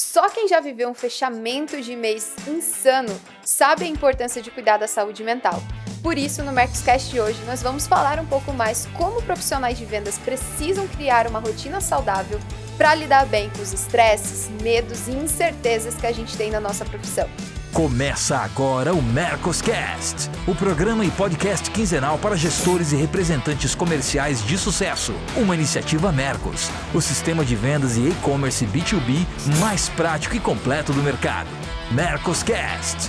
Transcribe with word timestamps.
Só 0.00 0.30
quem 0.30 0.48
já 0.48 0.60
viveu 0.60 0.88
um 0.88 0.94
fechamento 0.94 1.78
de 1.82 1.94
mês 1.94 2.32
insano 2.48 3.20
sabe 3.44 3.84
a 3.84 3.86
importância 3.86 4.40
de 4.40 4.50
cuidar 4.50 4.78
da 4.78 4.88
saúde 4.88 5.22
mental. 5.22 5.62
Por 6.02 6.16
isso, 6.16 6.42
no 6.42 6.52
Mercoscast 6.52 7.10
de 7.10 7.20
hoje, 7.20 7.38
nós 7.44 7.62
vamos 7.62 7.86
falar 7.86 8.18
um 8.18 8.24
pouco 8.24 8.50
mais 8.50 8.86
como 8.96 9.22
profissionais 9.22 9.76
de 9.76 9.84
vendas 9.84 10.16
precisam 10.16 10.88
criar 10.88 11.26
uma 11.26 11.38
rotina 11.38 11.82
saudável 11.82 12.40
para 12.78 12.94
lidar 12.94 13.26
bem 13.26 13.50
com 13.50 13.60
os 13.60 13.74
estresses, 13.74 14.48
medos 14.62 15.06
e 15.06 15.10
incertezas 15.10 15.94
que 15.96 16.06
a 16.06 16.12
gente 16.12 16.34
tem 16.34 16.50
na 16.50 16.60
nossa 16.60 16.86
profissão. 16.86 17.28
Começa 17.72 18.36
agora 18.36 18.92
o 18.92 19.00
Mercoscast, 19.00 20.28
o 20.44 20.52
programa 20.56 21.04
e 21.04 21.10
podcast 21.12 21.70
quinzenal 21.70 22.18
para 22.18 22.36
gestores 22.36 22.90
e 22.90 22.96
representantes 22.96 23.76
comerciais 23.76 24.44
de 24.44 24.58
sucesso. 24.58 25.14
Uma 25.36 25.54
iniciativa 25.54 26.10
Mercos, 26.10 26.68
o 26.92 27.00
sistema 27.00 27.44
de 27.44 27.54
vendas 27.54 27.96
e 27.96 28.08
e-commerce 28.08 28.66
B2B 28.66 29.24
mais 29.60 29.88
prático 29.88 30.34
e 30.34 30.40
completo 30.40 30.92
do 30.92 31.00
mercado. 31.00 31.48
Mercoscast. 31.92 33.08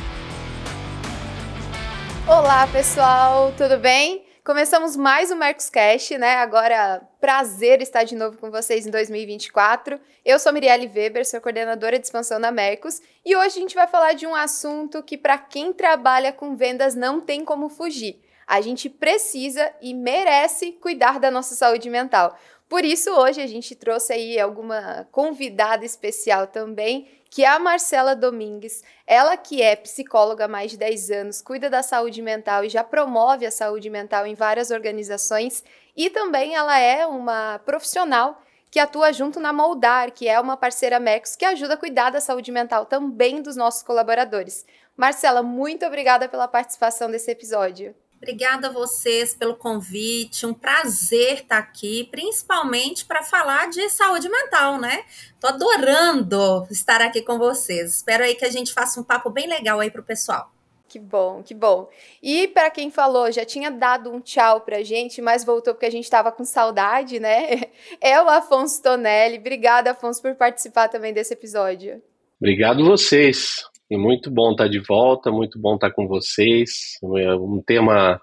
Olá, 2.27 2.67
pessoal, 2.67 3.51
tudo 3.57 3.79
bem? 3.79 4.21
Começamos 4.43 4.95
mais 4.95 5.29
um 5.29 5.35
Mercoscast, 5.35 6.17
né? 6.17 6.37
Agora, 6.37 7.07
prazer 7.19 7.79
estar 7.79 8.03
de 8.03 8.15
novo 8.15 8.39
com 8.39 8.49
vocês 8.49 8.87
em 8.87 8.89
2024. 8.89 9.99
Eu 10.25 10.39
sou 10.39 10.51
Mirielle 10.51 10.87
Weber, 10.91 11.23
sou 11.27 11.39
coordenadora 11.39 11.99
de 11.99 12.05
expansão 12.07 12.41
da 12.41 12.51
Mercos, 12.51 12.99
e 13.23 13.35
hoje 13.35 13.59
a 13.59 13.61
gente 13.61 13.75
vai 13.75 13.85
falar 13.85 14.13
de 14.13 14.25
um 14.25 14.33
assunto 14.33 15.03
que 15.03 15.15
para 15.15 15.37
quem 15.37 15.71
trabalha 15.71 16.33
com 16.33 16.55
vendas 16.55 16.95
não 16.95 17.21
tem 17.21 17.45
como 17.45 17.69
fugir. 17.69 18.19
A 18.47 18.61
gente 18.61 18.89
precisa 18.89 19.71
e 19.79 19.93
merece 19.93 20.71
cuidar 20.71 21.19
da 21.19 21.29
nossa 21.29 21.53
saúde 21.53 21.87
mental. 21.87 22.35
Por 22.67 22.83
isso, 22.83 23.11
hoje 23.11 23.41
a 23.41 23.47
gente 23.47 23.75
trouxe 23.75 24.11
aí 24.11 24.39
alguma 24.39 25.07
convidada 25.11 25.85
especial 25.85 26.47
também, 26.47 27.07
que 27.31 27.45
a 27.45 27.57
Marcela 27.57 28.13
Domingues. 28.13 28.83
Ela 29.07 29.37
que 29.37 29.61
é 29.61 29.73
psicóloga 29.77 30.45
há 30.45 30.47
mais 30.49 30.69
de 30.69 30.77
10 30.77 31.11
anos, 31.11 31.41
cuida 31.41 31.69
da 31.69 31.81
saúde 31.81 32.21
mental 32.21 32.65
e 32.65 32.69
já 32.69 32.83
promove 32.83 33.45
a 33.45 33.51
saúde 33.51 33.89
mental 33.89 34.27
em 34.27 34.35
várias 34.35 34.69
organizações. 34.69 35.63
E 35.95 36.09
também 36.09 36.53
ela 36.55 36.77
é 36.77 37.07
uma 37.07 37.57
profissional 37.59 38.41
que 38.69 38.79
atua 38.79 39.13
junto 39.13 39.39
na 39.39 39.53
Moldar, 39.53 40.11
que 40.11 40.27
é 40.27 40.39
uma 40.39 40.57
parceira 40.57 40.99
Mercos 40.99 41.35
que 41.37 41.45
ajuda 41.45 41.73
a 41.75 41.77
cuidar 41.77 42.09
da 42.09 42.19
saúde 42.19 42.51
mental 42.51 42.85
também 42.85 43.41
dos 43.41 43.55
nossos 43.55 43.81
colaboradores. 43.81 44.65
Marcela, 44.97 45.41
muito 45.41 45.85
obrigada 45.85 46.27
pela 46.27 46.49
participação 46.49 47.09
desse 47.09 47.31
episódio. 47.31 47.95
Obrigada 48.21 48.67
a 48.67 48.71
vocês 48.71 49.33
pelo 49.33 49.55
convite, 49.55 50.45
um 50.45 50.53
prazer 50.53 51.41
estar 51.41 51.57
aqui, 51.57 52.07
principalmente 52.11 53.03
para 53.03 53.23
falar 53.23 53.67
de 53.67 53.89
saúde 53.89 54.29
mental, 54.29 54.79
né? 54.79 55.03
Tô 55.39 55.47
adorando 55.47 56.67
estar 56.69 57.01
aqui 57.01 57.23
com 57.23 57.39
vocês. 57.39 57.95
Espero 57.95 58.23
aí 58.23 58.35
que 58.35 58.45
a 58.45 58.51
gente 58.51 58.73
faça 58.73 59.01
um 59.01 59.03
papo 59.03 59.31
bem 59.31 59.47
legal 59.47 59.79
aí 59.79 59.89
para 59.89 60.01
o 60.01 60.03
pessoal. 60.03 60.51
Que 60.87 60.99
bom, 60.99 61.41
que 61.41 61.55
bom. 61.55 61.89
E 62.21 62.47
para 62.49 62.69
quem 62.69 62.91
falou, 62.91 63.31
já 63.31 63.43
tinha 63.43 63.71
dado 63.71 64.11
um 64.11 64.21
tchau 64.21 64.61
pra 64.61 64.83
gente, 64.83 65.19
mas 65.19 65.43
voltou 65.43 65.73
porque 65.73 65.87
a 65.87 65.91
gente 65.91 66.03
estava 66.03 66.31
com 66.31 66.45
saudade, 66.45 67.19
né? 67.19 67.61
É 67.99 68.21
o 68.21 68.29
Afonso 68.29 68.83
Tonelli. 68.83 69.39
Obrigada, 69.39 69.91
Afonso, 69.91 70.21
por 70.21 70.35
participar 70.35 70.89
também 70.89 71.11
desse 71.11 71.33
episódio. 71.33 71.99
Obrigado 72.39 72.85
vocês. 72.85 73.70
E 73.91 73.97
muito 73.97 74.31
bom 74.31 74.51
estar 74.51 74.69
de 74.69 74.79
volta, 74.79 75.29
muito 75.29 75.59
bom 75.59 75.75
estar 75.75 75.91
com 75.91 76.07
vocês. 76.07 76.97
É 77.17 77.35
um 77.35 77.61
tema 77.61 78.21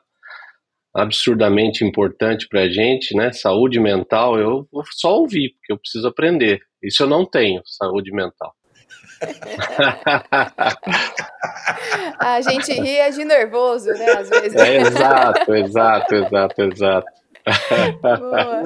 absurdamente 0.96 1.84
importante 1.84 2.48
para 2.48 2.62
a 2.62 2.70
gente, 2.70 3.14
né? 3.14 3.30
Saúde 3.32 3.78
mental, 3.78 4.38
eu 4.38 4.66
vou 4.72 4.82
só 4.92 5.18
ouvir, 5.18 5.50
porque 5.50 5.74
eu 5.74 5.78
preciso 5.78 6.08
aprender. 6.08 6.60
Isso 6.82 7.02
eu 7.02 7.06
não 7.06 7.26
tenho, 7.26 7.60
saúde 7.66 8.10
mental. 8.12 8.54
a 12.18 12.40
gente 12.40 12.72
ri 12.72 13.10
de 13.12 13.26
nervoso, 13.26 13.90
né? 13.90 14.06
Às 14.12 14.30
vezes. 14.30 14.54
É, 14.54 14.78
exato, 14.78 15.54
exato, 15.54 16.14
exato, 16.14 16.62
exato. 16.62 17.06
Boa. 18.00 18.62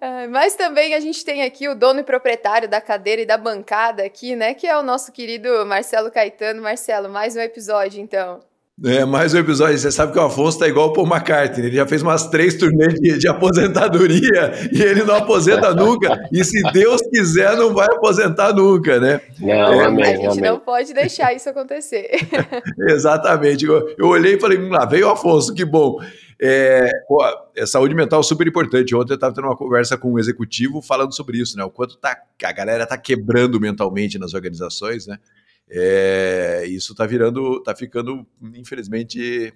Ah, 0.00 0.28
mas 0.28 0.54
também 0.54 0.94
a 0.94 1.00
gente 1.00 1.24
tem 1.24 1.42
aqui 1.42 1.68
o 1.68 1.74
dono 1.74 2.00
e 2.00 2.04
proprietário 2.04 2.68
da 2.68 2.80
cadeira 2.80 3.22
e 3.22 3.26
da 3.26 3.36
bancada 3.36 4.04
aqui, 4.04 4.36
né? 4.36 4.54
Que 4.54 4.66
é 4.66 4.76
o 4.78 4.82
nosso 4.82 5.10
querido 5.10 5.66
Marcelo 5.66 6.10
Caetano. 6.10 6.62
Marcelo, 6.62 7.08
mais 7.08 7.34
um 7.36 7.40
episódio, 7.40 8.00
então. 8.00 8.40
É, 8.84 9.04
mais 9.04 9.34
um 9.34 9.38
episódio. 9.38 9.76
Você 9.76 9.90
sabe 9.90 10.12
que 10.12 10.18
o 10.18 10.22
Afonso 10.22 10.60
tá 10.60 10.68
igual 10.68 10.88
o 10.88 10.92
Paul 10.92 11.06
McCartney. 11.06 11.66
Ele 11.66 11.76
já 11.76 11.86
fez 11.86 12.00
umas 12.00 12.28
três 12.28 12.54
turnês 12.54 12.94
de, 12.94 13.18
de 13.18 13.26
aposentadoria 13.26 14.52
e 14.72 14.80
ele 14.80 15.02
não 15.02 15.16
aposenta 15.16 15.74
nunca. 15.74 16.28
E 16.32 16.44
se 16.44 16.62
Deus 16.72 17.00
quiser, 17.10 17.56
não 17.56 17.74
vai 17.74 17.86
aposentar 17.86 18.52
nunca, 18.52 19.00
né? 19.00 19.20
Não, 19.40 19.52
é, 19.52 19.84
amém, 19.84 20.04
a 20.04 20.16
gente 20.16 20.38
amém. 20.38 20.50
não 20.50 20.60
pode 20.60 20.94
deixar 20.94 21.34
isso 21.34 21.48
acontecer. 21.48 22.08
Exatamente. 22.88 23.64
Eu, 23.66 23.94
eu 23.98 24.06
olhei 24.06 24.36
e 24.36 24.40
falei, 24.40 24.58
hum, 24.58 24.68
lá 24.68 24.86
veio 24.86 25.08
o 25.08 25.10
Afonso, 25.10 25.52
que 25.52 25.64
bom. 25.64 25.98
É, 26.40 26.88
pô, 27.08 27.18
é 27.56 27.66
saúde 27.66 27.96
mental 27.96 28.22
super 28.22 28.46
importante. 28.46 28.94
Ontem 28.94 29.14
eu 29.14 29.16
estava 29.16 29.34
tendo 29.34 29.48
uma 29.48 29.56
conversa 29.56 29.98
com 29.98 30.12
um 30.12 30.18
executivo 30.20 30.80
falando 30.80 31.12
sobre 31.12 31.38
isso, 31.38 31.56
né? 31.56 31.64
O 31.64 31.70
quanto 31.70 31.96
tá, 31.96 32.16
a 32.44 32.52
galera 32.52 32.86
tá 32.86 32.96
quebrando 32.96 33.58
mentalmente 33.58 34.20
nas 34.20 34.34
organizações, 34.34 35.04
né? 35.08 35.18
É, 35.70 36.64
isso 36.66 36.92
está 36.92 37.06
virando, 37.06 37.58
está 37.58 37.74
ficando, 37.74 38.26
infelizmente, 38.54 39.52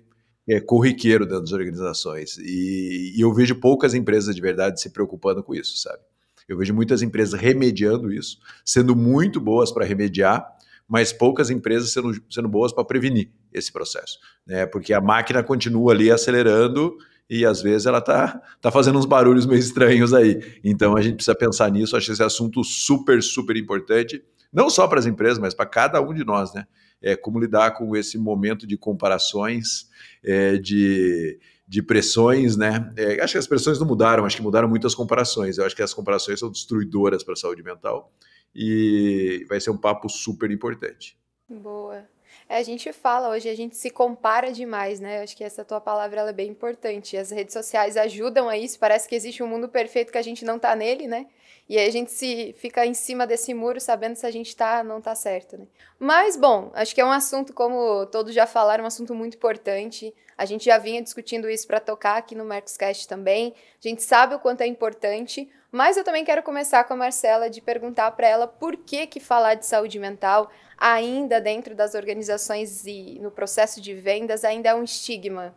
é, 0.48 0.60
corriqueiro 0.60 1.24
dentro 1.24 1.42
das 1.42 1.52
organizações. 1.52 2.36
E, 2.38 3.14
e, 3.16 3.20
eu 3.20 3.32
vejo 3.32 3.54
poucas 3.56 3.94
empresas 3.94 4.34
de 4.34 4.40
verdade 4.40 4.80
se 4.80 4.90
preocupando 4.90 5.42
com 5.42 5.54
isso, 5.54 5.78
sabe? 5.78 6.02
Eu 6.48 6.56
vejo 6.56 6.74
muitas 6.74 7.02
empresas 7.02 7.38
remediando 7.38 8.12
isso, 8.12 8.38
sendo 8.64 8.96
muito 8.96 9.40
boas 9.40 9.70
para 9.72 9.84
remediar, 9.84 10.44
mas 10.88 11.12
poucas 11.12 11.48
empresas 11.48 11.92
sendo, 11.92 12.12
sendo 12.28 12.48
boas 12.48 12.72
para 12.72 12.84
prevenir 12.84 13.30
esse 13.52 13.72
processo, 13.72 14.18
né? 14.46 14.66
Porque 14.66 14.92
a 14.92 15.00
máquina 15.00 15.42
continua 15.42 15.92
ali 15.92 16.10
acelerando 16.10 16.96
e 17.30 17.46
às 17.46 17.62
vezes 17.62 17.86
ela 17.86 18.00
tá, 18.00 18.42
tá 18.60 18.70
fazendo 18.70 18.98
uns 18.98 19.06
barulhos 19.06 19.46
meio 19.46 19.58
estranhos 19.58 20.12
aí. 20.12 20.58
Então 20.62 20.96
a 20.96 21.00
gente 21.00 21.14
precisa 21.14 21.34
pensar 21.34 21.70
nisso. 21.70 21.96
Acho 21.96 22.12
esse 22.12 22.22
assunto 22.22 22.62
super, 22.62 23.22
super 23.22 23.56
importante, 23.56 24.22
não 24.52 24.68
só 24.68 24.86
para 24.86 24.98
as 24.98 25.06
empresas, 25.06 25.38
mas 25.38 25.54
para 25.54 25.66
cada 25.66 26.00
um 26.00 26.12
de 26.12 26.24
nós, 26.24 26.52
né? 26.52 26.66
É 27.00 27.16
como 27.16 27.40
lidar 27.40 27.72
com 27.72 27.96
esse 27.96 28.16
momento 28.16 28.66
de 28.66 28.76
comparações, 28.76 29.88
é, 30.22 30.56
de, 30.56 31.40
de 31.66 31.82
pressões, 31.82 32.56
né? 32.56 32.92
É, 32.96 33.20
acho 33.22 33.32
que 33.32 33.38
as 33.38 33.46
pressões 33.46 33.78
não 33.78 33.86
mudaram, 33.86 34.24
acho 34.24 34.36
que 34.36 34.42
mudaram 34.42 34.68
muito 34.68 34.86
as 34.86 34.94
comparações. 34.94 35.58
Eu 35.58 35.64
acho 35.64 35.74
que 35.74 35.82
as 35.82 35.94
comparações 35.94 36.38
são 36.38 36.50
destruidoras 36.50 37.24
para 37.24 37.32
a 37.32 37.36
saúde 37.36 37.62
mental 37.62 38.12
e 38.54 39.44
vai 39.48 39.60
ser 39.60 39.70
um 39.70 39.78
papo 39.78 40.08
super 40.08 40.50
importante. 40.50 41.16
Boa. 41.48 42.04
É, 42.48 42.58
a 42.58 42.62
gente 42.62 42.92
fala 42.92 43.30
hoje, 43.30 43.48
a 43.48 43.54
gente 43.54 43.76
se 43.76 43.90
compara 43.90 44.52
demais, 44.52 45.00
né? 45.00 45.22
Acho 45.22 45.36
que 45.36 45.44
essa 45.44 45.64
tua 45.64 45.80
palavra 45.80 46.20
ela 46.20 46.30
é 46.30 46.34
bem 46.34 46.50
importante. 46.50 47.16
As 47.16 47.30
redes 47.30 47.52
sociais 47.52 47.96
ajudam 47.96 48.48
a 48.48 48.56
isso. 48.56 48.78
Parece 48.78 49.08
que 49.08 49.14
existe 49.14 49.42
um 49.42 49.46
mundo 49.46 49.68
perfeito 49.68 50.12
que 50.12 50.18
a 50.18 50.22
gente 50.22 50.44
não 50.44 50.58
tá 50.58 50.76
nele, 50.76 51.06
né? 51.06 51.26
E 51.68 51.78
aí 51.78 51.86
a 51.86 51.92
gente 51.92 52.10
se 52.10 52.54
fica 52.58 52.84
em 52.84 52.94
cima 52.94 53.26
desse 53.26 53.54
muro 53.54 53.80
sabendo 53.80 54.16
se 54.16 54.26
a 54.26 54.30
gente 54.30 54.54
tá 54.54 54.82
não 54.82 55.00
tá 55.00 55.14
certo, 55.14 55.56
né? 55.56 55.66
Mas 55.98 56.36
bom, 56.36 56.70
acho 56.74 56.94
que 56.94 57.00
é 57.00 57.04
um 57.04 57.12
assunto 57.12 57.52
como 57.52 58.04
todos 58.06 58.34
já 58.34 58.46
falaram, 58.46 58.84
um 58.84 58.86
assunto 58.86 59.14
muito 59.14 59.36
importante. 59.36 60.14
A 60.36 60.44
gente 60.44 60.64
já 60.64 60.76
vinha 60.78 61.00
discutindo 61.00 61.48
isso 61.48 61.66
para 61.66 61.80
tocar 61.80 62.16
aqui 62.16 62.34
no 62.34 62.44
Mercoscast 62.44 63.06
também. 63.06 63.54
A 63.82 63.88
gente 63.88 64.02
sabe 64.02 64.34
o 64.34 64.38
quanto 64.38 64.62
é 64.62 64.66
importante, 64.66 65.48
mas 65.70 65.96
eu 65.96 66.04
também 66.04 66.24
quero 66.24 66.42
começar 66.42 66.84
com 66.84 66.94
a 66.94 66.96
Marcela 66.96 67.48
de 67.48 67.60
perguntar 67.60 68.10
para 68.10 68.26
ela 68.26 68.46
por 68.46 68.76
que 68.76 69.06
que 69.06 69.20
falar 69.20 69.54
de 69.54 69.64
saúde 69.64 69.98
mental 69.98 70.50
ainda 70.76 71.40
dentro 71.40 71.74
das 71.74 71.94
organizações 71.94 72.84
e 72.86 73.18
no 73.20 73.30
processo 73.30 73.80
de 73.80 73.94
vendas 73.94 74.44
ainda 74.44 74.70
é 74.70 74.74
um 74.74 74.82
estigma. 74.82 75.54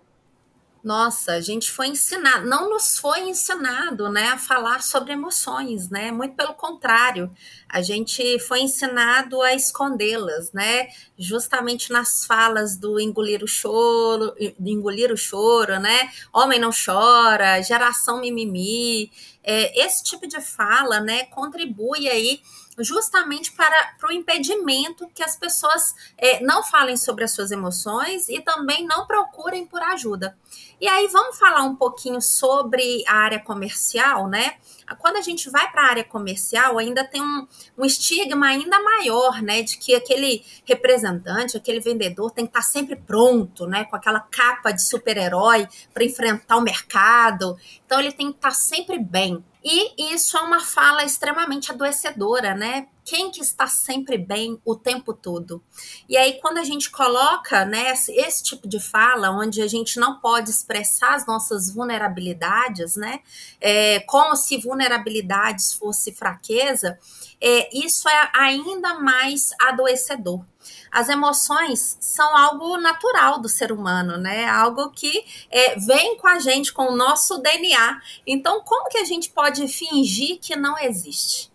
Nossa, 0.85 1.31
a 1.31 1.41
gente 1.41 1.71
foi 1.71 1.87
ensinado, 1.87 2.47
não 2.47 2.69
nos 2.69 2.99
foi 2.99 3.21
ensinado, 3.21 4.07
né, 4.07 4.27
a 4.27 4.37
falar 4.37 4.83
sobre 4.83 5.13
emoções, 5.13 5.89
né? 5.89 6.11
Muito 6.11 6.35
pelo 6.35 6.53
contrário, 6.53 7.27
a 7.67 7.81
gente 7.81 8.37
foi 8.37 8.59
ensinado 8.61 9.41
a 9.41 9.55
escondê-las, 9.55 10.51
né? 10.53 10.87
Justamente 11.17 11.91
nas 11.91 12.23
falas 12.23 12.77
do 12.77 12.99
engolir 12.99 13.43
o 13.43 13.47
choro, 13.47 14.35
engolir 14.59 15.11
o 15.11 15.17
choro, 15.17 15.79
né? 15.79 16.11
Homem 16.31 16.59
não 16.59 16.69
chora, 16.69 17.63
geração 17.63 18.21
mimimi, 18.21 19.11
é, 19.43 19.85
esse 19.85 20.03
tipo 20.03 20.27
de 20.27 20.39
fala, 20.39 20.99
né, 20.99 21.25
contribui 21.25 22.07
aí 22.07 22.41
justamente 22.79 23.51
para, 23.53 23.93
para 23.99 24.09
o 24.09 24.11
impedimento 24.11 25.07
que 25.13 25.23
as 25.23 25.35
pessoas 25.35 25.93
é, 26.17 26.41
não 26.41 26.63
falem 26.63 26.97
sobre 26.97 27.23
as 27.23 27.31
suas 27.31 27.51
emoções 27.51 28.27
e 28.29 28.41
também 28.41 28.85
não 28.85 29.05
procurem 29.05 29.65
por 29.65 29.81
ajuda. 29.81 30.37
E 30.79 30.87
aí 30.87 31.07
vamos 31.07 31.37
falar 31.39 31.61
um 31.63 31.75
pouquinho 31.75 32.21
sobre 32.21 33.03
a 33.07 33.15
área 33.15 33.39
comercial, 33.39 34.27
né? 34.27 34.55
Quando 34.99 35.15
a 35.15 35.21
gente 35.21 35.49
vai 35.49 35.71
para 35.71 35.83
a 35.83 35.89
área 35.89 36.03
comercial, 36.03 36.77
ainda 36.77 37.03
tem 37.03 37.21
um, 37.21 37.47
um, 37.77 37.85
estigma 37.85 38.47
ainda 38.47 38.79
maior, 38.79 39.41
né? 39.41 39.61
De 39.61 39.77
que 39.77 39.95
aquele 39.95 40.43
representante, 40.65 41.55
aquele 41.57 41.79
vendedor 41.79 42.29
tem 42.31 42.45
que 42.45 42.49
estar 42.49 42.61
sempre 42.61 42.95
pronto, 42.95 43.65
né? 43.65 43.85
Com 43.85 43.95
aquela 43.95 44.19
capa 44.19 44.71
de 44.71 44.81
super-herói 44.81 45.67
para 45.93 46.03
enfrentar 46.03 46.57
o 46.57 46.61
mercado. 46.61 47.57
Então 47.85 47.99
ele 47.99 48.11
tem 48.11 48.31
que 48.31 48.37
estar 48.37 48.51
sempre 48.51 48.99
bem. 48.99 49.43
E 49.65 50.13
isso 50.13 50.37
é 50.37 50.41
uma 50.41 50.59
fala 50.61 51.03
extremamente 51.03 51.71
adoecedora, 51.71 52.53
né? 52.53 52.87
Quem 53.05 53.29
que 53.29 53.39
está 53.39 53.67
sempre 53.67 54.17
bem 54.17 54.59
o 54.65 54.75
tempo 54.75 55.13
todo. 55.13 55.63
E 56.09 56.17
aí, 56.17 56.39
quando 56.41 56.57
a 56.57 56.63
gente 56.63 56.89
coloca 56.89 57.63
né, 57.63 57.93
esse 58.09 58.43
tipo 58.43 58.67
de 58.67 58.79
fala, 58.79 59.29
onde 59.29 59.61
a 59.61 59.67
gente 59.67 59.99
não 59.99 60.19
pode 60.19 60.49
expressar 60.49 61.13
as 61.13 61.27
nossas 61.27 61.71
vulnerabilidades, 61.71 62.95
né, 62.95 63.19
é, 63.61 63.99
como 64.01 64.35
se 64.35 64.57
vulnerabilidades 64.57 65.73
fosse 65.73 66.11
fraqueza, 66.11 66.97
é, 67.39 67.69
isso 67.77 68.09
é 68.09 68.31
ainda 68.33 68.95
mais 68.95 69.51
adoecedor. 69.61 70.43
As 70.91 71.09
emoções 71.09 71.97
são 71.99 72.35
algo 72.35 72.75
natural 72.77 73.39
do 73.39 73.47
ser 73.47 73.71
humano, 73.71 74.17
né? 74.17 74.47
Algo 74.47 74.89
que 74.89 75.23
é, 75.51 75.75
vem 75.75 76.17
com 76.17 76.27
a 76.27 76.39
gente, 76.39 76.73
com 76.73 76.87
o 76.87 76.95
nosso 76.95 77.37
DNA. 77.37 78.01
Então, 78.25 78.61
como 78.61 78.89
que 78.89 78.97
a 78.97 79.03
gente 79.03 79.29
pode 79.29 79.67
fingir 79.67 80.39
que 80.39 80.55
não 80.55 80.75
existe? 80.79 81.53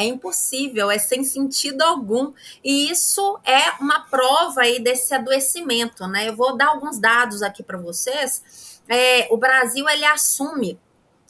É 0.00 0.04
impossível, 0.04 0.90
é 0.90 0.98
sem 0.98 1.22
sentido 1.22 1.82
algum. 1.82 2.32
E 2.64 2.90
isso 2.90 3.38
é 3.44 3.72
uma 3.78 4.00
prova 4.00 4.62
aí 4.62 4.80
desse 4.80 5.14
adoecimento, 5.14 6.06
né? 6.06 6.26
Eu 6.26 6.34
vou 6.34 6.56
dar 6.56 6.68
alguns 6.68 6.98
dados 6.98 7.42
aqui 7.42 7.62
para 7.62 7.76
vocês. 7.76 8.80
É, 8.88 9.28
o 9.30 9.36
Brasil 9.36 9.86
ele 9.90 10.06
assume 10.06 10.80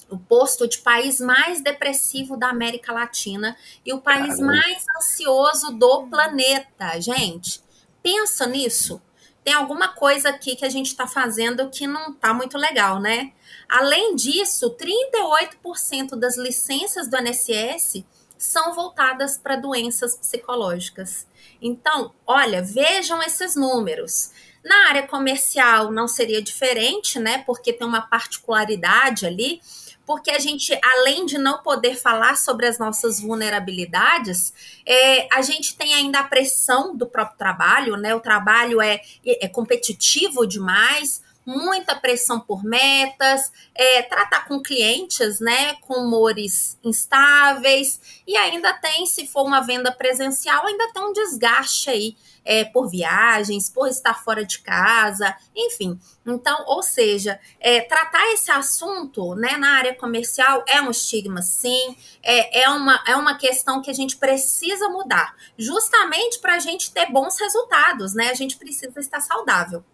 o 0.08 0.16
posto 0.16 0.68
de 0.68 0.78
país 0.78 1.20
mais 1.20 1.60
depressivo 1.60 2.36
da 2.36 2.48
América 2.48 2.92
Latina 2.92 3.56
e 3.84 3.92
o 3.92 4.00
país 4.00 4.36
Caramba. 4.36 4.46
mais 4.46 4.84
ansioso 4.96 5.72
do 5.72 6.06
planeta. 6.06 7.00
Gente, 7.00 7.60
pensa 8.00 8.46
nisso. 8.46 9.02
Tem 9.42 9.52
alguma 9.52 9.88
coisa 9.88 10.28
aqui 10.28 10.54
que 10.54 10.64
a 10.64 10.68
gente 10.68 10.86
está 10.86 11.08
fazendo 11.08 11.70
que 11.70 11.88
não 11.88 12.12
está 12.12 12.32
muito 12.32 12.56
legal, 12.56 13.00
né? 13.00 13.32
Além 13.68 14.14
disso, 14.14 14.76
38% 14.76 16.14
das 16.14 16.36
licenças 16.36 17.08
do 17.08 17.16
INSS 17.16 18.04
são 18.40 18.74
voltadas 18.74 19.36
para 19.36 19.54
doenças 19.54 20.16
psicológicas. 20.16 21.26
Então, 21.60 22.14
olha, 22.26 22.62
vejam 22.62 23.22
esses 23.22 23.54
números. 23.54 24.30
Na 24.64 24.88
área 24.88 25.06
comercial 25.06 25.92
não 25.92 26.08
seria 26.08 26.40
diferente, 26.40 27.18
né? 27.18 27.44
Porque 27.46 27.70
tem 27.70 27.86
uma 27.86 28.00
particularidade 28.00 29.26
ali, 29.26 29.60
porque 30.06 30.30
a 30.30 30.38
gente, 30.38 30.72
além 30.82 31.26
de 31.26 31.36
não 31.36 31.62
poder 31.62 31.96
falar 31.96 32.38
sobre 32.38 32.66
as 32.66 32.78
nossas 32.78 33.20
vulnerabilidades, 33.20 34.54
é, 34.86 35.28
a 35.32 35.42
gente 35.42 35.76
tem 35.76 35.92
ainda 35.92 36.20
a 36.20 36.24
pressão 36.24 36.96
do 36.96 37.06
próprio 37.06 37.36
trabalho, 37.36 37.96
né? 37.98 38.14
O 38.14 38.20
trabalho 38.20 38.80
é, 38.80 39.02
é 39.24 39.48
competitivo 39.48 40.46
demais, 40.46 41.22
muita 41.44 41.94
pressão 41.94 42.38
por 42.38 42.62
metas, 42.62 43.50
é, 43.74 44.02
tratar 44.02 44.46
com 44.46 44.62
clientes, 44.62 45.40
né, 45.40 45.74
com 45.82 45.94
humores 45.94 46.78
instáveis, 46.84 48.22
e 48.26 48.36
ainda 48.36 48.72
tem, 48.74 49.06
se 49.06 49.26
for 49.26 49.44
uma 49.44 49.60
venda 49.60 49.90
presencial, 49.90 50.66
ainda 50.66 50.92
tem 50.92 51.02
um 51.02 51.12
desgaste 51.12 51.90
aí 51.90 52.16
é, 52.44 52.64
por 52.64 52.88
viagens, 52.88 53.68
por 53.68 53.88
estar 53.88 54.14
fora 54.22 54.44
de 54.44 54.60
casa, 54.60 55.34
enfim. 55.54 55.98
Então, 56.26 56.64
ou 56.66 56.82
seja, 56.82 57.38
é, 57.58 57.80
tratar 57.80 58.32
esse 58.32 58.50
assunto 58.50 59.34
né, 59.34 59.56
na 59.56 59.76
área 59.76 59.94
comercial 59.94 60.64
é 60.66 60.80
um 60.80 60.90
estigma, 60.90 61.42
sim, 61.42 61.96
é, 62.22 62.62
é, 62.62 62.68
uma, 62.70 63.02
é 63.06 63.16
uma 63.16 63.36
questão 63.36 63.82
que 63.82 63.90
a 63.90 63.94
gente 63.94 64.16
precisa 64.16 64.88
mudar, 64.88 65.34
justamente 65.58 66.38
para 66.38 66.54
a 66.54 66.58
gente 66.58 66.92
ter 66.92 67.10
bons 67.10 67.38
resultados, 67.38 68.14
né? 68.14 68.30
A 68.30 68.34
gente 68.34 68.56
precisa 68.56 68.98
estar 69.00 69.20
saudável. 69.20 69.84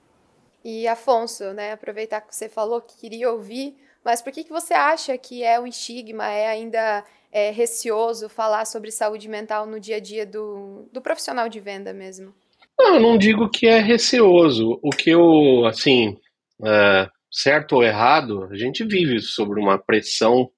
E 0.68 0.88
Afonso, 0.88 1.52
né, 1.52 1.70
aproveitar 1.70 2.20
que 2.20 2.34
você 2.34 2.48
falou 2.48 2.80
que 2.80 2.98
queria 2.98 3.30
ouvir, 3.30 3.76
mas 4.04 4.20
por 4.20 4.32
que, 4.32 4.42
que 4.42 4.50
você 4.50 4.74
acha 4.74 5.16
que 5.16 5.44
é 5.44 5.60
um 5.60 5.66
estigma, 5.66 6.28
é 6.28 6.48
ainda 6.48 7.04
é, 7.30 7.52
receoso 7.52 8.28
falar 8.28 8.64
sobre 8.64 8.90
saúde 8.90 9.28
mental 9.28 9.64
no 9.64 9.78
dia 9.78 9.98
a 9.98 10.00
dia 10.00 10.26
do, 10.26 10.88
do 10.92 11.00
profissional 11.00 11.48
de 11.48 11.60
venda 11.60 11.92
mesmo? 11.92 12.34
Não, 12.76 12.96
eu 12.96 13.00
não 13.00 13.16
digo 13.16 13.48
que 13.48 13.68
é 13.68 13.78
receoso. 13.78 14.80
O 14.82 14.90
que 14.90 15.10
eu, 15.10 15.64
assim, 15.66 16.18
é, 16.64 17.08
certo 17.30 17.76
ou 17.76 17.84
errado, 17.84 18.48
a 18.50 18.56
gente 18.56 18.82
vive 18.82 19.20
sobre 19.20 19.60
uma 19.60 19.78
pressão 19.78 20.50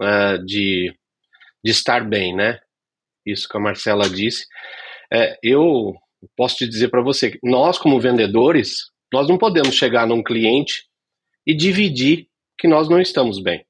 é, 0.00 0.38
de, 0.38 0.90
de 1.62 1.70
estar 1.70 2.02
bem, 2.08 2.34
né? 2.34 2.58
Isso 3.26 3.46
que 3.46 3.58
a 3.58 3.60
Marcela 3.60 4.08
disse. 4.08 4.46
É, 5.12 5.38
eu 5.42 5.94
posso 6.34 6.56
te 6.56 6.66
dizer 6.66 6.88
para 6.88 7.02
você, 7.02 7.38
nós 7.42 7.76
como 7.76 8.00
vendedores, 8.00 8.90
nós 9.12 9.28
não 9.28 9.38
podemos 9.38 9.74
chegar 9.74 10.06
num 10.06 10.22
cliente 10.22 10.84
e 11.46 11.54
dividir 11.54 12.28
que 12.58 12.68
nós 12.68 12.88
não 12.88 13.00
estamos 13.00 13.42
bem. 13.42 13.64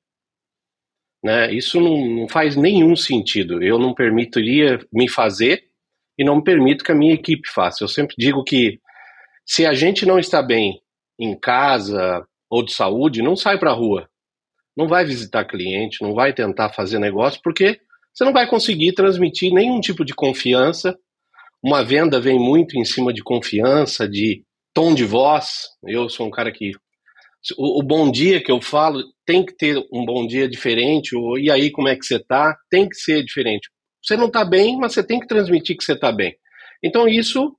Né? 1.22 1.52
Isso 1.52 1.80
não, 1.80 2.06
não 2.06 2.28
faz 2.28 2.56
nenhum 2.56 2.96
sentido. 2.96 3.62
Eu 3.62 3.78
não 3.78 3.94
permitiria 3.94 4.78
me 4.92 5.08
fazer 5.08 5.64
e 6.18 6.24
não 6.24 6.42
permito 6.42 6.84
que 6.84 6.92
a 6.92 6.94
minha 6.94 7.14
equipe 7.14 7.48
faça. 7.48 7.84
Eu 7.84 7.88
sempre 7.88 8.14
digo 8.18 8.42
que 8.42 8.80
se 9.46 9.66
a 9.66 9.74
gente 9.74 10.04
não 10.06 10.18
está 10.18 10.42
bem 10.42 10.80
em 11.18 11.38
casa 11.38 12.26
ou 12.48 12.64
de 12.64 12.72
saúde, 12.72 13.22
não 13.22 13.36
sai 13.36 13.58
para 13.58 13.70
a 13.70 13.74
rua. 13.74 14.08
Não 14.76 14.88
vai 14.88 15.04
visitar 15.04 15.44
cliente, 15.44 16.02
não 16.02 16.14
vai 16.14 16.32
tentar 16.32 16.70
fazer 16.70 16.98
negócio, 16.98 17.40
porque 17.42 17.80
você 18.12 18.24
não 18.24 18.32
vai 18.32 18.48
conseguir 18.48 18.92
transmitir 18.92 19.52
nenhum 19.52 19.80
tipo 19.80 20.04
de 20.04 20.14
confiança. 20.14 20.98
Uma 21.62 21.84
venda 21.84 22.20
vem 22.20 22.38
muito 22.38 22.78
em 22.78 22.84
cima 22.84 23.12
de 23.12 23.22
confiança, 23.22 24.08
de 24.08 24.44
tom 24.74 24.94
de 24.94 25.04
voz. 25.04 25.68
Eu 25.86 26.08
sou 26.08 26.26
um 26.26 26.30
cara 26.30 26.52
que. 26.52 26.72
O, 27.56 27.80
o, 27.80 27.82
bom 27.82 28.10
dia 28.10 28.42
que 28.42 28.52
eu 28.52 28.60
falo 28.60 29.02
tem 29.24 29.44
que 29.44 29.56
ter 29.56 29.78
um 29.92 30.04
bom 30.04 30.26
dia 30.26 30.48
diferente. 30.48 31.16
O, 31.16 31.38
e 31.38 31.50
aí, 31.50 31.70
como 31.70 31.88
é 31.88 31.96
que 31.96 32.04
você 32.04 32.18
tá? 32.18 32.56
Tem 32.70 32.88
que 32.88 32.96
ser 32.96 33.24
diferente. 33.24 33.68
Você 34.02 34.16
não 34.16 34.26
está 34.26 34.44
bem, 34.44 34.76
mas 34.76 34.92
você 34.92 35.02
tem 35.02 35.18
que 35.18 35.26
transmitir 35.26 35.76
que 35.76 35.84
você 35.84 35.92
está 35.92 36.12
bem. 36.12 36.34
Então, 36.82 37.08
isso 37.08 37.54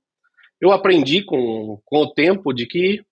eu 0.60 0.70
aprendi 0.70 1.24
com, 1.24 1.80
com 1.84 1.98
o 1.98 2.12
tempo 2.12 2.52
de 2.52 2.66
que 2.66 3.02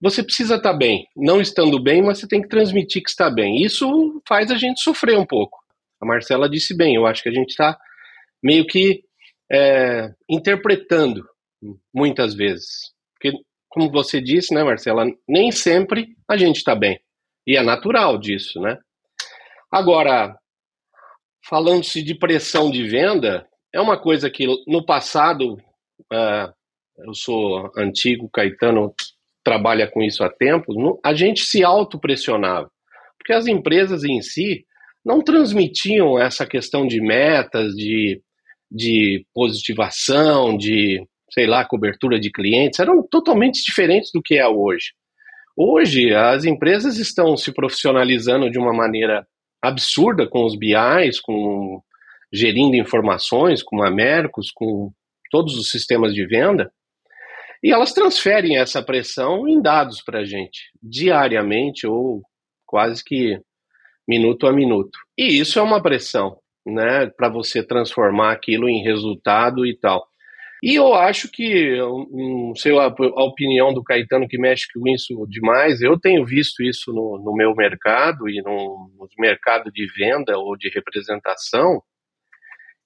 você 0.00 0.22
precisa 0.22 0.56
estar 0.56 0.72
tá 0.72 0.76
bem. 0.76 1.06
Não 1.16 1.40
estando 1.40 1.82
bem, 1.82 2.02
mas 2.02 2.18
você 2.18 2.28
tem 2.28 2.40
que 2.40 2.48
transmitir 2.48 3.02
que 3.02 3.10
está 3.10 3.30
bem. 3.30 3.62
Isso 3.62 4.22
faz 4.26 4.50
a 4.50 4.56
gente 4.56 4.80
sofrer 4.80 5.18
um 5.18 5.26
pouco. 5.26 5.58
A 6.00 6.06
Marcela 6.06 6.48
disse 6.48 6.76
bem, 6.76 6.94
eu 6.94 7.06
acho 7.06 7.22
que 7.22 7.28
a 7.28 7.32
gente 7.32 7.50
está 7.50 7.76
meio 8.42 8.66
que 8.66 9.02
é, 9.50 10.10
interpretando 10.28 11.24
muitas 11.92 12.34
vezes. 12.34 12.92
Porque, 13.20 13.36
como 13.68 13.90
você 13.90 14.20
disse, 14.20 14.54
né, 14.54 14.62
Marcela, 14.62 15.04
nem 15.28 15.50
sempre 15.50 16.16
a 16.28 16.36
gente 16.36 16.56
está 16.56 16.74
bem. 16.74 17.00
E 17.46 17.56
é 17.56 17.62
natural 17.62 18.18
disso, 18.18 18.60
né? 18.60 18.78
Agora, 19.70 20.36
falando-se 21.48 22.02
de 22.02 22.14
pressão 22.14 22.70
de 22.70 22.86
venda, 22.86 23.46
é 23.74 23.80
uma 23.80 23.98
coisa 23.98 24.30
que 24.30 24.46
no 24.66 24.84
passado, 24.84 25.54
uh, 26.12 26.52
eu 26.98 27.14
sou 27.14 27.70
antigo, 27.76 28.30
Caetano 28.30 28.94
trabalha 29.44 29.90
com 29.90 30.02
isso 30.02 30.22
há 30.22 30.30
tempos, 30.30 30.76
a 31.04 31.14
gente 31.14 31.42
se 31.42 31.64
autopressionava. 31.64 32.70
Porque 33.18 33.32
as 33.32 33.46
empresas 33.46 34.04
em 34.04 34.20
si 34.20 34.64
não 35.04 35.22
transmitiam 35.22 36.18
essa 36.18 36.46
questão 36.46 36.86
de 36.86 37.00
metas, 37.00 37.74
de, 37.74 38.22
de 38.70 39.24
positivação, 39.34 40.56
de 40.56 41.02
sei 41.38 41.46
lá, 41.46 41.64
cobertura 41.64 42.18
de 42.18 42.32
clientes, 42.32 42.80
eram 42.80 43.00
totalmente 43.00 43.62
diferentes 43.64 44.10
do 44.12 44.20
que 44.20 44.36
é 44.36 44.48
hoje. 44.48 44.88
Hoje, 45.56 46.12
as 46.12 46.44
empresas 46.44 46.98
estão 46.98 47.36
se 47.36 47.52
profissionalizando 47.52 48.50
de 48.50 48.58
uma 48.58 48.72
maneira 48.72 49.24
absurda 49.62 50.26
com 50.28 50.44
os 50.44 50.58
BIs, 50.58 51.20
com 51.20 51.80
gerindo 52.32 52.74
informações, 52.74 53.62
com 53.62 53.84
a 53.84 53.88
Mercos, 53.88 54.50
com 54.52 54.90
todos 55.30 55.56
os 55.56 55.70
sistemas 55.70 56.12
de 56.12 56.26
venda, 56.26 56.72
e 57.62 57.72
elas 57.72 57.92
transferem 57.92 58.58
essa 58.58 58.82
pressão 58.82 59.46
em 59.46 59.62
dados 59.62 60.02
para 60.02 60.20
a 60.20 60.24
gente, 60.24 60.72
diariamente 60.82 61.86
ou 61.86 62.20
quase 62.66 63.04
que 63.04 63.40
minuto 64.08 64.44
a 64.44 64.52
minuto. 64.52 64.98
E 65.16 65.38
isso 65.38 65.60
é 65.60 65.62
uma 65.62 65.80
pressão, 65.80 66.36
né, 66.66 67.06
para 67.06 67.28
você 67.28 67.62
transformar 67.62 68.32
aquilo 68.32 68.68
em 68.68 68.82
resultado 68.82 69.64
e 69.64 69.78
tal. 69.78 70.04
E 70.62 70.74
eu 70.74 70.92
acho 70.92 71.30
que, 71.30 71.76
não 71.76 72.52
sei 72.56 72.76
a, 72.76 72.86
a, 72.86 73.24
opinião 73.24 73.72
do 73.72 73.82
Caetano 73.82 74.26
que 74.26 74.38
mexe 74.38 74.66
com 74.74 74.88
isso 74.88 75.14
demais, 75.28 75.80
eu 75.80 75.98
tenho 75.98 76.24
visto 76.26 76.62
isso 76.64 76.92
no, 76.92 77.22
no 77.24 77.32
meu 77.32 77.54
mercado 77.54 78.28
e 78.28 78.42
no, 78.42 78.90
no 78.98 79.08
mercado 79.18 79.70
de 79.70 79.86
venda 79.96 80.36
ou 80.36 80.56
de 80.56 80.68
representação, 80.70 81.80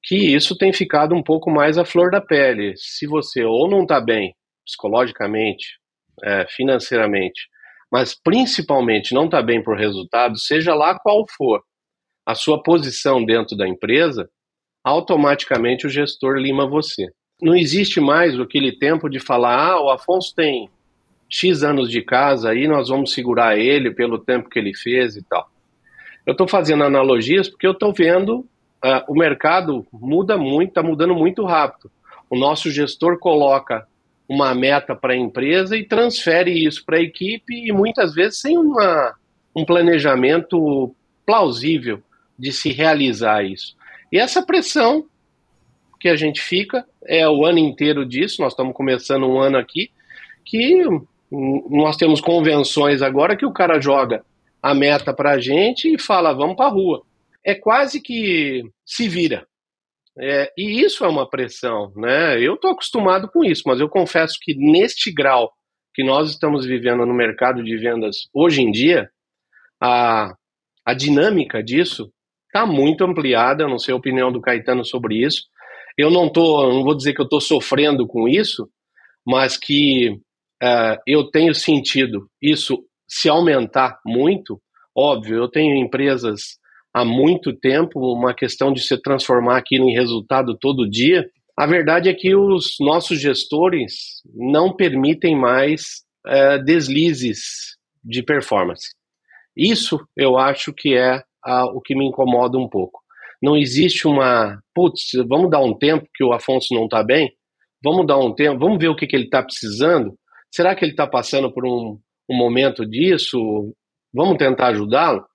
que 0.02 0.17
isso 0.17 0.57
tem 0.57 0.73
ficado 0.73 1.14
um 1.14 1.23
pouco 1.23 1.50
mais 1.50 1.79
à 1.79 1.85
flor 1.85 2.11
da 2.11 2.21
pele. 2.21 2.75
Se 2.76 3.07
você 3.07 3.43
ou 3.43 3.69
não 3.71 3.83
está 3.83 4.00
bem 4.00 4.35
psicologicamente, 4.67 5.79
é, 6.23 6.47
financeiramente, 6.49 7.49
mas 7.91 8.14
principalmente 8.14 9.14
não 9.14 9.25
está 9.25 9.41
bem 9.43 9.62
por 9.62 9.79
resultado, 9.79 10.38
seja 10.38 10.75
lá 10.75 10.99
qual 10.99 11.25
for 11.37 11.62
a 12.26 12.35
sua 12.35 12.62
posição 12.62 13.25
dentro 13.25 13.57
da 13.57 13.67
empresa, 13.67 14.29
automaticamente 14.85 15.87
o 15.87 15.91
gestor 15.91 16.37
lima 16.37 16.69
você 16.69 17.07
não 17.42 17.56
existe 17.56 18.00
mais 18.00 18.38
aquele 18.38 18.70
tempo 18.70 19.11
de 19.11 19.18
falar, 19.18 19.72
ah, 19.72 19.82
o 19.82 19.90
Afonso 19.90 20.32
tem 20.34 20.70
X 21.28 21.64
anos 21.64 21.90
de 21.90 22.00
casa 22.00 22.50
aí, 22.50 22.68
nós 22.68 22.88
vamos 22.88 23.12
segurar 23.12 23.58
ele 23.58 23.90
pelo 23.90 24.18
tempo 24.18 24.49
que 24.49 24.58
ele 24.58 24.72
fez 24.75 25.16
e 25.16 25.25
tal. 25.25 25.50
Eu 26.25 26.32
estou 26.32 26.46
fazendo 26.46 26.84
analogias 26.84 27.49
porque 27.49 27.66
eu 27.66 27.72
estou 27.72 27.92
vendo 27.92 28.46
uh, 28.84 29.02
o 29.08 29.14
mercado 29.14 29.84
muda 29.92 30.38
muito, 30.38 30.68
está 30.68 30.82
mudando 30.82 31.14
muito 31.14 31.44
rápido. 31.44 31.90
O 32.30 32.38
nosso 32.38 32.70
gestor 32.70 33.18
coloca 33.18 33.87
uma 34.28 34.54
meta 34.54 34.94
para 34.94 35.14
a 35.14 35.16
empresa 35.16 35.76
e 35.76 35.84
transfere 35.84 36.64
isso 36.64 36.84
para 36.84 36.99
a 36.99 37.02
equipe 37.02 37.54
e 37.54 37.72
muitas 37.72 38.14
vezes 38.14 38.40
sem 38.40 38.56
uma, 38.56 39.14
um 39.54 39.64
planejamento 39.64 40.94
plausível 41.26 42.00
de 42.38 42.52
se 42.52 42.70
realizar 42.70 43.44
isso. 43.44 43.75
E 44.12 44.18
essa 44.18 44.44
pressão 44.44 45.06
que 46.02 46.09
a 46.09 46.16
gente 46.16 46.40
fica 46.40 46.85
é 47.06 47.28
o 47.28 47.47
ano 47.47 47.61
inteiro 47.61 48.04
disso, 48.04 48.42
nós 48.42 48.52
estamos 48.52 48.75
começando 48.75 49.25
um 49.25 49.38
ano 49.38 49.56
aqui, 49.56 49.92
que 50.44 50.82
nós 51.71 51.97
temos 51.97 52.21
convenções 52.21 53.02
agora 53.02 53.37
que 53.37 53.47
o 53.47 53.52
cara 53.52 53.80
joga 53.80 54.25
a 54.61 54.75
meta 54.75 55.14
para 55.14 55.30
a 55.30 55.38
gente 55.38 55.94
e 55.94 56.00
fala, 56.00 56.32
vamos 56.32 56.56
para 56.56 56.66
a 56.66 56.71
rua. 56.71 57.04
É 57.44 57.54
quase 57.54 58.00
que 58.00 58.64
se 58.85 59.09
vira. 59.09 59.47
É, 60.18 60.52
e 60.59 60.82
isso 60.82 61.04
é 61.04 61.09
uma 61.09 61.28
pressão, 61.28 61.92
né? 61.97 62.38
Eu 62.40 62.54
estou 62.54 62.73
acostumado 62.73 63.28
com 63.28 63.44
isso, 63.44 63.62
mas 63.66 63.78
eu 63.78 63.88
confesso 63.88 64.37
que 64.42 64.54
neste 64.54 65.12
grau 65.12 65.52
que 65.94 66.02
nós 66.02 66.30
estamos 66.30 66.66
vivendo 66.66 67.06
no 67.06 67.14
mercado 67.14 67.62
de 67.62 67.76
vendas 67.76 68.28
hoje 68.35 68.61
em 68.61 68.73
dia, 68.73 69.09
a, 69.80 70.35
a 70.85 70.94
dinâmica 70.94 71.62
disso 71.62 72.12
está 72.47 72.66
muito 72.66 73.04
ampliada. 73.04 73.68
Não 73.68 73.78
sei 73.78 73.94
a 73.94 73.97
opinião 73.97 74.32
do 74.32 74.40
Caetano 74.40 74.85
sobre 74.85 75.25
isso. 75.25 75.44
Eu 75.96 76.11
não 76.11 76.30
tô, 76.30 76.68
não 76.72 76.82
vou 76.82 76.96
dizer 76.96 77.14
que 77.14 77.20
eu 77.20 77.26
estou 77.26 77.40
sofrendo 77.40 78.06
com 78.06 78.28
isso, 78.28 78.68
mas 79.26 79.56
que 79.56 80.11
uh, 80.62 80.96
eu 81.06 81.30
tenho 81.30 81.54
sentido 81.54 82.28
isso 82.40 82.84
se 83.08 83.28
aumentar 83.28 83.99
muito. 84.04 84.61
Óbvio, 84.96 85.37
eu 85.37 85.49
tenho 85.49 85.76
empresas 85.76 86.58
há 86.94 87.04
muito 87.04 87.54
tempo, 87.54 88.00
uma 88.12 88.34
questão 88.34 88.72
de 88.72 88.80
se 88.82 89.00
transformar 89.00 89.58
aquilo 89.58 89.88
em 89.88 89.94
resultado 89.94 90.56
todo 90.58 90.88
dia. 90.88 91.26
A 91.56 91.66
verdade 91.66 92.08
é 92.08 92.14
que 92.14 92.34
os 92.34 92.76
nossos 92.80 93.20
gestores 93.20 94.22
não 94.34 94.75
permitem 94.75 95.37
mais 95.37 95.82
uh, 96.26 96.62
deslizes 96.64 97.76
de 98.02 98.22
performance. 98.22 98.94
Isso 99.56 100.00
eu 100.16 100.38
acho 100.38 100.72
que 100.72 100.94
é 100.94 101.18
uh, 101.46 101.66
o 101.75 101.80
que 101.80 101.94
me 101.94 102.06
incomoda 102.06 102.58
um 102.58 102.68
pouco. 102.68 103.01
Não 103.42 103.56
existe 103.56 104.06
uma, 104.06 104.62
putz, 104.75 105.11
vamos 105.28 105.50
dar 105.50 105.61
um 105.61 105.76
tempo 105.76 106.06
que 106.14 106.22
o 106.22 106.32
Afonso 106.32 106.72
não 106.75 106.84
está 106.84 107.02
bem, 107.02 107.32
vamos 107.82 108.06
dar 108.06 108.18
um 108.18 108.32
tempo, 108.32 108.61
vamos 108.61 108.78
ver 108.78 108.88
o 108.88 108.96
que, 108.96 109.06
que 109.06 109.16
ele 109.16 109.25
está 109.25 109.42
precisando. 109.42 110.16
Será 110.50 110.75
que 110.76 110.84
ele 110.84 110.92
está 110.92 111.06
passando 111.06 111.52
por 111.52 111.66
um, 111.66 111.99
um 112.30 112.37
momento 112.37 112.87
disso? 112.87 113.75
Vamos 114.14 114.38
tentar 114.38 114.68
ajudá-lo? 114.68 115.26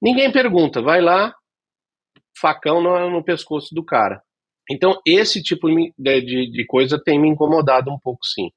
Ninguém 0.00 0.32
pergunta, 0.32 0.80
vai 0.80 1.02
lá, 1.02 1.34
facão 2.40 2.82
no, 2.82 3.10
no 3.10 3.22
pescoço 3.22 3.74
do 3.74 3.84
cara. 3.84 4.22
Então, 4.70 4.98
esse 5.06 5.42
tipo 5.42 5.68
de, 5.68 5.92
de, 5.98 6.50
de, 6.50 6.66
coisa 6.66 6.98
tem 7.02 7.20
me 7.20 7.28
incomodado 7.28 7.90
um 7.90 7.98
pouco, 7.98 8.24
sim. 8.24 8.50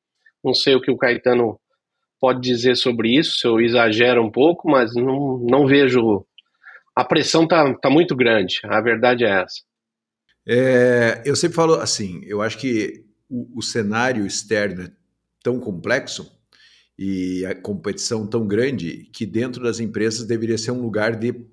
Não 0.44 0.54
sei 0.54 0.76
o 0.76 0.82
que 0.82 0.92
o 0.92 0.98
Caetano 0.98 1.60
pode 2.20 2.40
dizer 2.40 2.78
sobre 2.78 3.18
isso, 3.18 3.38
se 3.38 3.48
eu 3.48 3.60
exagero 3.60 4.24
um 4.24 4.32
pouco, 4.32 4.70
mas 4.70 4.96
não, 4.96 5.40
não 5.40 5.68
vejo 5.68 6.26
a 6.96 7.04
pressão 7.04 7.44
está 7.44 7.74
tá 7.76 7.90
muito 7.90 8.16
grande, 8.16 8.60
a 8.64 8.80
verdade 8.82 9.24
é 9.24 9.42
essa. 9.42 9.62
É, 10.46 11.22
eu 11.26 11.36
sempre 11.36 11.56
falo 11.56 11.76
assim, 11.76 12.22
eu 12.26 12.42
acho 12.42 12.58
que 12.58 13.06
o, 13.30 13.60
o, 13.60 13.62
cenário 13.62 14.26
externo 14.26 14.84
é 14.84 14.92
tão 15.42 15.60
complexo 15.60 16.30
e 17.00 17.46
a 17.46 17.56
competição 17.56 18.28
tão 18.28 18.46
grande 18.46 19.10
que 19.14 19.26
dentro 19.26 19.64
das 19.64 19.80
empresas 19.80 20.26
deveria 20.26 20.58
ser 20.58 20.72
um 20.72 20.82
lugar 20.82 21.16
de 21.16 21.46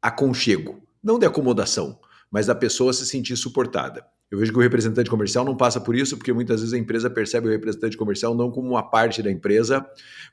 aconchego, 0.00 0.82
não 1.02 1.18
de 1.18 1.26
acomodação, 1.26 1.98
mas 2.30 2.46
da 2.46 2.54
pessoa 2.54 2.92
se 2.92 3.06
sentir 3.06 3.36
suportada. 3.36 4.04
Eu 4.30 4.38
vejo 4.38 4.52
que 4.52 4.58
o 4.58 4.62
representante 4.62 5.08
comercial 5.08 5.42
não 5.42 5.56
passa 5.56 5.80
por 5.80 5.96
isso, 5.96 6.18
porque 6.18 6.34
muitas 6.34 6.60
vezes 6.60 6.74
a 6.74 6.78
empresa 6.78 7.08
percebe 7.08 7.48
o 7.48 7.50
representante 7.50 7.96
comercial 7.96 8.34
não 8.34 8.50
como 8.50 8.68
uma 8.68 8.82
parte 8.82 9.22
da 9.22 9.30
empresa, 9.30 9.84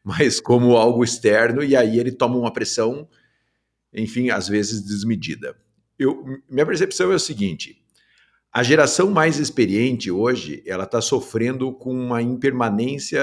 mas 0.03 0.41
como 0.41 0.75
algo 0.75 1.01
externo, 1.01 1.63
e 1.63 1.77
aí 1.77 1.97
ele 1.97 2.11
toma 2.11 2.35
uma 2.35 2.51
pressão 2.51 3.07
enfim, 3.95 4.29
às 4.29 4.47
vezes 4.47 4.81
desmedida. 4.81 5.55
Eu, 5.97 6.23
minha 6.49 6.65
percepção 6.65 7.11
é 7.11 7.15
o 7.15 7.19
seguinte: 7.19 7.81
a 8.51 8.61
geração 8.63 9.09
mais 9.09 9.39
experiente 9.39 10.11
hoje 10.11 10.61
ela 10.65 10.83
está 10.83 11.01
sofrendo 11.01 11.73
com 11.73 11.93
uma 11.93 12.21
impermanência 12.21 13.21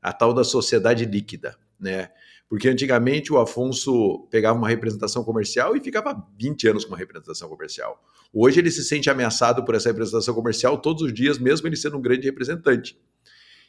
a 0.00 0.12
tal 0.12 0.32
da 0.32 0.44
sociedade 0.44 1.04
líquida, 1.04 1.56
né? 1.78 2.10
Porque 2.48 2.68
antigamente 2.68 3.30
o 3.30 3.38
Afonso 3.38 4.26
pegava 4.30 4.56
uma 4.56 4.68
representação 4.68 5.22
comercial 5.22 5.76
e 5.76 5.80
ficava 5.80 6.26
20 6.38 6.68
anos 6.68 6.84
com 6.84 6.92
uma 6.92 6.96
representação 6.96 7.46
comercial. 7.48 8.02
Hoje 8.32 8.58
ele 8.58 8.70
se 8.70 8.82
sente 8.84 9.10
ameaçado 9.10 9.64
por 9.64 9.74
essa 9.74 9.90
representação 9.90 10.34
comercial 10.34 10.78
todos 10.78 11.02
os 11.02 11.12
dias, 11.12 11.38
mesmo 11.38 11.66
ele 11.68 11.76
sendo 11.76 11.98
um 11.98 12.00
grande 12.00 12.26
representante. 12.26 12.98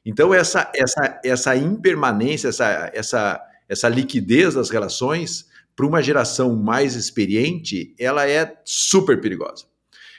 Então 0.05 0.33
essa 0.33 0.71
essa 0.73 1.19
essa 1.25 1.55
impermanência, 1.57 2.47
essa 2.47 2.89
essa 2.93 3.41
essa 3.67 3.89
liquidez 3.89 4.53
das 4.53 4.69
relações 4.69 5.48
para 5.79 5.87
uma 5.87 6.01
geração 6.01 6.57
mais 6.57 6.93
experiente, 6.95 7.95
ela 7.97 8.29
é 8.29 8.53
super 8.65 9.21
perigosa, 9.21 9.63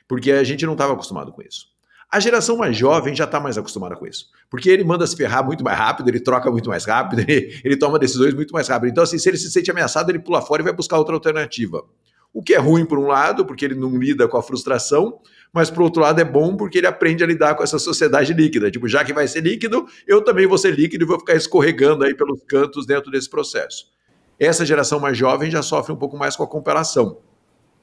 porque 0.08 0.32
a 0.32 0.42
gente 0.42 0.64
não 0.64 0.72
estava 0.72 0.94
acostumado 0.94 1.32
com 1.32 1.42
isso. 1.42 1.66
A 2.10 2.18
geração 2.18 2.56
mais 2.56 2.74
jovem 2.74 3.14
já 3.14 3.24
está 3.24 3.38
mais 3.38 3.58
acostumada 3.58 3.94
com 3.94 4.06
isso, 4.06 4.28
porque 4.48 4.70
ele 4.70 4.82
manda 4.82 5.06
se 5.06 5.14
ferrar 5.14 5.44
muito 5.44 5.62
mais 5.62 5.76
rápido, 5.76 6.08
ele 6.08 6.18
troca 6.18 6.50
muito 6.50 6.70
mais 6.70 6.86
rápido, 6.86 7.18
ele, 7.28 7.60
ele 7.62 7.76
toma 7.76 7.98
decisões 7.98 8.32
muito 8.32 8.54
mais 8.54 8.68
rápido. 8.68 8.88
Então, 8.88 9.04
assim, 9.04 9.18
se 9.18 9.28
ele 9.28 9.36
se 9.36 9.50
sente 9.50 9.70
ameaçado, 9.70 10.08
ele 10.08 10.18
pula 10.18 10.40
fora 10.40 10.62
e 10.62 10.64
vai 10.64 10.72
buscar 10.72 10.96
outra 10.96 11.14
alternativa. 11.14 11.84
O 12.32 12.42
que 12.42 12.54
é 12.54 12.58
ruim 12.58 12.86
por 12.86 12.98
um 12.98 13.06
lado, 13.06 13.44
porque 13.44 13.66
ele 13.66 13.74
não 13.74 13.94
lida 13.98 14.26
com 14.26 14.38
a 14.38 14.42
frustração, 14.42 15.20
mas 15.52 15.68
por 15.68 15.82
outro 15.82 16.00
lado 16.00 16.18
é 16.22 16.24
bom 16.24 16.56
porque 16.56 16.78
ele 16.78 16.86
aprende 16.86 17.22
a 17.22 17.26
lidar 17.26 17.54
com 17.54 17.62
essa 17.62 17.78
sociedade 17.78 18.32
líquida. 18.32 18.70
Tipo, 18.70 18.88
já 18.88 19.04
que 19.04 19.12
vai 19.12 19.28
ser 19.28 19.42
líquido, 19.42 19.86
eu 20.06 20.24
também 20.24 20.46
vou 20.46 20.56
ser 20.56 20.74
líquido 20.74 21.04
e 21.04 21.06
vou 21.06 21.18
ficar 21.18 21.34
escorregando 21.34 22.02
aí 22.02 22.14
pelos 22.14 22.42
cantos 22.44 22.86
dentro 22.86 23.10
desse 23.10 23.28
processo. 23.28 23.99
Essa 24.40 24.64
geração 24.64 24.98
mais 24.98 25.18
jovem 25.18 25.50
já 25.50 25.62
sofre 25.62 25.92
um 25.92 25.96
pouco 25.96 26.16
mais 26.16 26.34
com 26.34 26.42
a 26.42 26.46
comparação, 26.46 27.18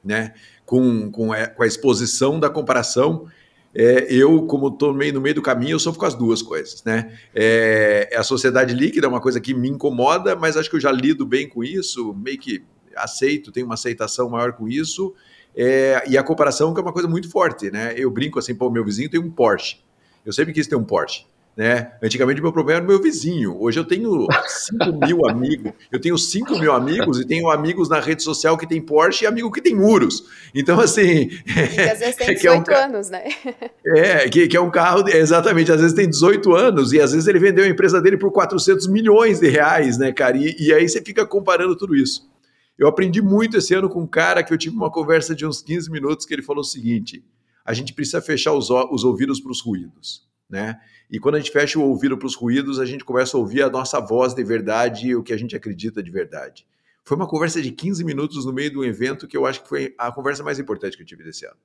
né? 0.04 0.34
com, 0.66 1.10
com, 1.12 1.32
a, 1.32 1.48
com 1.48 1.64
a 1.64 1.68
exposição 1.68 2.40
da 2.40 2.50
comparação. 2.50 3.28
É, 3.74 4.12
eu, 4.12 4.48
como 4.48 4.70
estou 4.70 4.94
meio 4.94 5.14
no 5.14 5.22
meio 5.22 5.36
do 5.36 5.42
caminho, 5.42 5.76
eu 5.76 5.80
sofro 5.80 6.00
com 6.00 6.06
as 6.06 6.16
duas 6.16 6.42
coisas. 6.42 6.84
Né? 6.84 7.16
É, 7.34 8.10
a 8.16 8.24
sociedade 8.24 8.74
líquida 8.74 9.06
é 9.08 9.10
uma 9.10 9.22
coisa 9.22 9.40
que 9.40 9.54
me 9.54 9.70
incomoda, 9.70 10.36
mas 10.36 10.58
acho 10.58 10.70
que 10.70 10.76
eu 10.76 10.80
já 10.80 10.92
lido 10.92 11.26
bem 11.26 11.48
com 11.48 11.64
isso, 11.64 12.14
meio 12.14 12.40
que 12.40 12.64
aceito, 12.96 13.52
tenho 13.52 13.68
uma 13.68 13.76
aceitação 13.76 14.30
maior 14.30 14.54
com 14.54 14.68
isso. 14.68 15.14
É, 15.56 16.04
e 16.08 16.18
a 16.18 16.24
comparação 16.24 16.74
que 16.74 16.80
é 16.80 16.84
uma 16.84 16.94
coisa 16.94 17.08
muito 17.08 17.30
forte, 17.30 17.72
né? 17.72 17.94
Eu 17.96 18.12
brinco 18.12 18.38
assim, 18.38 18.54
pô, 18.54 18.70
meu 18.70 18.84
vizinho 18.84 19.10
tem 19.10 19.20
um 19.20 19.30
Porsche. 19.30 19.80
Eu 20.26 20.34
sempre 20.34 20.54
quis 20.54 20.68
ter 20.68 20.76
um 20.76 20.84
Porsche. 20.84 21.26
Né? 21.58 21.92
Antigamente 22.04 22.40
meu 22.40 22.54
problema 22.54 22.78
era 22.78 22.86
o 22.86 22.88
meu 22.88 23.02
vizinho. 23.02 23.60
Hoje 23.60 23.80
eu 23.80 23.84
tenho 23.84 24.28
5 24.48 24.94
mil 25.04 25.28
amigos. 25.28 25.74
Eu 25.92 26.00
tenho 26.00 26.16
5 26.16 26.60
mil 26.60 26.72
amigos 26.72 27.20
e 27.20 27.26
tenho 27.26 27.50
amigos 27.50 27.90
na 27.90 28.00
rede 28.00 28.22
social 28.22 28.56
que 28.56 28.68
tem 28.68 28.80
Porsche 28.80 29.26
e 29.26 29.28
amigo 29.28 29.52
que 29.52 29.60
tem 29.60 29.76
Urus. 29.76 30.24
Então, 30.54 30.80
assim. 30.80 31.30
Que 31.30 31.82
às 31.82 31.98
vezes 31.98 32.16
tem 32.16 32.36
18 32.36 32.70
é 32.70 32.80
um, 32.80 32.84
anos, 32.84 33.10
né? 33.10 33.24
É, 33.88 34.30
que, 34.30 34.48
que 34.48 34.56
é 34.56 34.62
um 34.62 34.70
carro. 34.70 35.08
Exatamente, 35.10 35.72
às 35.72 35.82
vezes 35.82 35.96
tem 35.96 36.08
18 36.08 36.54
anos 36.54 36.94
e 36.94 37.02
às 37.02 37.12
vezes 37.14 37.28
ele 37.28 37.40
vendeu 37.40 37.64
a 37.64 37.68
empresa 37.68 38.00
dele 38.00 38.18
por 38.18 38.32
400 38.32 38.86
milhões 38.88 39.40
de 39.40 39.48
reais, 39.48 39.98
né, 39.98 40.12
cara? 40.12 40.38
E, 40.38 40.56
e 40.60 40.72
aí 40.72 40.88
você 40.88 41.02
fica 41.02 41.26
comparando 41.26 41.76
tudo 41.76 41.96
isso. 41.96 42.30
Eu 42.78 42.88
aprendi 42.88 43.20
muito 43.20 43.58
esse 43.58 43.74
ano 43.74 43.90
com 43.90 44.02
um 44.02 44.08
cara 44.08 44.44
que 44.44 44.54
eu 44.54 44.58
tive 44.60 44.76
uma 44.76 44.92
conversa 44.92 45.34
de 45.34 45.44
uns 45.44 45.64
15 45.64 45.90
minutos 45.90 46.24
que 46.24 46.36
ele 46.36 46.44
falou 46.44 46.62
o 46.62 46.66
seguinte: 46.66 47.24
a 47.66 47.74
gente 47.74 47.94
precisa 47.94 48.22
fechar 48.22 48.54
os, 48.54 48.70
os 48.70 49.04
ouvidos 49.04 49.40
para 49.40 49.52
os 49.52 49.62
ruídos, 49.62 50.28
né? 50.50 50.80
E 51.10 51.20
quando 51.20 51.36
a 51.36 51.40
gente 51.40 51.52
fecha 51.52 51.80
o 51.80 51.84
ouvido 51.84 52.18
para 52.18 52.28
os 52.28 52.36
ruídos, 52.36 52.80
a 52.80 52.86
gente 52.86 53.04
começa 53.04 53.36
a 53.36 53.40
ouvir 53.40 53.62
a 53.62 53.70
nossa 53.70 54.00
voz 54.00 54.34
de 54.34 54.44
verdade 54.44 55.08
e 55.08 55.16
o 55.16 55.24
que 55.24 55.34
a 55.34 55.38
gente 55.38 55.56
acredita 55.56 56.02
de 56.02 56.12
verdade. 56.12 56.66
Foi 57.08 57.16
uma 57.16 57.28
conversa 57.28 57.62
de 57.62 57.72
15 57.72 58.04
minutos 58.04 58.46
no 58.46 58.52
meio 58.52 58.70
do 58.70 58.84
evento 58.84 59.30
que 59.30 59.38
eu 59.38 59.46
acho 59.46 59.64
que 59.64 59.70
foi 59.70 59.96
a 59.98 60.12
conversa 60.12 60.44
mais 60.44 60.60
importante 60.60 60.98
que 60.98 61.04
eu 61.04 61.08
tive 61.08 61.24
desse 61.24 61.46
ano. 61.46 61.56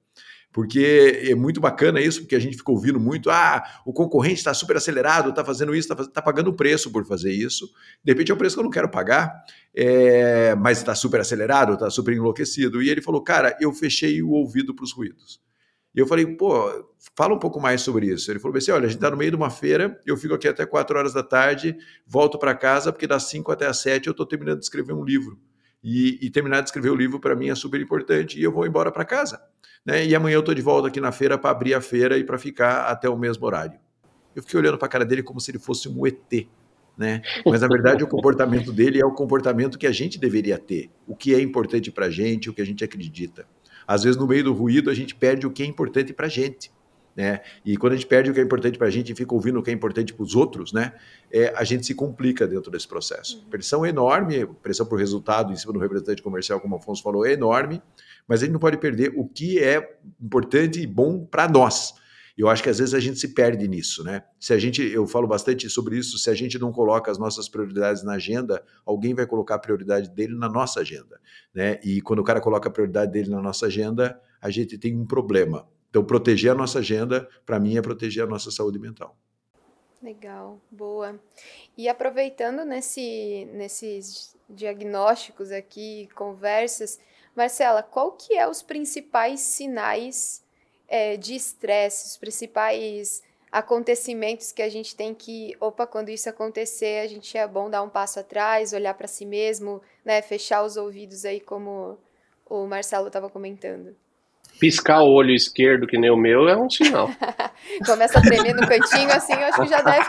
Porque 0.52 1.20
é 1.28 1.34
muito 1.34 1.60
bacana 1.60 2.00
isso, 2.00 2.20
porque 2.20 2.36
a 2.36 2.38
gente 2.38 2.56
ficou 2.56 2.76
ouvindo 2.76 3.00
muito, 3.00 3.28
ah, 3.28 3.64
o 3.84 3.92
concorrente 3.92 4.36
está 4.36 4.54
super 4.54 4.76
acelerado, 4.76 5.30
está 5.30 5.44
fazendo 5.44 5.74
isso, 5.74 5.92
está 5.92 6.04
tá 6.06 6.22
pagando 6.22 6.52
preço 6.52 6.92
por 6.92 7.04
fazer 7.04 7.32
isso. 7.32 7.68
De 8.04 8.12
repente 8.12 8.30
é 8.30 8.34
um 8.34 8.38
preço 8.38 8.54
que 8.54 8.60
eu 8.60 8.64
não 8.64 8.70
quero 8.70 8.88
pagar, 8.88 9.44
é, 9.74 10.54
mas 10.54 10.78
está 10.78 10.94
super 10.94 11.18
acelerado, 11.18 11.72
está 11.72 11.90
super 11.90 12.14
enlouquecido. 12.14 12.80
E 12.80 12.88
ele 12.88 13.02
falou, 13.02 13.20
cara, 13.20 13.56
eu 13.60 13.72
fechei 13.72 14.22
o 14.22 14.30
ouvido 14.30 14.72
para 14.72 14.84
os 14.84 14.92
ruídos. 14.92 15.40
E 15.94 16.00
eu 16.00 16.06
falei, 16.06 16.26
pô, 16.26 16.86
fala 17.14 17.34
um 17.34 17.38
pouco 17.38 17.60
mais 17.60 17.82
sobre 17.82 18.06
isso. 18.06 18.30
Ele 18.30 18.38
falou 18.38 18.56
assim: 18.56 18.70
olha, 18.70 18.86
a 18.86 18.88
gente 18.88 18.96
está 18.96 19.10
no 19.10 19.16
meio 19.16 19.30
de 19.30 19.36
uma 19.36 19.50
feira, 19.50 20.00
eu 20.06 20.16
fico 20.16 20.34
aqui 20.34 20.48
até 20.48 20.64
4 20.64 20.98
horas 20.98 21.12
da 21.12 21.22
tarde, 21.22 21.76
volto 22.06 22.38
para 22.38 22.54
casa, 22.54 22.92
porque 22.92 23.06
das 23.06 23.24
5 23.24 23.52
até 23.52 23.66
as 23.66 23.78
7 23.78 24.06
eu 24.06 24.12
estou 24.12 24.26
terminando 24.26 24.58
de 24.58 24.64
escrever 24.64 24.92
um 24.92 25.04
livro. 25.04 25.38
E, 25.84 26.24
e, 26.24 26.30
terminar 26.30 26.60
de 26.60 26.68
escrever 26.68 26.90
o 26.90 26.94
livro 26.94 27.18
para 27.18 27.34
mim 27.34 27.48
é 27.48 27.56
super 27.56 27.80
importante 27.80 28.38
e 28.38 28.42
eu 28.42 28.52
vou 28.52 28.64
embora 28.64 28.92
para 28.92 29.04
casa. 29.04 29.42
Né? 29.84 30.06
E 30.06 30.14
amanhã 30.14 30.36
eu 30.36 30.40
estou 30.40 30.54
de 30.54 30.62
volta 30.62 30.86
aqui 30.86 31.00
na 31.00 31.10
feira 31.10 31.36
para 31.36 31.50
abrir 31.50 31.74
a 31.74 31.80
feira 31.80 32.16
e 32.16 32.22
para 32.22 32.38
ficar 32.38 32.84
até 32.84 33.08
o 33.08 33.18
mesmo 33.18 33.44
horário. 33.44 33.80
Eu 34.34 34.42
fiquei 34.42 34.60
olhando 34.60 34.78
para 34.78 34.86
a 34.86 34.88
cara 34.88 35.04
dele 35.04 35.24
como 35.24 35.40
se 35.40 35.50
ele 35.50 35.58
fosse 35.58 35.88
um 35.88 36.06
ET. 36.06 36.46
Né? 36.96 37.20
Mas 37.44 37.62
na 37.62 37.66
verdade 37.66 38.04
o 38.04 38.06
comportamento 38.06 38.72
dele 38.72 39.00
é 39.00 39.04
o 39.04 39.10
comportamento 39.10 39.76
que 39.76 39.86
a 39.86 39.92
gente 39.92 40.20
deveria 40.20 40.56
ter, 40.56 40.88
o 41.04 41.16
que 41.16 41.34
é 41.34 41.40
importante 41.40 41.90
para 41.90 42.08
gente, 42.10 42.48
o 42.48 42.54
que 42.54 42.62
a 42.62 42.66
gente 42.66 42.84
acredita. 42.84 43.44
Às 43.86 44.04
vezes, 44.04 44.18
no 44.18 44.26
meio 44.26 44.44
do 44.44 44.52
ruído, 44.52 44.90
a 44.90 44.94
gente 44.94 45.14
perde 45.14 45.46
o 45.46 45.50
que 45.50 45.62
é 45.62 45.66
importante 45.66 46.12
para 46.12 46.26
a 46.26 46.28
gente. 46.28 46.70
Né? 47.14 47.40
E 47.64 47.76
quando 47.76 47.92
a 47.92 47.96
gente 47.96 48.06
perde 48.06 48.30
o 48.30 48.34
que 48.34 48.40
é 48.40 48.42
importante 48.42 48.78
para 48.78 48.86
a 48.86 48.90
gente 48.90 49.12
e 49.12 49.14
fica 49.14 49.34
ouvindo 49.34 49.58
o 49.58 49.62
que 49.62 49.70
é 49.70 49.72
importante 49.72 50.14
para 50.14 50.22
os 50.22 50.34
outros, 50.34 50.72
né? 50.72 50.94
É, 51.30 51.52
a 51.54 51.62
gente 51.62 51.84
se 51.84 51.94
complica 51.94 52.46
dentro 52.46 52.70
desse 52.70 52.88
processo. 52.88 53.36
Uhum. 53.36 53.50
Pressão 53.50 53.84
enorme, 53.84 54.46
pressão 54.62 54.86
por 54.86 54.98
resultado 54.98 55.52
em 55.52 55.56
cima 55.56 55.74
do 55.74 55.78
representante 55.78 56.22
comercial, 56.22 56.58
como 56.58 56.74
o 56.74 56.78
Afonso 56.78 57.02
falou, 57.02 57.26
é 57.26 57.32
enorme, 57.32 57.82
mas 58.26 58.40
a 58.40 58.46
gente 58.46 58.52
não 58.54 58.60
pode 58.60 58.78
perder 58.78 59.12
o 59.14 59.26
que 59.26 59.58
é 59.58 59.96
importante 60.22 60.80
e 60.80 60.86
bom 60.86 61.24
para 61.24 61.46
nós. 61.48 61.94
Eu 62.36 62.48
acho 62.48 62.62
que 62.62 62.70
às 62.70 62.78
vezes 62.78 62.94
a 62.94 63.00
gente 63.00 63.18
se 63.18 63.28
perde 63.28 63.68
nisso, 63.68 64.02
né? 64.02 64.24
Se 64.40 64.52
a 64.52 64.58
gente, 64.58 64.82
eu 64.82 65.06
falo 65.06 65.26
bastante 65.26 65.68
sobre 65.68 65.98
isso, 65.98 66.18
se 66.18 66.30
a 66.30 66.34
gente 66.34 66.58
não 66.58 66.72
coloca 66.72 67.10
as 67.10 67.18
nossas 67.18 67.48
prioridades 67.48 68.02
na 68.02 68.14
agenda, 68.14 68.64
alguém 68.84 69.14
vai 69.14 69.26
colocar 69.26 69.56
a 69.56 69.58
prioridade 69.58 70.08
dele 70.10 70.34
na 70.34 70.48
nossa 70.48 70.80
agenda, 70.80 71.20
né? 71.54 71.78
E 71.84 72.00
quando 72.00 72.20
o 72.20 72.24
cara 72.24 72.40
coloca 72.40 72.68
a 72.68 72.72
prioridade 72.72 73.12
dele 73.12 73.30
na 73.30 73.40
nossa 73.40 73.66
agenda, 73.66 74.20
a 74.40 74.50
gente 74.50 74.78
tem 74.78 74.96
um 74.96 75.06
problema. 75.06 75.68
Então, 75.90 76.02
proteger 76.02 76.52
a 76.52 76.54
nossa 76.54 76.78
agenda, 76.78 77.28
para 77.44 77.60
mim, 77.60 77.76
é 77.76 77.82
proteger 77.82 78.24
a 78.24 78.26
nossa 78.26 78.50
saúde 78.50 78.78
mental. 78.78 79.16
Legal, 80.02 80.60
boa. 80.70 81.20
E 81.76 81.88
aproveitando 81.88 82.64
nesse, 82.64 83.46
nesses 83.52 84.34
diagnósticos 84.50 85.52
aqui, 85.52 86.08
conversas, 86.14 86.98
Marcela, 87.36 87.82
qual 87.82 88.12
que 88.12 88.34
é 88.34 88.48
os 88.48 88.62
principais 88.62 89.40
sinais 89.40 90.41
é, 90.92 91.16
de 91.16 91.34
estresse, 91.34 92.06
os 92.06 92.16
principais 92.18 93.22
acontecimentos 93.50 94.52
que 94.52 94.60
a 94.60 94.68
gente 94.68 94.94
tem 94.94 95.14
que, 95.14 95.56
opa, 95.58 95.86
quando 95.86 96.10
isso 96.10 96.28
acontecer, 96.28 97.00
a 97.00 97.06
gente 97.06 97.36
é 97.36 97.48
bom 97.48 97.70
dar 97.70 97.82
um 97.82 97.88
passo 97.88 98.20
atrás, 98.20 98.74
olhar 98.74 98.92
para 98.92 99.08
si 99.08 99.24
mesmo, 99.24 99.80
né, 100.04 100.20
fechar 100.20 100.62
os 100.62 100.76
ouvidos 100.76 101.24
aí 101.24 101.40
como 101.40 101.98
o 102.44 102.66
Marcelo 102.66 103.06
estava 103.06 103.30
comentando. 103.30 103.96
Piscar 104.58 105.02
o 105.02 105.10
olho 105.12 105.32
esquerdo, 105.32 105.86
que 105.86 105.98
nem 105.98 106.10
o 106.10 106.16
meu, 106.16 106.48
é 106.48 106.56
um 106.56 106.70
sinal. 106.70 107.10
Começa 107.84 108.18
a 108.18 108.22
tremer 108.22 108.54
no 108.54 108.66
cantinho, 108.66 109.10
assim, 109.10 109.32
eu 109.32 109.46
acho 109.46 109.62
que 109.62 109.68
já 109.68 109.82
deve. 109.82 110.06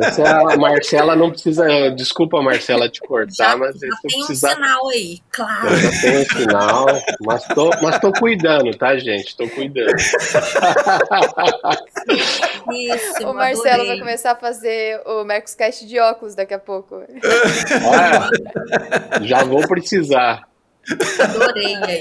Marcela, 0.00 0.56
Marcela 0.58 1.16
não 1.16 1.30
precisa. 1.30 1.90
Desculpa, 1.90 2.42
Marcela, 2.42 2.88
te 2.88 3.00
cortar, 3.00 3.32
já, 3.50 3.56
mas 3.56 3.74
já 3.74 3.80
tem 3.80 3.90
precisa... 4.02 4.48
um 4.48 4.54
sinal 4.54 4.88
aí, 4.88 5.18
claro. 5.30 5.76
Já 5.76 5.90
tem 6.00 6.18
um 6.18 6.24
sinal, 6.24 6.86
mas 7.20 7.44
tô, 7.48 7.70
mas 7.82 7.98
tô 7.98 8.12
cuidando, 8.12 8.76
tá, 8.76 8.96
gente? 8.98 9.36
Tô 9.36 9.48
cuidando. 9.48 9.96
Isso, 12.72 13.28
o 13.28 13.34
Marcelo 13.34 13.68
adorei. 13.68 13.86
vai 13.88 13.98
começar 13.98 14.32
a 14.32 14.36
fazer 14.36 15.00
o 15.06 15.24
Mercoscast 15.24 15.86
de 15.86 15.98
óculos 15.98 16.34
daqui 16.34 16.54
a 16.54 16.58
pouco. 16.58 16.96
Olha, 16.96 18.30
já 19.22 19.44
vou 19.44 19.66
precisar. 19.66 20.49
Adorei 21.22 21.76
aí. 21.76 22.00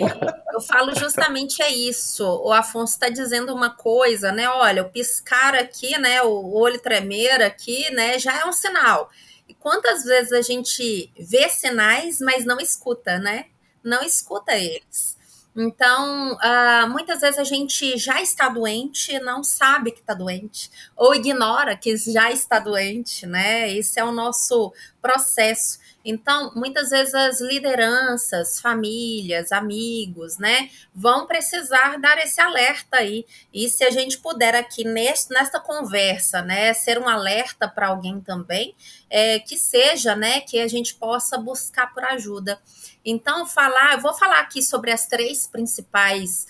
Eu 0.54 0.62
falo 0.62 0.96
justamente 0.96 1.62
é 1.62 1.70
isso. 1.70 2.26
O 2.26 2.52
Afonso 2.52 2.94
está 2.94 3.10
dizendo 3.10 3.54
uma 3.54 3.70
coisa, 3.70 4.32
né? 4.32 4.50
Olha, 4.50 4.84
o 4.84 4.90
piscar 4.90 5.56
aqui, 5.56 5.98
né? 5.98 6.22
O 6.22 6.54
olho 6.54 6.80
tremer 6.80 7.42
aqui, 7.42 7.90
né? 7.92 8.18
Já 8.20 8.40
é 8.40 8.46
um 8.46 8.54
sinal. 8.54 9.10
E 9.48 9.54
quantas 9.54 10.04
vezes 10.04 10.32
a 10.32 10.42
gente 10.42 11.12
vê 11.18 11.50
sinais, 11.50 12.20
mas 12.20 12.46
não 12.46 12.60
escuta, 12.60 13.18
né? 13.18 13.46
Não 13.84 14.04
escuta 14.04 14.56
eles. 14.56 15.18
Então, 15.56 16.34
uh, 16.36 16.90
muitas 16.90 17.22
vezes 17.22 17.40
a 17.40 17.44
gente 17.44 17.98
já 17.98 18.22
está 18.22 18.48
doente, 18.48 19.20
não 19.20 19.44
sabe 19.44 19.92
que 19.92 20.00
está 20.00 20.14
doente, 20.14 20.70
ou 20.96 21.16
ignora 21.16 21.76
que 21.76 21.98
já 21.98 22.32
está 22.32 22.60
doente, 22.60 23.26
né? 23.26 23.70
Esse 23.74 24.00
é 24.00 24.04
o 24.04 24.12
nosso 24.12 24.72
processo. 25.02 25.80
Então, 26.10 26.52
muitas 26.56 26.90
vezes 26.90 27.14
as 27.14 27.40
lideranças, 27.40 28.60
famílias, 28.60 29.52
amigos, 29.52 30.40
né, 30.40 30.72
vão 30.92 31.28
precisar 31.28 32.00
dar 32.00 32.18
esse 32.18 32.42
alerta 32.42 32.98
aí. 32.98 33.28
E 33.54 33.70
se 33.70 33.84
a 33.84 33.92
gente 33.92 34.18
puder 34.18 34.56
aqui 34.56 34.84
neste, 34.84 35.32
nesta 35.32 35.60
conversa, 35.60 36.42
né, 36.42 36.74
ser 36.74 36.98
um 36.98 37.08
alerta 37.08 37.68
para 37.68 37.90
alguém 37.90 38.20
também, 38.20 38.74
é, 39.08 39.38
que 39.38 39.56
seja, 39.56 40.16
né, 40.16 40.42
que 40.42 40.60
a 40.60 40.68
gente 40.68 40.96
possa 40.96 41.38
buscar 41.38 41.94
por 41.94 42.04
ajuda. 42.04 42.60
Então, 43.06 43.46
falar, 43.46 43.94
eu 43.94 44.02
vou 44.02 44.16
falar 44.16 44.40
aqui 44.40 44.64
sobre 44.64 44.92
as 44.92 45.06
três 45.06 45.46
principais 45.46 46.48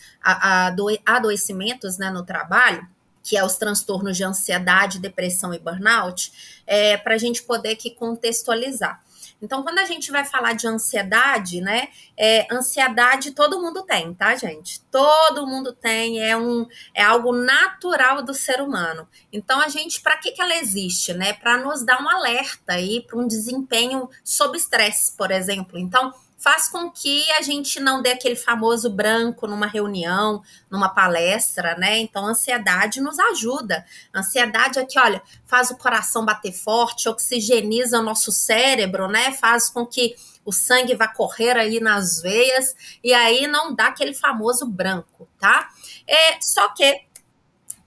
adoecimentos, 1.05 1.97
né, 1.97 2.09
no 2.09 2.25
trabalho 2.25 2.87
que 3.21 3.37
é 3.37 3.45
os 3.45 3.57
transtornos 3.57 4.17
de 4.17 4.23
ansiedade, 4.23 4.97
depressão 4.97 5.53
e 5.53 5.59
burnout, 5.59 6.31
é, 6.65 6.97
para 6.97 7.13
a 7.13 7.17
gente 7.17 7.43
poder 7.43 7.73
aqui 7.73 7.91
contextualizar. 7.91 9.03
Então, 9.41 9.63
quando 9.63 9.79
a 9.79 9.85
gente 9.85 10.11
vai 10.11 10.25
falar 10.25 10.53
de 10.53 10.67
ansiedade, 10.67 11.61
né? 11.61 11.89
É, 12.17 12.47
ansiedade 12.53 13.31
todo 13.31 13.61
mundo 13.61 13.83
tem, 13.83 14.13
tá, 14.13 14.35
gente? 14.35 14.81
Todo 14.91 15.47
mundo 15.47 15.73
tem, 15.73 16.21
é 16.21 16.35
um 16.35 16.67
é 16.93 17.03
algo 17.03 17.31
natural 17.31 18.21
do 18.21 18.33
ser 18.33 18.61
humano. 18.61 19.07
Então, 19.31 19.59
a 19.61 19.69
gente, 19.69 20.01
para 20.01 20.17
que, 20.17 20.31
que 20.31 20.41
ela 20.41 20.55
existe, 20.57 21.13
né? 21.13 21.33
Para 21.33 21.57
nos 21.57 21.83
dar 21.83 22.01
um 22.01 22.09
alerta 22.09 22.73
aí 22.73 23.01
para 23.01 23.17
um 23.17 23.27
desempenho 23.27 24.09
sob 24.23 24.57
estresse, 24.57 25.15
por 25.15 25.31
exemplo. 25.31 25.79
Então, 25.79 26.13
faz 26.39 26.69
com 26.69 26.89
que 26.89 27.29
a 27.33 27.41
gente 27.41 27.79
não 27.79 28.01
dê 28.01 28.11
aquele 28.11 28.35
famoso 28.35 28.89
branco 28.89 29.45
numa 29.45 29.67
reunião, 29.67 30.41
numa 30.71 30.89
palestra, 30.89 31.75
né? 31.75 31.99
Então, 31.99 32.25
a 32.25 32.29
ansiedade 32.29 33.01
nos 33.01 33.19
ajuda. 33.19 33.85
A 34.13 34.19
ansiedade 34.19 34.79
aqui, 34.79 34.97
olha, 34.97 35.21
faz 35.45 35.69
o 35.69 35.77
coração 35.77 36.25
bater 36.25 36.53
forte, 36.53 37.09
oxigeniza 37.09 37.99
o 37.99 38.03
nosso 38.03 38.31
cérebro, 38.31 39.07
né? 39.07 39.33
Faz 39.33 39.69
com 39.69 39.85
que 39.85 40.15
o 40.45 40.51
sangue 40.51 40.95
vá 40.95 41.07
correr 41.07 41.57
aí 41.57 41.79
nas 41.79 42.21
veias 42.21 42.73
e 43.03 43.13
aí 43.13 43.45
não 43.45 43.75
dá 43.75 43.87
aquele 43.87 44.13
famoso 44.13 44.65
branco, 44.65 45.27
tá? 45.37 45.69
É, 46.07 46.41
só 46.41 46.69
que 46.69 47.08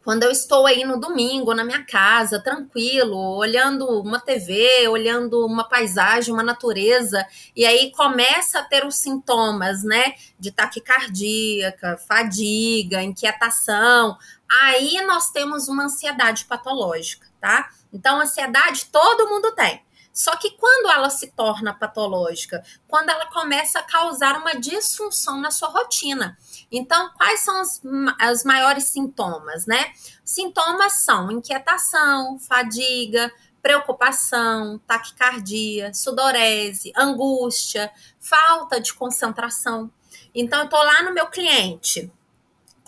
quando 0.05 0.25
eu 0.25 0.31
estou 0.31 0.67
aí 0.67 0.85
no 0.85 0.99
domingo, 0.99 1.55
na 1.55 1.65
minha 1.65 1.85
casa, 1.85 2.43
tranquilo, 2.43 3.17
olhando 3.37 3.87
uma 4.01 4.21
TV, 4.21 4.89
olhando 4.89 5.47
uma 5.47 5.65
paisagem, 5.65 6.35
uma 6.35 6.43
natureza, 6.43 7.25
e 7.55 7.65
aí 7.65 7.93
começa 7.93 8.59
a 8.59 8.65
ter 8.65 8.85
os 8.85 8.97
sintomas, 8.97 9.85
né, 9.85 10.15
de 10.39 10.51
taquicardíaca, 10.51 11.97
fadiga, 12.09 13.03
inquietação, 13.03 14.17
aí 14.51 15.01
nós 15.07 15.31
temos 15.31 15.69
uma 15.69 15.85
ansiedade 15.85 16.45
patológica, 16.47 17.27
tá? 17.41 17.71
Então, 17.93 18.21
ansiedade 18.21 18.87
todo 18.87 19.29
mundo 19.29 19.53
tem. 19.53 19.83
Só 20.13 20.37
que 20.37 20.51
quando 20.51 20.91
ela 20.91 21.09
se 21.09 21.29
torna 21.29 21.73
patológica, 21.73 22.63
quando 22.87 23.09
ela 23.09 23.27
começa 23.27 23.79
a 23.79 23.83
causar 23.83 24.37
uma 24.37 24.55
disfunção 24.55 25.41
na 25.41 25.51
sua 25.51 25.69
rotina. 25.69 26.37
Então, 26.73 27.11
quais 27.15 27.41
são 27.41 27.61
os, 27.61 27.83
os 28.33 28.45
maiores 28.45 28.85
sintomas, 28.85 29.67
né? 29.67 29.93
Sintomas 30.25 30.95
são 31.05 31.31
inquietação, 31.31 32.39
fadiga, 32.39 33.31
preocupação, 33.61 34.79
taquicardia, 34.87 35.93
sudorese, 35.93 36.91
angústia, 36.97 37.93
falta 38.19 38.81
de 38.81 38.95
concentração. 38.95 39.91
Então, 40.35 40.61
eu 40.61 40.65
estou 40.65 40.83
lá 40.83 41.03
no 41.03 41.13
meu 41.13 41.27
cliente, 41.27 42.11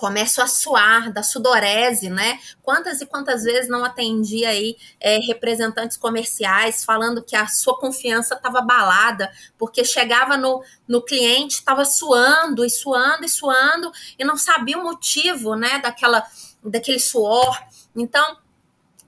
começo 0.04 0.42
a 0.42 0.46
suar 0.46 1.10
da 1.10 1.22
sudorese, 1.22 2.10
né? 2.10 2.38
Quantas 2.60 3.00
e 3.00 3.06
quantas 3.06 3.42
vezes 3.42 3.70
não 3.70 3.82
atendi 3.82 4.44
aí 4.44 4.76
é, 5.00 5.16
representantes 5.16 5.96
comerciais 5.96 6.84
falando 6.84 7.24
que 7.24 7.34
a 7.34 7.46
sua 7.46 7.78
confiança 7.78 8.34
estava 8.34 8.58
abalada, 8.58 9.32
porque 9.56 9.82
chegava 9.82 10.36
no, 10.36 10.62
no 10.86 11.02
cliente, 11.02 11.54
estava 11.54 11.86
suando 11.86 12.66
e 12.66 12.68
suando 12.68 13.24
e 13.24 13.28
suando 13.30 13.90
e 14.18 14.24
não 14.26 14.36
sabia 14.36 14.76
o 14.76 14.82
motivo, 14.82 15.54
né, 15.54 15.78
daquela, 15.78 16.22
daquele 16.62 17.00
suor. 17.00 17.58
Então, 17.96 18.36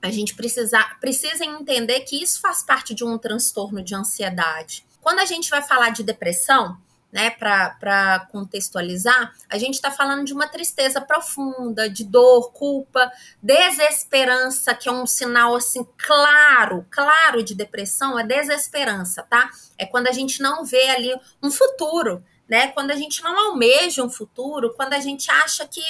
a 0.01 0.09
gente 0.09 0.33
precisa, 0.33 0.83
precisa 0.99 1.45
entender 1.45 1.99
que 2.01 2.23
isso 2.23 2.41
faz 2.41 2.63
parte 2.63 2.95
de 2.95 3.03
um 3.03 3.19
transtorno 3.19 3.83
de 3.83 3.93
ansiedade. 3.93 4.83
Quando 4.99 5.19
a 5.19 5.25
gente 5.25 5.47
vai 5.51 5.61
falar 5.61 5.91
de 5.91 6.01
depressão, 6.01 6.75
né, 7.11 7.29
para 7.31 8.27
contextualizar, 8.31 9.33
a 9.49 9.57
gente 9.57 9.75
está 9.75 9.89
falando 9.89 10.25
de 10.25 10.33
uma 10.33 10.47
tristeza 10.47 10.99
profunda, 10.99 11.89
de 11.89 12.03
dor, 12.03 12.51
culpa, 12.51 13.11
desesperança, 13.41 14.73
que 14.75 14.89
é 14.89 14.91
um 14.91 15.05
sinal 15.05 15.55
assim 15.55 15.87
claro, 15.97 16.85
claro 16.91 17.41
de 17.41 17.55
depressão, 17.55 18.19
é 18.19 18.23
desesperança, 18.25 19.23
tá? 19.23 19.49
É 19.77 19.85
quando 19.85 20.07
a 20.07 20.11
gente 20.11 20.41
não 20.41 20.65
vê 20.65 20.89
ali 20.89 21.15
um 21.41 21.49
futuro, 21.49 22.23
né? 22.47 22.67
Quando 22.69 22.91
a 22.91 22.95
gente 22.95 23.23
não 23.23 23.37
almeja 23.47 24.03
um 24.03 24.09
futuro, 24.09 24.73
quando 24.75 24.93
a 24.93 24.99
gente 24.99 25.31
acha 25.31 25.67
que, 25.67 25.81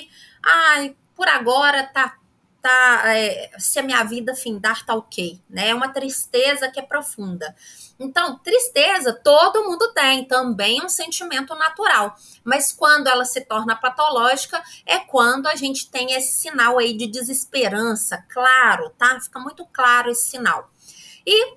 ai, 0.43 0.95
por 1.15 1.27
agora 1.27 1.84
tá 1.84 2.15
tá, 2.67 3.15
é, 3.15 3.49
se 3.58 3.80
a 3.80 3.84
minha 3.84 4.03
vida 4.03 4.36
findar 4.36 4.86
tá 4.86 4.93
ok, 4.93 5.41
né? 5.49 5.69
É 5.69 5.75
uma 5.75 5.88
tristeza 5.88 6.69
que 6.69 6.80
é 6.80 6.84
profunda. 6.84 7.56
Então, 7.97 8.38
tristeza 8.39 9.13
todo 9.13 9.63
mundo 9.63 9.93
tem, 9.93 10.25
também 10.25 10.80
é 10.80 10.84
um 10.84 10.89
sentimento 10.89 11.56
natural. 11.56 12.15
Mas 12.43 12.73
quando 12.73 13.08
ela 13.08 13.23
se 13.23 13.41
torna 13.41 13.75
patológica, 13.75 14.62
é 14.86 14.99
quando 14.99 15.47
a 15.47 15.56
gente 15.56 15.89
tem 15.89 16.12
esse 16.12 16.34
sinal 16.34 16.77
aí 16.77 16.95
de 16.95 17.08
desesperança, 17.08 18.23
claro, 18.30 18.89
tá? 18.97 19.17
Fica 19.21 19.39
muito 19.39 19.65
claro 19.67 20.12
esse 20.12 20.30
sinal. 20.30 20.69
E 21.25 21.56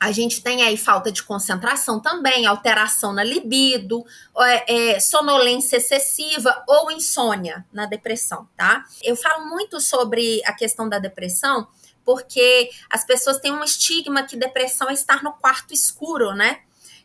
A 0.00 0.12
gente 0.12 0.42
tem 0.42 0.62
aí 0.62 0.76
falta 0.76 1.10
de 1.10 1.24
concentração 1.24 1.98
também, 1.98 2.46
alteração 2.46 3.12
na 3.12 3.24
libido, 3.24 4.04
é, 4.38 4.92
é, 4.92 5.00
sonolência 5.00 5.78
excessiva 5.78 6.62
ou 6.68 6.90
insônia 6.92 7.66
na 7.72 7.84
depressão, 7.84 8.48
tá? 8.56 8.84
Eu 9.02 9.16
falo 9.16 9.46
muito 9.46 9.80
sobre 9.80 10.40
a 10.44 10.52
questão 10.52 10.88
da 10.88 11.00
depressão 11.00 11.66
porque 12.04 12.70
as 12.88 13.04
pessoas 13.04 13.38
têm 13.38 13.52
um 13.52 13.62
estigma 13.62 14.22
que 14.22 14.34
depressão 14.34 14.88
é 14.88 14.94
estar 14.94 15.22
no 15.22 15.34
quarto 15.34 15.74
escuro, 15.74 16.32
né? 16.32 16.60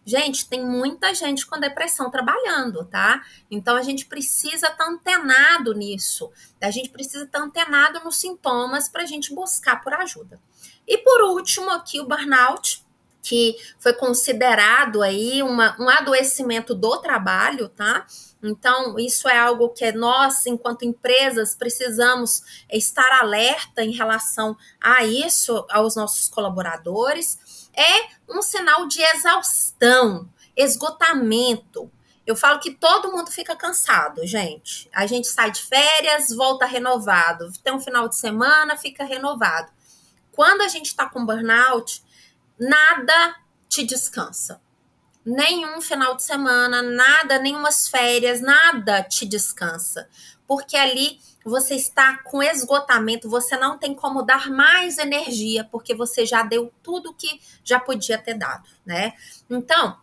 Gente, 0.06 0.48
tem 0.48 0.66
muita 0.66 1.14
gente 1.14 1.46
com 1.46 1.60
depressão 1.60 2.12
trabalhando, 2.12 2.86
tá? 2.86 3.22
Então 3.50 3.76
a 3.76 3.82
gente 3.82 4.06
precisa 4.06 4.68
estar 4.68 4.76
tá 4.76 4.90
antenado 4.90 5.74
nisso. 5.74 6.32
A 6.62 6.72
gente 6.72 6.90
precisa 6.90 7.24
estar 7.24 7.40
tá 7.40 7.46
antenado 7.46 8.02
nos 8.04 8.18
sintomas 8.18 8.88
para 8.88 9.04
a 9.04 9.06
gente 9.06 9.34
buscar 9.34 9.82
por 9.82 9.94
ajuda. 9.94 10.40
E 10.86 10.98
por 10.98 11.22
último, 11.22 11.70
aqui 11.70 12.02
o 12.02 12.08
burnout, 12.08 12.83
que 13.24 13.56
foi 13.80 13.94
considerado 13.94 15.02
aí 15.02 15.42
uma, 15.42 15.76
um 15.80 15.90
adoecimento 15.90 16.76
do 16.76 16.98
trabalho, 16.98 17.70
tá? 17.70 18.06
Então, 18.44 19.00
isso 19.00 19.30
é 19.30 19.40
algo 19.40 19.70
que 19.70 19.90
nós, 19.94 20.46
enquanto 20.46 20.84
empresas, 20.84 21.56
precisamos 21.56 22.44
estar 22.70 23.10
alerta 23.22 23.82
em 23.82 23.92
relação 23.92 24.58
a 24.82 25.06
isso 25.06 25.66
aos 25.70 25.96
nossos 25.96 26.28
colaboradores. 26.28 27.70
É 27.74 28.10
um 28.30 28.42
sinal 28.42 28.86
de 28.86 29.02
exaustão, 29.02 30.30
esgotamento. 30.58 31.90
Eu 32.28 32.36
falo 32.36 32.60
que 32.60 32.72
todo 32.72 33.12
mundo 33.12 33.32
fica 33.32 33.56
cansado, 33.56 34.28
gente. 34.28 34.90
A 34.94 35.08
gente 35.08 35.28
sai 35.28 35.50
de 35.50 35.62
férias, 35.62 36.28
volta 36.36 36.66
renovado. 36.66 37.50
Tem 37.64 37.74
um 37.74 37.80
final 37.80 38.10
de 38.10 38.18
semana, 38.18 38.76
fica 38.76 39.06
renovado. 39.06 39.72
Quando 40.34 40.62
a 40.62 40.68
gente 40.68 40.88
está 40.88 41.08
com 41.08 41.26
burnout, 41.26 42.03
nada 42.60 43.36
te 43.68 43.84
descansa. 43.84 44.62
Nenhum 45.26 45.80
final 45.82 46.16
de 46.16 46.24
semana, 46.24 46.82
nada, 46.82 47.40
nenhumas 47.40 47.88
férias, 47.88 48.42
nada 48.42 49.02
te 49.04 49.26
descansa. 49.26 50.08
Porque 50.46 50.76
ali 50.76 51.20
você 51.46 51.76
está 51.76 52.18
com 52.24 52.44
esgotamento, 52.44 53.30
você 53.30 53.58
não 53.58 53.78
tem 53.78 53.94
como 53.94 54.22
dar 54.22 54.50
mais 54.50 54.98
energia, 54.98 55.68
porque 55.72 55.96
você 55.96 56.26
já 56.26 56.44
deu 56.44 56.72
tudo 56.82 57.14
que 57.14 57.40
já 57.64 57.80
podia 57.80 58.18
ter 58.18 58.36
dado, 58.36 58.68
né? 58.86 59.14
Então, 59.50 59.98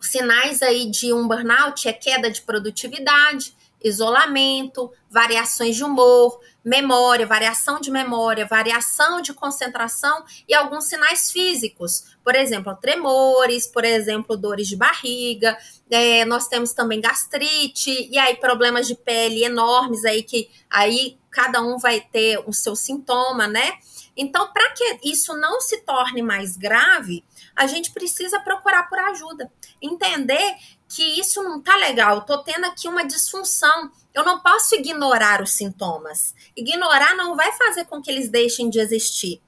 sinais 0.00 0.62
aí 0.62 0.90
de 0.90 1.12
um 1.12 1.26
burnout 1.26 1.88
é 1.88 1.92
queda 1.92 2.30
de 2.30 2.42
produtividade, 2.42 3.56
isolamento, 3.82 4.90
variações 5.10 5.76
de 5.76 5.84
humor, 5.84 6.40
memória, 6.64 7.26
variação 7.26 7.80
de 7.80 7.90
memória, 7.90 8.46
variação 8.46 9.22
de 9.22 9.32
concentração 9.32 10.24
e 10.46 10.54
alguns 10.54 10.84
sinais 10.84 11.30
físicos, 11.30 12.16
por 12.22 12.34
exemplo, 12.34 12.74
tremores, 12.76 13.66
por 13.66 13.84
exemplo, 13.84 14.36
dores 14.36 14.68
de 14.68 14.76
barriga. 14.76 15.56
É, 15.90 16.24
nós 16.24 16.48
temos 16.48 16.72
também 16.72 17.00
gastrite 17.00 18.08
e 18.10 18.18
aí 18.18 18.36
problemas 18.36 18.86
de 18.86 18.94
pele 18.94 19.44
enormes 19.44 20.04
aí 20.04 20.22
que 20.22 20.50
aí 20.68 21.18
cada 21.30 21.62
um 21.62 21.78
vai 21.78 22.00
ter 22.00 22.42
o 22.46 22.52
seu 22.52 22.74
sintoma, 22.74 23.46
né? 23.46 23.72
Então, 24.16 24.52
para 24.52 24.70
que 24.70 24.98
isso 25.04 25.32
não 25.36 25.60
se 25.60 25.78
torne 25.82 26.22
mais 26.22 26.56
grave, 26.56 27.24
a 27.54 27.68
gente 27.68 27.92
precisa 27.92 28.40
procurar 28.40 28.88
por 28.88 28.98
ajuda, 28.98 29.50
entender 29.80 30.56
que 30.88 31.20
isso 31.20 31.42
não 31.42 31.60
tá 31.60 31.76
legal, 31.76 32.24
tô 32.24 32.38
tendo 32.38 32.64
aqui 32.64 32.88
uma 32.88 33.04
disfunção. 33.04 33.92
Eu 34.14 34.24
não 34.24 34.40
posso 34.40 34.74
ignorar 34.74 35.42
os 35.42 35.52
sintomas. 35.52 36.34
Ignorar 36.56 37.14
não 37.14 37.36
vai 37.36 37.52
fazer 37.52 37.84
com 37.84 38.00
que 38.00 38.10
eles 38.10 38.30
deixem 38.30 38.70
de 38.70 38.80
existir. 38.80 39.42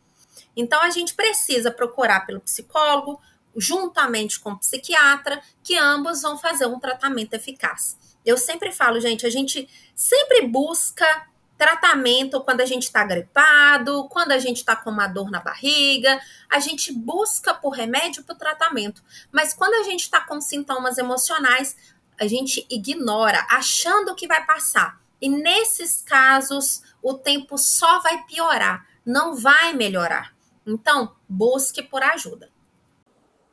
Então 0.55 0.81
a 0.83 0.91
gente 0.91 1.15
precisa 1.15 1.71
procurar 1.71 2.27
pelo 2.27 2.41
psicólogo, 2.41 3.19
juntamente 3.57 4.39
com 4.39 4.53
o 4.53 4.59
psiquiatra, 4.59 5.43
que 5.63 5.77
ambos 5.77 6.23
vão 6.23 6.37
fazer 6.37 6.67
um 6.67 6.79
tratamento 6.79 7.35
eficaz. 7.35 7.97
Eu 8.25 8.37
sempre 8.37 8.71
falo, 8.71 9.01
gente, 9.01 9.25
a 9.25 9.31
gente 9.31 9.69
sempre 9.95 10.47
busca 10.47 11.30
tratamento 11.61 12.41
quando 12.41 12.63
a 12.63 12.65
gente 12.65 12.85
está 12.85 13.05
gripado, 13.05 14.09
quando 14.09 14.33
a 14.33 14.39
gente 14.39 14.57
está 14.57 14.75
com 14.75 14.89
uma 14.89 15.07
dor 15.07 15.31
na 15.31 15.41
barriga, 15.41 16.19
a 16.49 16.59
gente 16.59 16.91
busca 16.91 17.53
por 17.53 17.73
remédio 17.73 18.25
para 18.25 18.35
o 18.35 18.39
tratamento. 18.39 19.05
Mas 19.31 19.53
quando 19.53 19.75
a 19.75 19.83
gente 19.83 20.01
está 20.01 20.23
com 20.23 20.41
sintomas 20.41 20.97
emocionais, 20.97 21.77
a 22.19 22.27
gente 22.27 22.67
ignora, 22.71 23.47
achando 23.51 24.15
que 24.15 24.27
vai 24.27 24.43
passar. 24.47 24.99
E 25.21 25.29
nesses 25.29 26.01
casos, 26.01 26.83
o 27.03 27.13
tempo 27.13 27.59
só 27.59 28.01
vai 28.01 28.25
piorar, 28.25 28.87
não 29.05 29.35
vai 29.37 29.75
melhorar. 29.75 30.33
Então, 30.67 31.15
busque 31.29 31.83
por 31.83 32.03
ajuda. 32.03 32.51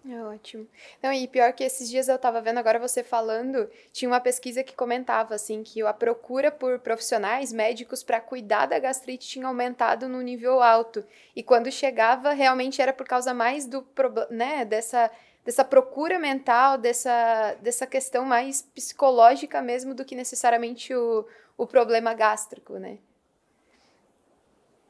É 0.09 0.23
ótimo. 0.23 0.65
Não, 1.03 1.11
e 1.11 1.27
pior 1.27 1.51
que 1.51 1.63
esses 1.65 1.89
dias 1.89 2.07
eu 2.07 2.17
tava 2.17 2.39
vendo, 2.39 2.59
agora 2.59 2.79
você 2.79 3.03
falando, 3.03 3.69
tinha 3.91 4.07
uma 4.07 4.21
pesquisa 4.21 4.63
que 4.63 4.73
comentava, 4.73 5.35
assim, 5.35 5.63
que 5.63 5.81
a 5.81 5.91
procura 5.91 6.49
por 6.49 6.79
profissionais 6.79 7.51
médicos 7.51 8.03
para 8.03 8.21
cuidar 8.21 8.67
da 8.67 8.79
gastrite 8.79 9.27
tinha 9.27 9.45
aumentado 9.45 10.07
no 10.07 10.21
nível 10.21 10.61
alto. 10.61 11.03
E 11.35 11.43
quando 11.43 11.69
chegava, 11.69 12.31
realmente 12.31 12.81
era 12.81 12.93
por 12.93 13.05
causa 13.05 13.33
mais 13.33 13.65
do, 13.65 13.85
né, 14.29 14.63
dessa, 14.63 15.11
dessa 15.43 15.65
procura 15.65 16.17
mental, 16.17 16.77
dessa, 16.77 17.55
dessa 17.61 17.85
questão 17.85 18.23
mais 18.23 18.61
psicológica 18.61 19.61
mesmo 19.61 19.93
do 19.93 20.05
que 20.05 20.15
necessariamente 20.15 20.95
o, 20.95 21.27
o 21.57 21.67
problema 21.67 22.13
gástrico, 22.13 22.77
né? 22.77 22.97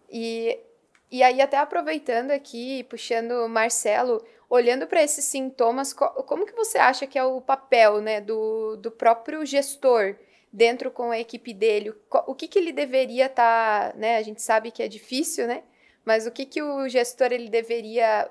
E, 0.09 0.59
e 1.11 1.23
aí, 1.23 1.41
até 1.41 1.57
aproveitando 1.57 2.31
aqui, 2.31 2.83
puxando 2.83 3.31
o 3.45 3.49
Marcelo, 3.49 4.23
olhando 4.49 4.87
para 4.87 5.03
esses 5.03 5.25
sintomas, 5.25 5.93
como 5.93 6.45
que 6.45 6.53
você 6.53 6.77
acha 6.77 7.05
que 7.05 7.17
é 7.17 7.23
o 7.23 7.41
papel 7.41 8.01
né, 8.01 8.21
do, 8.21 8.77
do 8.77 8.89
próprio 8.89 9.45
gestor 9.45 10.15
dentro 10.51 10.89
com 10.89 11.11
a 11.11 11.19
equipe 11.19 11.53
dele? 11.53 11.93
O 12.25 12.33
que, 12.33 12.47
que 12.47 12.57
ele 12.57 12.71
deveria 12.71 13.25
estar, 13.25 13.91
tá, 13.91 13.97
né? 13.97 14.17
A 14.17 14.21
gente 14.21 14.41
sabe 14.41 14.71
que 14.71 14.81
é 14.81 14.87
difícil, 14.87 15.47
né? 15.47 15.63
Mas 16.05 16.25
o 16.25 16.31
que, 16.31 16.45
que 16.45 16.61
o 16.61 16.87
gestor 16.87 17.33
ele 17.33 17.49
deveria 17.49 18.29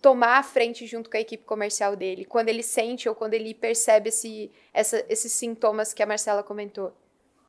tomar 0.00 0.38
à 0.38 0.42
frente 0.42 0.86
junto 0.86 1.10
com 1.10 1.16
a 1.16 1.20
equipe 1.20 1.44
comercial 1.44 1.96
dele, 1.96 2.24
quando 2.24 2.48
ele 2.48 2.62
sente 2.62 3.08
ou 3.08 3.14
quando 3.14 3.34
ele 3.34 3.52
percebe 3.52 4.10
esse, 4.10 4.52
essa, 4.72 5.04
esses 5.08 5.32
sintomas 5.32 5.92
que 5.92 6.02
a 6.02 6.06
Marcela 6.06 6.44
comentou? 6.44 6.92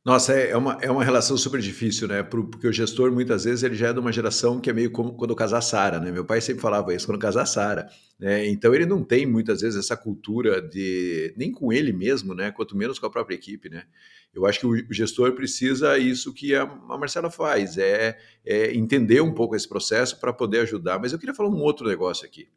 Nossa, 0.04 0.32
é, 0.32 0.50
é 0.50 0.56
uma, 0.56 0.78
é 0.80 0.90
uma 0.90 1.04
relação 1.04 1.36
super 1.36 1.60
difícil, 1.60 2.08
né? 2.08 2.22
Porque 2.22 2.66
o 2.66 2.72
gestor, 2.72 3.12
muitas 3.12 3.44
vezes, 3.44 3.62
ele 3.62 3.74
já 3.74 3.88
é 3.88 3.92
de 3.92 3.98
uma 3.98 4.12
geração 4.12 4.60
que 4.60 4.70
é 4.70 4.72
meio 4.72 4.90
como 4.90 5.12
quando 5.12 5.34
casar 5.34 5.60
Sara, 5.60 5.98
né? 6.00 6.10
Meu 6.10 6.24
pai 6.24 6.40
sempre 6.40 6.62
falava 6.62 6.94
isso, 6.94 7.06
quando 7.06 7.18
casar 7.18 7.44
Sara. 7.46 7.88
Né? 8.18 8.46
Então, 8.48 8.74
ele 8.74 8.86
não 8.86 9.02
tem, 9.02 9.26
muitas 9.26 9.60
vezes, 9.60 9.78
essa 9.78 9.96
cultura 9.96 10.62
de... 10.62 11.34
Nem 11.36 11.52
com 11.52 11.72
ele 11.72 11.92
mesmo, 11.92 12.34
né? 12.34 12.50
Quanto 12.50 12.76
menos 12.76 12.98
com 12.98 13.06
a 13.06 13.10
própria 13.10 13.34
equipe, 13.34 13.68
né? 13.68 13.84
Eu 14.32 14.46
acho 14.46 14.60
que 14.60 14.66
o 14.66 14.92
gestor 14.92 15.32
precisa 15.32 15.98
isso 15.98 16.32
que 16.32 16.54
a, 16.54 16.64
Marcela 16.64 17.30
faz, 17.30 17.76
é, 17.76 18.16
é 18.44 18.74
entender 18.74 19.20
um 19.20 19.34
pouco 19.34 19.56
esse 19.56 19.68
processo 19.68 20.20
para 20.20 20.32
poder 20.32 20.60
ajudar. 20.60 20.98
Mas 20.98 21.12
eu 21.12 21.18
queria 21.18 21.34
falar 21.34 21.48
um 21.48 21.60
outro 21.60 21.86
negócio 21.88 22.24
aqui. 22.24 22.48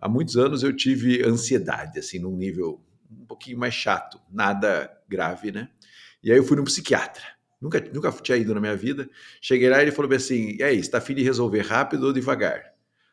Há 0.00 0.08
muitos 0.08 0.36
anos 0.36 0.62
eu 0.62 0.74
tive 0.74 1.22
ansiedade, 1.26 1.98
assim, 1.98 2.18
num 2.18 2.36
nível 2.36 2.80
um 3.10 3.26
pouquinho 3.26 3.58
mais 3.58 3.74
chato. 3.74 4.18
Nada 4.30 4.90
grave, 5.08 5.52
né? 5.52 5.68
E 6.22 6.30
aí 6.30 6.38
eu 6.38 6.44
fui 6.44 6.56
num 6.56 6.64
psiquiatra. 6.64 7.22
Nunca, 7.60 7.80
nunca 7.92 8.10
tinha 8.12 8.38
ido 8.38 8.54
na 8.54 8.60
minha 8.60 8.76
vida. 8.76 9.08
Cheguei 9.40 9.68
lá 9.68 9.78
e 9.78 9.82
ele 9.82 9.92
falou 9.92 10.08
bem 10.08 10.16
assim: 10.16 10.56
e 10.58 10.62
aí, 10.62 10.78
está 10.78 10.98
afim 10.98 11.14
de 11.14 11.22
resolver 11.22 11.60
rápido 11.60 12.06
ou 12.06 12.12
devagar? 12.12 12.62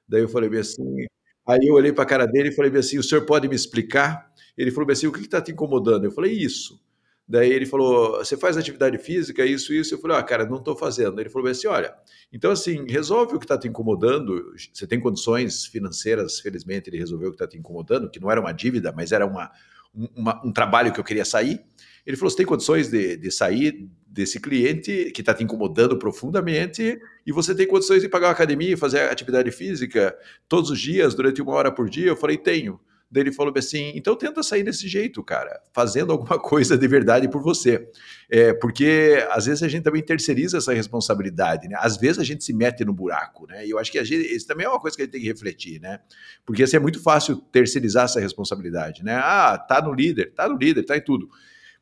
Daí 0.07 0.21
eu 0.21 0.29
falei 0.29 0.49
bem 0.49 0.61
assim. 0.61 1.05
Aí 1.45 1.59
eu 1.67 1.75
olhei 1.75 1.91
para 1.91 2.03
a 2.03 2.07
cara 2.07 2.25
dele 2.25 2.49
e 2.49 2.55
falei 2.55 2.71
bem 2.71 2.79
assim: 2.79 2.97
o 2.97 3.03
senhor 3.03 3.25
pode 3.25 3.47
me 3.47 3.55
explicar? 3.55 4.31
Ele 4.57 4.71
falou 4.71 4.87
bem 4.87 4.93
assim: 4.93 5.07
o 5.07 5.11
que 5.11 5.19
está 5.21 5.41
te 5.41 5.51
incomodando? 5.51 6.05
Eu 6.05 6.11
falei: 6.11 6.31
isso. 6.31 6.81
Daí 7.27 7.51
ele 7.51 7.65
falou: 7.65 8.19
você 8.19 8.37
faz 8.37 8.55
atividade 8.55 8.97
física, 8.97 9.45
isso, 9.45 9.73
isso. 9.73 9.93
Eu 9.95 9.99
falei: 9.99 10.17
ah, 10.17 10.23
cara, 10.23 10.45
não 10.45 10.57
estou 10.57 10.77
fazendo. 10.77 11.19
Ele 11.19 11.29
falou 11.29 11.43
bem 11.43 11.51
assim: 11.51 11.67
olha, 11.67 11.93
então 12.31 12.51
assim, 12.51 12.85
resolve 12.89 13.35
o 13.35 13.39
que 13.39 13.45
está 13.45 13.57
te 13.57 13.67
incomodando. 13.67 14.53
Você 14.73 14.87
tem 14.87 14.99
condições 14.99 15.65
financeiras, 15.65 16.39
felizmente, 16.39 16.89
ele 16.89 16.97
resolveu 16.97 17.27
o 17.29 17.31
que 17.31 17.35
está 17.35 17.47
te 17.47 17.57
incomodando, 17.57 18.09
que 18.09 18.19
não 18.19 18.31
era 18.31 18.39
uma 18.39 18.53
dívida, 18.53 18.93
mas 18.95 19.11
era 19.11 19.25
uma, 19.25 19.51
uma, 19.93 20.41
um 20.45 20.53
trabalho 20.53 20.93
que 20.93 20.99
eu 20.99 21.03
queria 21.03 21.25
sair. 21.25 21.65
Ele 22.07 22.15
falou: 22.15 22.31
você 22.31 22.37
tem 22.37 22.45
condições 22.45 22.89
de, 22.89 23.17
de 23.17 23.29
sair 23.29 23.85
desse 24.07 24.39
cliente 24.39 25.11
que 25.11 25.21
está 25.21 25.33
te 25.33 25.43
incomodando 25.43 25.99
profundamente 25.99 26.97
e 27.25 27.31
você 27.33 27.53
tem 27.53 27.67
condições 27.67 28.01
de 28.01 28.07
pagar 28.07 28.27
uma 28.27 28.33
academia 28.33 28.73
e 28.73 28.77
fazer 28.77 29.01
atividade 29.01 29.51
física 29.51 30.17
todos 30.47 30.71
os 30.71 30.79
dias, 30.79 31.13
durante 31.13 31.41
uma 31.41 31.51
hora 31.51 31.69
por 31.69 31.89
dia? 31.89 32.07
Eu 32.07 32.15
falei: 32.15 32.37
tenho. 32.37 32.79
Daí 33.09 33.23
ele 33.23 33.31
falou 33.31 33.53
assim: 33.57 33.91
então 33.93 34.15
tenta 34.15 34.41
sair 34.41 34.63
desse 34.63 34.87
jeito, 34.87 35.21
cara, 35.21 35.61
fazendo 35.73 36.11
alguma 36.13 36.39
coisa 36.39 36.77
de 36.77 36.87
verdade 36.87 37.27
por 37.29 37.41
você. 37.41 37.89
É, 38.29 38.53
porque 38.53 39.25
às 39.31 39.45
vezes 39.45 39.61
a 39.63 39.67
gente 39.67 39.83
também 39.83 40.01
terceiriza 40.01 40.57
essa 40.57 40.73
responsabilidade, 40.73 41.67
né? 41.67 41.75
Às 41.79 41.97
vezes 41.97 42.19
a 42.19 42.23
gente 42.23 42.43
se 42.43 42.53
mete 42.53 42.85
no 42.85 42.93
buraco, 42.93 43.47
né? 43.47 43.65
E 43.65 43.69
eu 43.69 43.79
acho 43.79 43.91
que 43.91 43.99
a 43.99 44.03
gente, 44.03 44.33
isso 44.33 44.47
também 44.47 44.65
é 44.65 44.69
uma 44.69 44.79
coisa 44.79 44.95
que 44.95 45.03
a 45.03 45.05
gente 45.05 45.11
tem 45.13 45.21
que 45.21 45.27
refletir, 45.27 45.81
né? 45.81 45.99
Porque 46.45 46.63
assim, 46.63 46.77
é 46.77 46.79
muito 46.79 47.01
fácil 47.01 47.37
terceirizar 47.37 48.05
essa 48.05 48.19
responsabilidade, 48.19 49.03
né? 49.03 49.15
Ah, 49.15 49.57
tá 49.57 49.81
no 49.81 49.93
líder, 49.93 50.33
tá 50.33 50.47
no 50.47 50.57
líder, 50.57 50.83
tá 50.83 50.97
em 50.97 51.01
tudo. 51.01 51.29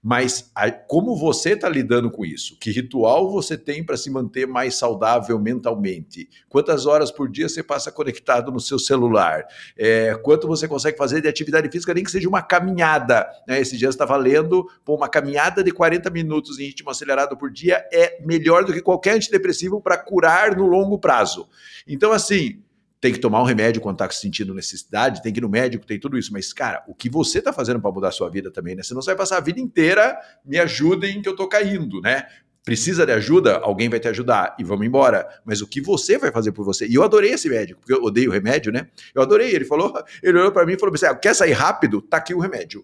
Mas 0.07 0.51
a, 0.53 0.69
como 0.69 1.15
você 1.15 1.53
está 1.53 1.67
lidando 1.67 2.11
com 2.11 2.23
isso? 2.23 2.55
Que 2.59 2.69
ritual 2.69 3.31
você 3.31 3.57
tem 3.57 3.83
para 3.83 3.97
se 3.97 4.11
manter 4.11 4.45
mais 4.45 4.75
saudável 4.75 5.39
mentalmente? 5.39 6.29
Quantas 6.47 6.85
horas 6.85 7.09
por 7.09 7.27
dia 7.27 7.49
você 7.49 7.63
passa 7.63 7.91
conectado 7.91 8.51
no 8.51 8.59
seu 8.59 8.77
celular? 8.77 9.47
É, 9.75 10.13
quanto 10.21 10.47
você 10.47 10.67
consegue 10.67 10.95
fazer 10.95 11.21
de 11.21 11.27
atividade 11.27 11.71
física, 11.71 11.91
nem 11.91 12.03
que 12.03 12.11
seja 12.11 12.29
uma 12.29 12.43
caminhada? 12.43 13.27
Né? 13.47 13.59
Esse 13.59 13.75
dia 13.75 13.87
você 13.87 13.95
estava 13.95 14.15
lendo, 14.15 14.69
pô, 14.85 14.93
uma 14.93 15.09
caminhada 15.09 15.63
de 15.63 15.71
40 15.71 16.11
minutos 16.11 16.59
em 16.59 16.65
ritmo 16.65 16.91
acelerado 16.91 17.35
por 17.35 17.49
dia 17.49 17.83
é 17.91 18.23
melhor 18.23 18.63
do 18.63 18.73
que 18.73 18.83
qualquer 18.83 19.15
antidepressivo 19.15 19.81
para 19.81 19.97
curar 19.97 20.55
no 20.55 20.67
longo 20.67 20.99
prazo. 20.99 21.49
Então, 21.87 22.11
assim, 22.11 22.61
tem 22.99 23.13
que 23.13 23.19
tomar 23.19 23.41
um 23.41 23.45
remédio 23.45 23.81
quando 23.81 23.95
está 23.95 24.09
se 24.09 24.21
sentindo 24.21 24.53
necessidade, 24.53 25.21
tem 25.21 25.31
que 25.31 25.39
ir 25.39 25.41
no 25.41 25.49
médico, 25.49 25.85
tem 25.85 25.99
tudo 25.99 26.17
isso. 26.17 26.31
Mas, 26.31 26.51
cara, 26.53 26.83
o 26.87 26.95
que 26.95 27.09
você 27.09 27.39
está 27.39 27.51
fazendo 27.51 27.79
para 27.79 27.91
mudar 27.91 28.07
a 28.09 28.11
sua 28.11 28.29
vida 28.29 28.51
também, 28.51 28.75
né? 28.75 28.83
Você 28.83 28.93
não 28.93 29.01
vai 29.01 29.15
passar 29.15 29.37
a 29.37 29.41
vida 29.41 29.59
inteira, 29.59 30.17
me 30.43 30.57
ajudem 30.57 31.21
que 31.21 31.27
eu 31.27 31.33
estou 31.33 31.47
caindo, 31.47 32.01
né? 32.01 32.25
Precisa 32.63 33.05
de 33.05 33.11
ajuda? 33.11 33.57
Alguém 33.57 33.89
vai 33.89 33.99
te 33.99 34.07
ajudar 34.07 34.55
e 34.57 34.63
vamos 34.63 34.87
embora. 34.87 35.27
Mas 35.45 35.61
o 35.61 35.67
que 35.67 35.79
você 35.79 36.17
vai 36.17 36.31
fazer 36.31 36.51
por 36.51 36.65
você? 36.65 36.87
E 36.87 36.95
eu 36.95 37.03
adorei 37.03 37.31
esse 37.31 37.47
médico, 37.47 37.79
porque 37.79 37.93
eu 37.93 38.03
odeio 38.03 38.31
remédio, 38.31 38.71
né? 38.71 38.87
Eu 39.13 39.21
adorei. 39.21 39.53
Ele 39.53 39.65
falou, 39.65 39.93
ele 40.23 40.39
olhou 40.39 40.51
para 40.51 40.65
mim 40.65 40.73
e 40.73 40.79
falou: 40.79 40.95
ah, 41.03 41.15
quer 41.15 41.35
sair 41.35 41.53
rápido? 41.53 42.01
Tá 42.01 42.17
aqui 42.17 42.33
o 42.33 42.39
remédio. 42.39 42.83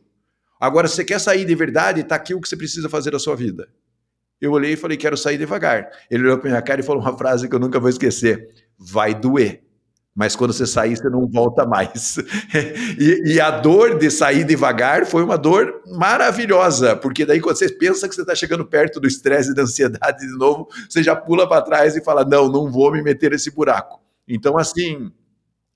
Agora, 0.60 0.88
se 0.88 0.96
você 0.96 1.04
quer 1.04 1.20
sair 1.20 1.46
de 1.46 1.56
verdade, 1.56 2.04
tá 2.04 2.14
aqui 2.14 2.36
o 2.36 2.40
que 2.40 2.48
você 2.48 2.56
precisa 2.56 2.88
fazer 2.88 3.10
da 3.10 3.18
sua 3.18 3.36
vida. 3.36 3.68
Eu 4.40 4.52
olhei 4.52 4.74
e 4.74 4.76
falei, 4.76 4.98
quero 4.98 5.18
sair 5.18 5.38
devagar. 5.40 5.90
Ele 6.10 6.24
olhou 6.24 6.38
para 6.38 6.50
minha 6.50 6.62
cara 6.62 6.82
e 6.82 6.84
falou 6.84 7.02
uma 7.02 7.18
frase 7.18 7.50
que 7.50 7.56
eu 7.56 7.60
nunca 7.60 7.80
vou 7.80 7.90
esquecer: 7.90 8.50
vai 8.78 9.16
doer 9.16 9.64
mas 10.14 10.36
quando 10.36 10.52
você 10.52 10.68
sair, 10.68 10.98
você 10.98 11.10
não 11.10 11.28
volta 11.28 11.66
mais. 11.66 12.18
e, 13.00 13.34
e, 13.34 13.40
a 13.40 13.50
dor 13.50 13.98
de 13.98 14.12
sair 14.12 14.44
devagar 14.44 15.06
foi 15.06 15.24
uma 15.24 15.38
dor 15.38 15.82
maravilhosa, 15.88 16.96
porque 16.96 17.26
daí 17.26 17.40
quando 17.40 17.58
você 17.58 17.72
pensa 17.72 18.10
que 18.10 18.16
você 18.16 18.22
está 18.22 18.36
chegando 18.36 18.66
perto 18.66 19.00
do 19.00 19.08
estresse 19.08 19.52
e 19.52 19.56
da 19.56 19.64
ansiedade 19.64 20.20
de 20.20 20.38
novo, 20.38 20.68
você 20.90 21.02
já 21.02 21.16
pula 21.16 21.48
para 21.48 21.62
trás 21.62 21.96
e 21.96 22.04
fala: 22.04 22.26
não, 22.26 22.50
não 22.50 22.70
vou 22.70 22.92
me 22.92 23.02
meter 23.02 23.32
nesse 23.32 23.50
buraco. 23.52 24.02
Então, 24.28 24.58
assim, 24.58 25.12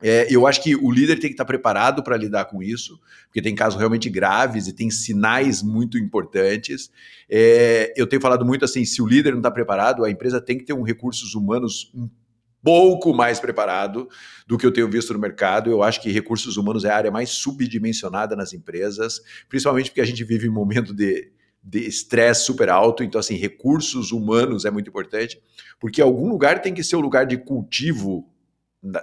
é, 0.02 0.28
eu 0.30 0.46
acho 0.46 0.62
que 0.62 0.76
o 0.76 0.92
líder 0.92 1.16
tem 1.16 1.30
que 1.30 1.34
estar 1.34 1.46
preparado 1.46 2.04
para 2.04 2.18
lidar 2.18 2.46
com 2.46 2.62
isso, 2.62 3.00
porque 3.28 3.42
tem 3.42 3.56
casos 3.56 3.80
realmente 3.80 4.10
graves 4.10 4.68
e 4.68 4.74
tem 4.74 4.92
sinais 4.92 5.64
muito 5.64 5.98
importantes. 5.98 6.92
É, 7.30 7.94
eu 7.96 8.06
tenho 8.06 8.22
falado 8.22 8.46
muito 8.46 8.66
assim: 8.66 8.84
se 8.84 9.02
o 9.02 9.08
líder 9.08 9.32
não 9.32 9.40
está 9.40 9.50
preparado, 9.50 10.04
a 10.04 10.12
empresa 10.12 10.42
tem 10.42 10.58
que 10.58 10.66
ter 10.66 10.74
um 10.74 10.84
recursos 10.84 11.34
humanos 11.36 11.90
um 11.96 12.10
pouco 12.66 13.14
mais 13.14 13.40
preparado 13.40 14.10
do 14.48 14.58
que 14.58 14.66
eu 14.66 14.74
tenho 14.74 14.90
visto 14.90 15.14
no 15.14 15.20
mercado. 15.20 15.70
Eu 15.70 15.84
acho 15.84 16.02
que 16.02 16.12
recursos 16.12 16.58
humanos 16.58 16.84
é 16.84 16.90
a 16.90 16.98
área 16.98 17.12
mais 17.12 17.30
subdimensionada 17.30 18.36
nas 18.36 18.52
empresas, 18.52 19.22
principalmente 19.48 19.92
porque 19.92 20.02
a 20.02 20.06
gente 20.06 20.24
vive 20.24 20.50
um 20.50 20.54
momento 20.54 20.94
de 20.94 21.32
de 21.68 21.80
estresse 21.80 22.46
super 22.46 22.70
alto, 22.70 23.04
então 23.04 23.20
assim, 23.20 23.34
recursos 23.34 24.12
humanos 24.12 24.66
é 24.66 24.70
muito 24.70 24.88
importante, 24.88 25.42
porque 25.80 26.00
algum 26.00 26.30
lugar 26.30 26.62
tem 26.62 26.76
que 26.76 26.84
ser 26.84 26.96
o 26.96 27.02
lugar 27.02 27.26
de 27.26 27.38
cultivo 27.38 28.30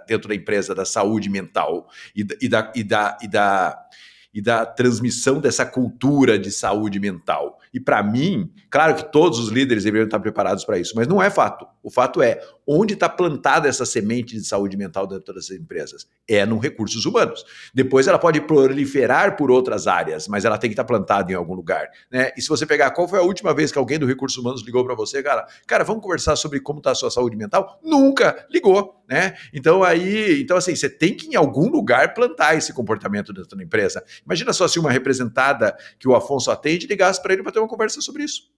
dentro 0.06 0.28
da 0.28 0.34
empresa 0.36 0.72
da 0.72 0.84
saúde 0.84 1.28
mental 1.28 1.88
e 2.14 2.22
da, 2.22 2.36
e 2.40 2.48
da, 2.48 2.72
e 2.76 2.84
da, 2.84 3.18
e 3.20 3.26
da 3.26 3.88
e 4.34 4.40
da 4.40 4.64
transmissão 4.64 5.40
dessa 5.40 5.66
cultura 5.66 6.38
de 6.38 6.50
saúde 6.50 6.98
mental. 6.98 7.58
E 7.72 7.80
para 7.80 8.02
mim, 8.02 8.52
claro 8.70 8.94
que 8.94 9.10
todos 9.10 9.38
os 9.38 9.48
líderes 9.48 9.84
deveriam 9.84 10.04
estar 10.04 10.20
preparados 10.20 10.64
para 10.64 10.78
isso, 10.78 10.92
mas 10.94 11.06
não 11.06 11.22
é 11.22 11.30
fato. 11.30 11.66
O 11.82 11.90
fato 11.90 12.22
é 12.22 12.40
onde 12.66 12.94
está 12.94 13.08
plantada 13.08 13.68
essa 13.68 13.84
semente 13.84 14.36
de 14.36 14.44
saúde 14.44 14.76
mental 14.76 15.06
dentro 15.06 15.34
das 15.34 15.50
empresas? 15.50 16.06
É 16.28 16.46
no 16.46 16.58
recursos 16.58 17.04
humanos. 17.04 17.44
Depois 17.74 18.06
ela 18.06 18.18
pode 18.18 18.40
proliferar 18.42 19.36
por 19.36 19.50
outras 19.50 19.86
áreas, 19.86 20.28
mas 20.28 20.44
ela 20.44 20.58
tem 20.58 20.70
que 20.70 20.74
estar 20.74 20.84
tá 20.84 20.86
plantada 20.86 21.32
em 21.32 21.34
algum 21.34 21.54
lugar. 21.54 21.88
Né? 22.10 22.30
E 22.36 22.42
se 22.42 22.48
você 22.48 22.64
pegar 22.66 22.90
qual 22.92 23.08
foi 23.08 23.18
a 23.18 23.22
última 23.22 23.52
vez 23.54 23.72
que 23.72 23.78
alguém 23.78 23.98
do 23.98 24.06
recursos 24.06 24.38
humanos 24.38 24.62
ligou 24.64 24.84
para 24.84 24.94
você, 24.94 25.22
cara, 25.22 25.46
cara, 25.66 25.82
vamos 25.82 26.02
conversar 26.02 26.36
sobre 26.36 26.60
como 26.60 26.78
está 26.78 26.92
a 26.92 26.94
sua 26.94 27.10
saúde 27.10 27.36
mental? 27.36 27.80
Nunca 27.82 28.46
ligou. 28.50 29.02
Né? 29.08 29.34
Então 29.52 29.82
aí, 29.82 30.40
então 30.40 30.56
assim, 30.56 30.74
você 30.74 30.88
tem 30.88 31.14
que 31.14 31.26
em 31.26 31.34
algum 31.34 31.68
lugar 31.68 32.14
plantar 32.14 32.56
esse 32.56 32.72
comportamento 32.72 33.32
dentro 33.32 33.56
da 33.56 33.62
empresa. 33.62 34.02
Imagina 34.24 34.52
só 34.52 34.66
se 34.66 34.78
uma 34.78 34.90
representada 34.90 35.76
que 35.98 36.08
o 36.08 36.14
Afonso 36.14 36.50
atende 36.50 36.86
ligasse 36.86 37.20
para 37.20 37.34
ele 37.34 37.42
para 37.42 37.52
ter 37.52 37.60
uma 37.62 37.68
conversa 37.68 38.00
sobre 38.00 38.24
isso 38.24 38.50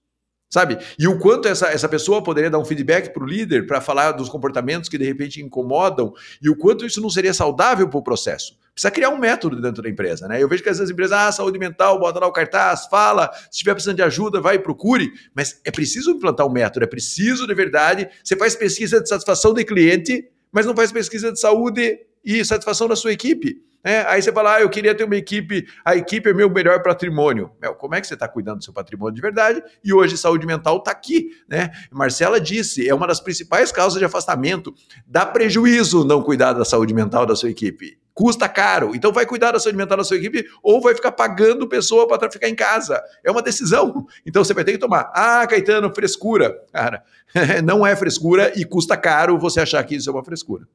sabe? 0.55 0.79
E 0.97 1.09
o 1.09 1.19
quanto 1.19 1.49
essa, 1.49 1.67
essa 1.67 1.89
pessoa 1.89 2.23
poderia 2.23 2.49
dar 2.49 2.61
um 2.61 2.65
feedback 2.65 3.13
para 3.13 3.25
o 3.25 3.27
líder 3.27 3.67
para 3.67 3.81
falar 3.81 4.13
dos 4.13 4.29
comportamentos 4.29 4.89
que 4.89 4.97
de 4.97 5.05
repente 5.05 5.43
incomodam 5.43 6.13
e 6.41 6.49
o 6.49 6.57
quanto 6.57 6.87
isso 6.87 7.01
não 7.01 7.11
seria 7.11 7.35
saudável 7.35 7.89
para 7.89 7.99
o 7.99 8.03
processo. 8.03 8.57
Precisa 8.73 8.91
criar 8.93 9.11
um 9.11 9.19
método 9.19 9.61
dentro 9.61 9.83
da 9.83 9.89
empresa, 9.89 10.29
né? 10.29 10.41
Eu 10.41 10.49
vejo 10.49 10.63
que 10.63 10.69
às 10.69 10.79
vezes 10.79 10.91
as 10.91 10.93
empresas, 10.93 11.19
ah, 11.19 11.33
saúde 11.33 11.59
mental, 11.59 11.99
bota 11.99 12.21
lá 12.21 12.29
o 12.29 12.33
cartaz, 12.33 12.87
fala, 12.87 13.33
se 13.35 13.49
estiver 13.53 13.73
precisando 13.73 13.97
de 13.97 14.03
ajuda, 14.03 14.41
vai 14.41 14.55
e 14.55 14.59
procure, 14.61 15.13
mas 15.35 15.61
é 15.65 15.73
preciso 15.73 16.13
implantar 16.13 16.47
um 16.47 16.53
método, 16.53 16.85
é 16.85 16.89
preciso 16.89 17.47
de 17.47 17.55
verdade. 17.55 18.09
Você 18.23 18.37
faz 18.37 18.55
pesquisa 18.55 19.01
de 19.01 19.09
satisfação 19.09 19.53
do 19.53 19.65
cliente, 19.65 20.29
mas 20.53 20.67
não 20.67 20.75
faz 20.75 20.93
pesquisa 20.93 21.33
de 21.33 21.41
saúde 21.41 21.99
e 22.25 22.45
satisfação 22.45 22.87
da 22.87 22.97
sua 22.97 23.13
equipe. 23.13 23.61
É, 23.85 24.01
aí 24.07 24.23
você 24.23 24.33
fala, 24.33 24.55
ah, 24.55 24.61
eu 24.63 24.71
queria 24.71 24.95
ter 24.95 25.05
uma 25.05 25.15
equipe, 25.15 25.67
a 25.85 25.95
equipe 25.95 26.31
é 26.31 26.33
meu 26.33 26.49
melhor 26.49 26.83
patrimônio. 26.83 27.51
Meu, 27.61 27.75
como 27.75 27.95
é 27.95 28.01
que 28.01 28.07
você 28.07 28.15
está 28.15 28.27
cuidando 28.27 28.59
do 28.59 28.65
seu 28.65 28.73
patrimônio 28.73 29.15
de 29.15 29.21
verdade? 29.21 29.63
E 29.85 29.93
hoje 29.93 30.17
saúde 30.17 30.47
mental 30.47 30.79
está 30.79 30.91
aqui. 30.91 31.31
Né? 31.47 31.71
Marcela 31.93 32.41
disse, 32.41 32.89
é 32.89 32.95
uma 32.95 33.07
das 33.07 33.21
principais 33.21 33.71
causas 33.71 33.99
de 33.99 34.05
afastamento. 34.05 34.75
Dá 35.07 35.27
prejuízo 35.27 36.03
não 36.03 36.23
cuidar 36.23 36.55
da 36.55 36.65
saúde 36.65 36.95
mental 36.95 37.27
da 37.27 37.37
sua 37.37 37.51
equipe. 37.51 37.99
Custa 38.15 38.49
caro. 38.49 38.95
Então 38.95 39.13
vai 39.13 39.27
cuidar 39.27 39.53
da 39.53 39.61
saúde 39.61 39.77
mental 39.77 39.99
da 39.99 40.05
sua 40.05 40.17
equipe 40.17 40.47
ou 40.63 40.81
vai 40.81 40.95
ficar 40.95 41.13
pagando 41.13 41.69
pessoa 41.69 42.07
para 42.07 42.31
ficar 42.31 42.49
em 42.49 42.55
casa. 42.55 43.03
É 43.23 43.31
uma 43.31 43.43
decisão. 43.43 44.07
Então 44.27 44.43
você 44.43 44.55
vai 44.55 44.65
ter 44.65 44.73
que 44.73 44.79
tomar. 44.79 45.11
Ah, 45.15 45.47
Caetano, 45.47 45.95
frescura. 45.95 46.57
Cara, 46.73 47.03
não 47.63 47.87
é 47.87 47.95
frescura 47.95 48.53
e 48.57 48.65
custa 48.65 48.97
caro 48.97 49.39
você 49.39 49.61
achar 49.61 49.85
que 49.85 49.95
isso 49.97 50.09
é 50.09 50.13
uma 50.13 50.25
frescura. 50.25 50.67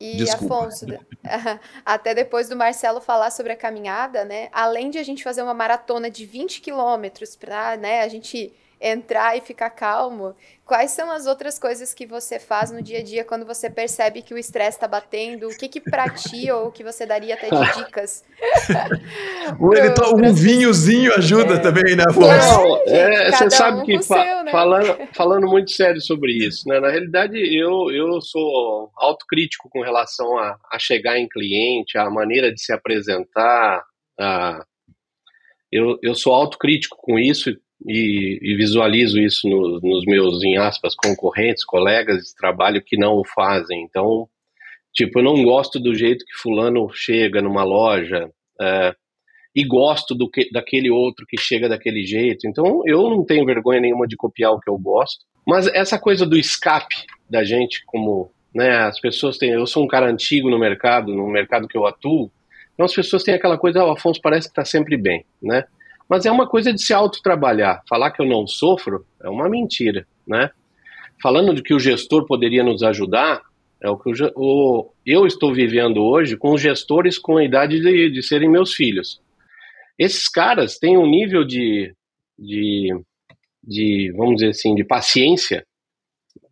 E 0.00 0.16
Desculpa. 0.16 0.66
Afonso, 0.66 0.86
até 1.84 2.14
depois 2.14 2.48
do 2.48 2.54
Marcelo 2.54 3.00
falar 3.00 3.30
sobre 3.30 3.52
a 3.52 3.56
caminhada, 3.56 4.24
né? 4.24 4.48
Além 4.52 4.90
de 4.90 4.98
a 4.98 5.02
gente 5.02 5.24
fazer 5.24 5.42
uma 5.42 5.54
maratona 5.54 6.08
de 6.08 6.24
20 6.24 6.60
quilômetros 6.60 7.34
para 7.34 7.76
né, 7.76 8.02
a 8.02 8.08
gente 8.08 8.52
entrar 8.80 9.36
e 9.36 9.40
ficar 9.40 9.70
calmo, 9.70 10.34
quais 10.64 10.92
são 10.92 11.10
as 11.10 11.26
outras 11.26 11.58
coisas 11.58 11.92
que 11.92 12.06
você 12.06 12.38
faz 12.38 12.70
no 12.70 12.80
dia 12.80 12.98
a 12.98 13.02
dia 13.02 13.24
quando 13.24 13.44
você 13.44 13.68
percebe 13.68 14.22
que 14.22 14.32
o 14.32 14.38
estresse 14.38 14.76
está 14.76 14.86
batendo? 14.86 15.48
O 15.48 15.56
que 15.56 15.68
que 15.68 15.80
pra 15.80 16.08
ti 16.10 16.50
ou 16.50 16.70
que 16.70 16.84
você 16.84 17.04
daria 17.04 17.34
até 17.34 17.48
de 17.48 17.84
dicas? 17.84 18.24
pro, 19.94 20.16
um 20.16 20.32
vinhozinho 20.32 21.12
ajuda 21.14 21.54
é. 21.54 21.58
também, 21.58 21.96
né, 21.96 22.04
Afonso? 22.08 22.82
É, 22.86 23.32
você 23.32 23.50
sabe 23.50 23.80
um 23.80 23.84
que 23.84 24.02
fa 24.02 24.22
seu, 24.22 24.44
né? 24.44 24.50
falando, 24.52 24.98
falando 25.14 25.46
muito 25.46 25.70
sério 25.72 26.00
sobre 26.00 26.32
isso, 26.32 26.68
né? 26.68 26.78
Na 26.78 26.90
realidade, 26.90 27.36
eu, 27.36 27.90
eu 27.90 28.20
sou 28.20 28.90
autocrítico 28.96 29.68
com 29.70 29.82
relação 29.82 30.38
a, 30.38 30.56
a 30.70 30.78
chegar 30.78 31.18
em 31.18 31.28
cliente, 31.28 31.98
a 31.98 32.08
maneira 32.10 32.52
de 32.52 32.62
se 32.62 32.72
apresentar, 32.72 33.82
a, 34.20 34.64
eu, 35.70 35.98
eu 36.02 36.14
sou 36.14 36.32
autocrítico 36.32 36.96
com 36.96 37.18
isso 37.18 37.50
e, 37.86 38.38
e 38.42 38.56
visualizo 38.56 39.20
isso 39.20 39.48
no, 39.48 39.80
nos 39.80 40.04
meus, 40.04 40.42
em 40.42 40.56
aspas, 40.56 40.94
concorrentes, 40.94 41.64
colegas 41.64 42.24
de 42.24 42.34
trabalho 42.34 42.82
que 42.82 42.96
não 42.96 43.14
o 43.14 43.24
fazem. 43.24 43.82
Então, 43.82 44.28
tipo, 44.92 45.18
eu 45.18 45.24
não 45.24 45.42
gosto 45.42 45.78
do 45.78 45.94
jeito 45.94 46.24
que 46.24 46.40
fulano 46.40 46.88
chega 46.92 47.40
numa 47.40 47.64
loja 47.64 48.30
é, 48.60 48.94
e 49.54 49.64
gosto 49.64 50.14
do 50.14 50.28
que, 50.30 50.50
daquele 50.50 50.90
outro 50.90 51.26
que 51.26 51.38
chega 51.38 51.68
daquele 51.68 52.04
jeito. 52.04 52.46
Então, 52.46 52.82
eu 52.86 53.02
não 53.10 53.24
tenho 53.24 53.46
vergonha 53.46 53.80
nenhuma 53.80 54.06
de 54.06 54.16
copiar 54.16 54.52
o 54.52 54.60
que 54.60 54.70
eu 54.70 54.78
gosto. 54.78 55.24
Mas 55.46 55.66
essa 55.68 55.98
coisa 55.98 56.26
do 56.26 56.36
escape 56.36 57.06
da 57.30 57.42
gente, 57.44 57.82
como 57.86 58.30
né, 58.54 58.78
as 58.78 59.00
pessoas 59.00 59.38
têm. 59.38 59.50
Eu 59.50 59.66
sou 59.66 59.84
um 59.84 59.88
cara 59.88 60.10
antigo 60.10 60.50
no 60.50 60.58
mercado, 60.58 61.14
no 61.14 61.26
mercado 61.28 61.68
que 61.68 61.76
eu 61.76 61.86
atuo. 61.86 62.30
Então 62.74 62.86
as 62.86 62.94
pessoas 62.94 63.22
têm 63.22 63.34
aquela 63.34 63.58
coisa, 63.58 63.84
oh, 63.84 63.88
o 63.88 63.92
Afonso 63.92 64.20
parece 64.22 64.48
que 64.48 64.52
está 64.52 64.64
sempre 64.64 64.96
bem, 64.96 65.24
né? 65.42 65.64
Mas 66.08 66.24
é 66.24 66.30
uma 66.30 66.48
coisa 66.48 66.72
de 66.72 66.82
se 66.82 66.94
autotrabalhar. 66.94 67.82
Falar 67.88 68.10
que 68.10 68.22
eu 68.22 68.26
não 68.26 68.46
sofro 68.46 69.04
é 69.22 69.28
uma 69.28 69.48
mentira, 69.48 70.06
né? 70.26 70.50
Falando 71.22 71.54
de 71.54 71.62
que 71.62 71.74
o 71.74 71.80
gestor 71.80 72.24
poderia 72.24 72.62
nos 72.62 72.82
ajudar, 72.82 73.42
é 73.82 73.90
o 73.90 73.98
que 73.98 74.10
o, 74.10 74.32
o, 74.36 74.92
eu 75.04 75.26
estou 75.26 75.52
vivendo 75.52 76.02
hoje 76.02 76.36
com 76.36 76.56
gestores 76.56 77.18
com 77.18 77.36
a 77.36 77.44
idade 77.44 77.80
de, 77.80 78.10
de 78.10 78.22
serem 78.22 78.48
meus 78.48 78.72
filhos. 78.74 79.20
Esses 79.98 80.28
caras 80.28 80.78
têm 80.78 80.96
um 80.96 81.06
nível 81.06 81.44
de, 81.44 81.94
de, 82.38 82.88
de, 83.62 84.12
vamos 84.16 84.36
dizer 84.36 84.50
assim, 84.50 84.74
de 84.74 84.84
paciência 84.84 85.66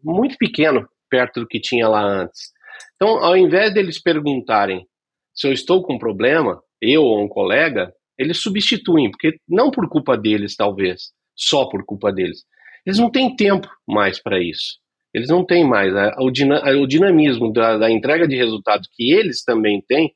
muito 0.03 0.37
pequeno 0.37 0.89
perto 1.09 1.41
do 1.41 1.47
que 1.47 1.61
tinha 1.61 1.89
lá 1.89 2.03
antes. 2.03 2.53
Então, 2.97 3.25
ao 3.25 3.37
invés 3.37 3.73
deles 3.73 4.01
perguntarem 4.01 4.87
se 5.35 5.47
eu 5.47 5.53
estou 5.53 5.83
com 5.83 5.99
problema, 5.99 6.61
eu 6.81 7.03
ou 7.03 7.23
um 7.23 7.29
colega, 7.29 7.93
eles 8.19 8.41
substituem, 8.41 9.11
porque 9.11 9.37
não 9.49 9.71
por 9.71 9.89
culpa 9.89 10.17
deles, 10.17 10.57
talvez, 10.57 11.13
só 11.35 11.69
por 11.69 11.85
culpa 11.85 12.13
deles. 12.13 12.45
Eles 12.85 12.99
não 12.99 13.11
têm 13.11 13.35
tempo 13.35 13.69
mais 13.87 14.23
para 14.23 14.41
isso. 14.41 14.79
Eles 15.13 15.29
não 15.29 15.45
têm 15.45 15.67
mais. 15.67 15.93
O, 16.19 16.87
dinamismo 16.87 17.53
da, 17.53 17.79
da 17.79 17.91
entrega 17.91 18.29
de 18.29 18.37
resultados 18.37 18.89
que 18.93 19.13
eles 19.13 19.43
também 19.43 19.83
têm 19.87 20.15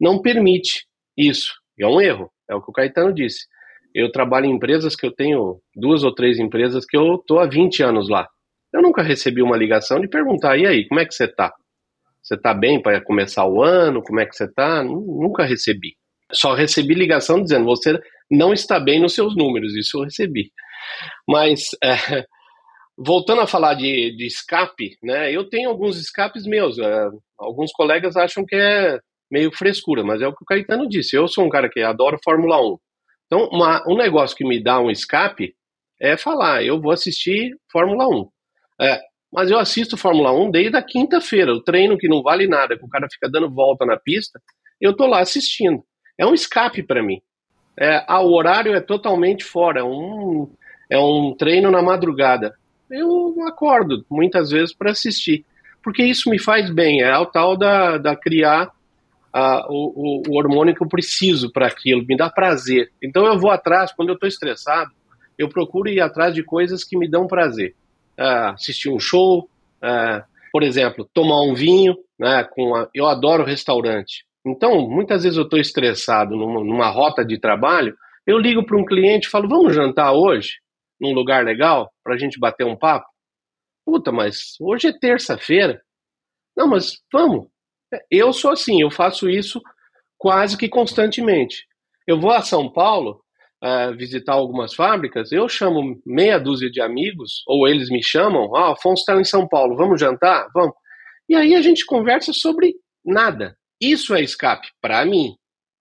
não 0.00 0.20
permite 0.20 0.86
isso. 1.16 1.52
É 1.78 1.86
um 1.86 2.00
erro, 2.00 2.30
é 2.48 2.54
o 2.54 2.62
que 2.62 2.70
o 2.70 2.72
Caetano 2.72 3.14
disse. 3.14 3.46
eu 3.94 4.10
trabalho 4.10 4.46
em 4.46 4.54
empresas 4.54 4.96
que 4.96 5.06
eu 5.06 5.12
tenho 5.12 5.60
duas 5.76 6.02
ou 6.02 6.14
três 6.14 6.38
empresas 6.38 6.84
que 6.84 6.96
eu 6.96 7.18
tô 7.26 7.38
há 7.38 7.46
20 7.46 7.82
anos 7.82 8.08
lá. 8.08 8.28
Eu 8.72 8.82
nunca 8.82 9.02
recebi 9.02 9.42
uma 9.42 9.56
ligação 9.56 10.00
de 10.00 10.08
perguntar: 10.08 10.58
e 10.58 10.66
aí, 10.66 10.86
como 10.88 11.00
é 11.00 11.06
que 11.06 11.14
você 11.14 11.24
está? 11.24 11.52
Você 12.22 12.34
está 12.34 12.52
bem 12.52 12.82
para 12.82 13.02
começar 13.02 13.46
o 13.46 13.62
ano? 13.62 14.02
Como 14.02 14.20
é 14.20 14.26
que 14.26 14.34
você 14.34 14.44
está? 14.44 14.82
Nunca 14.82 15.44
recebi. 15.44 15.94
Só 16.32 16.54
recebi 16.54 16.94
ligação 16.94 17.42
dizendo: 17.42 17.64
você 17.64 17.98
não 18.30 18.52
está 18.52 18.78
bem 18.78 19.00
nos 19.00 19.14
seus 19.14 19.36
números. 19.36 19.74
Isso 19.76 19.98
eu 19.98 20.04
recebi. 20.04 20.50
Mas, 21.28 21.68
é, 21.82 22.24
voltando 22.96 23.40
a 23.40 23.46
falar 23.46 23.74
de, 23.74 24.16
de, 24.16 24.26
escape, 24.26 24.96
né? 25.02 25.32
Eu 25.32 25.48
tenho 25.48 25.70
alguns 25.70 25.96
escapes 25.98 26.44
meus. 26.44 26.78
É, 26.78 27.08
alguns 27.38 27.72
colegas 27.72 28.16
acham 28.16 28.44
que 28.44 28.56
é 28.56 28.98
meio 29.30 29.52
frescura, 29.52 30.02
mas 30.02 30.22
é 30.22 30.26
o 30.26 30.34
que 30.34 30.42
o 30.42 30.46
Caetano 30.46 30.88
disse. 30.88 31.16
Eu 31.16 31.28
sou 31.28 31.44
um 31.44 31.50
cara 31.50 31.68
que 31.68 31.80
adoro 31.80 32.18
Fórmula 32.24 32.60
1. 32.60 32.78
Então, 33.26 33.48
uma, 33.52 33.84
um 33.86 33.96
negócio 33.96 34.36
que 34.36 34.44
me 34.44 34.62
dá 34.62 34.80
um 34.80 34.90
escape 34.90 35.54
é 36.00 36.16
falar: 36.16 36.64
eu 36.64 36.80
vou 36.80 36.92
assistir 36.92 37.56
Fórmula 37.70 38.06
1. 38.08 38.28
É, 38.80 39.00
mas 39.32 39.50
eu 39.50 39.58
assisto 39.58 39.96
Fórmula 39.96 40.32
1 40.32 40.50
desde 40.50 40.76
a 40.76 40.82
quinta-feira. 40.82 41.52
O 41.52 41.62
treino 41.62 41.98
que 41.98 42.08
não 42.08 42.22
vale 42.22 42.46
nada, 42.46 42.76
que 42.76 42.84
o 42.84 42.88
cara 42.88 43.06
fica 43.10 43.28
dando 43.30 43.52
volta 43.52 43.84
na 43.84 43.98
pista, 43.98 44.40
eu 44.80 44.96
tô 44.96 45.06
lá 45.06 45.20
assistindo. 45.20 45.82
É 46.18 46.26
um 46.26 46.34
escape 46.34 46.82
para 46.82 47.02
mim. 47.02 47.20
É, 47.78 48.04
ah, 48.08 48.20
o 48.20 48.34
horário 48.34 48.74
é 48.74 48.80
totalmente 48.80 49.44
fora, 49.44 49.80
é 49.80 49.84
um, 49.84 50.50
é 50.90 50.98
um 50.98 51.34
treino 51.38 51.70
na 51.70 51.80
madrugada. 51.80 52.54
Eu 52.90 53.36
acordo 53.46 54.04
muitas 54.10 54.50
vezes 54.50 54.74
para 54.74 54.90
assistir, 54.90 55.44
porque 55.82 56.02
isso 56.02 56.28
me 56.28 56.38
faz 56.38 56.70
bem. 56.70 57.02
É 57.02 57.16
o 57.16 57.26
tal 57.26 57.56
da, 57.56 57.98
da 57.98 58.16
criar 58.16 58.66
uh, 59.34 59.64
o, 59.68 60.22
o, 60.28 60.36
hormônio 60.36 60.74
que 60.74 60.82
eu 60.82 60.88
preciso 60.88 61.52
para 61.52 61.68
aquilo, 61.68 62.04
me 62.04 62.16
dá 62.16 62.28
prazer. 62.28 62.90
Então 63.02 63.24
eu 63.26 63.38
vou 63.38 63.50
atrás, 63.50 63.92
quando 63.92 64.08
eu 64.08 64.14
estou 64.14 64.28
estressado, 64.28 64.90
eu 65.38 65.48
procuro 65.48 65.88
ir 65.88 66.00
atrás 66.00 66.34
de 66.34 66.42
coisas 66.42 66.82
que 66.82 66.98
me 66.98 67.08
dão 67.08 67.28
prazer 67.28 67.74
uh, 68.18 68.54
assistir 68.54 68.90
um 68.90 68.98
show, 68.98 69.48
uh, 69.82 70.22
por 70.50 70.62
exemplo, 70.62 71.08
tomar 71.14 71.40
um 71.42 71.54
vinho, 71.54 71.96
né, 72.18 72.44
com 72.50 72.74
a, 72.74 72.88
eu 72.92 73.06
adoro 73.06 73.44
restaurante. 73.44 74.26
Então, 74.48 74.88
muitas 74.88 75.22
vezes 75.22 75.36
eu 75.36 75.44
estou 75.44 75.58
estressado 75.58 76.36
numa, 76.36 76.64
numa, 76.64 76.88
rota 76.88 77.24
de 77.24 77.38
trabalho, 77.38 77.96
eu 78.26 78.38
ligo 78.38 78.64
para 78.64 78.78
um 78.78 78.84
cliente 78.84 79.26
e 79.26 79.30
falo, 79.30 79.48
vamos 79.48 79.74
jantar 79.74 80.12
hoje, 80.12 80.58
num 81.00 81.12
lugar 81.12 81.44
legal, 81.44 81.90
para 82.02 82.14
a 82.14 82.18
gente 82.18 82.38
bater 82.38 82.64
um 82.64 82.76
papo? 82.76 83.06
Puta, 83.84 84.12
mas 84.12 84.54
hoje 84.60 84.88
é 84.88 84.98
terça-feira. 84.98 85.80
Não, 86.56 86.66
mas 86.66 86.98
vamos. 87.12 87.46
Eu 88.10 88.32
sou 88.32 88.50
assim, 88.50 88.82
eu 88.82 88.90
faço 88.90 89.28
isso 89.28 89.60
quase 90.18 90.56
que 90.56 90.68
constantemente. 90.68 91.66
Eu 92.06 92.20
vou 92.20 92.30
a 92.30 92.42
São 92.42 92.70
Paulo, 92.70 93.22
uh, 93.62 93.94
visitar 93.96 94.32
algumas 94.32 94.74
fábricas, 94.74 95.30
eu 95.32 95.48
chamo 95.48 96.00
meia 96.04 96.38
dúzia 96.38 96.70
de 96.70 96.80
amigos, 96.80 97.42
ou 97.46 97.68
eles 97.68 97.90
me 97.90 98.02
chamam, 98.02 98.54
ah, 98.56 98.72
Afonso 98.72 99.00
está 99.00 99.18
em 99.18 99.24
São 99.24 99.46
Paulo, 99.46 99.76
vamos 99.76 100.00
jantar? 100.00 100.48
Vamos. 100.54 100.74
E 101.28 101.34
aí 101.34 101.54
a 101.54 101.62
gente 101.62 101.84
conversa 101.84 102.32
sobre 102.32 102.74
nada. 103.04 103.57
Isso 103.80 104.14
é 104.14 104.22
escape 104.22 104.68
para 104.80 105.04
mim, 105.04 105.36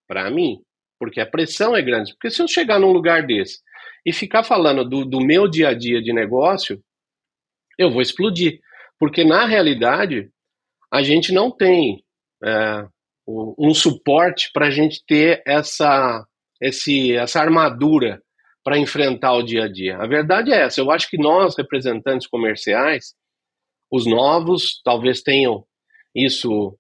para 0.08 0.30
mim, 0.30 0.62
porque 1.00 1.20
a 1.20 1.26
pressão 1.26 1.76
é 1.76 1.82
grande. 1.82 2.14
Porque 2.14 2.30
se 2.30 2.42
eu 2.42 2.48
chegar 2.48 2.80
num 2.80 2.92
lugar 2.92 3.26
desse 3.26 3.60
e 4.06 4.12
ficar 4.14 4.44
falando 4.44 4.88
do, 4.88 5.06
do 5.06 5.20
meu 5.20 5.48
dia 5.48 5.70
a 5.70 5.74
dia 5.74 6.02
de 6.02 6.14
negócio, 6.14 6.82
eu 7.78 7.92
vou 7.92 8.02
explodir. 8.02 8.60
Porque 9.00 9.24
na 9.24 9.46
realidade, 9.46 10.30
a 10.92 11.04
gente 11.04 11.32
não 11.32 11.52
tem 11.52 12.04
é, 12.44 12.88
um 13.28 13.74
suporte 13.74 14.50
para 14.54 14.68
a 14.68 14.72
gente 14.72 15.04
ter 15.06 15.42
essa 15.46 16.26
esse, 16.62 17.14
essa 17.14 17.42
armadura 17.42 18.22
para 18.64 18.78
enfrentar 18.78 19.34
o 19.34 19.44
dia 19.44 19.66
a 19.66 19.72
dia. 19.72 19.98
A 19.98 20.08
verdade 20.08 20.52
é 20.52 20.64
essa. 20.64 20.82
Eu 20.82 20.90
acho 20.90 21.10
que 21.10 21.18
nós, 21.18 21.56
representantes 21.56 22.28
comerciais, 22.28 23.14
os 23.92 24.06
novos, 24.06 24.82
talvez 24.84 25.22
tenham 25.22 25.64
isso 26.16 26.78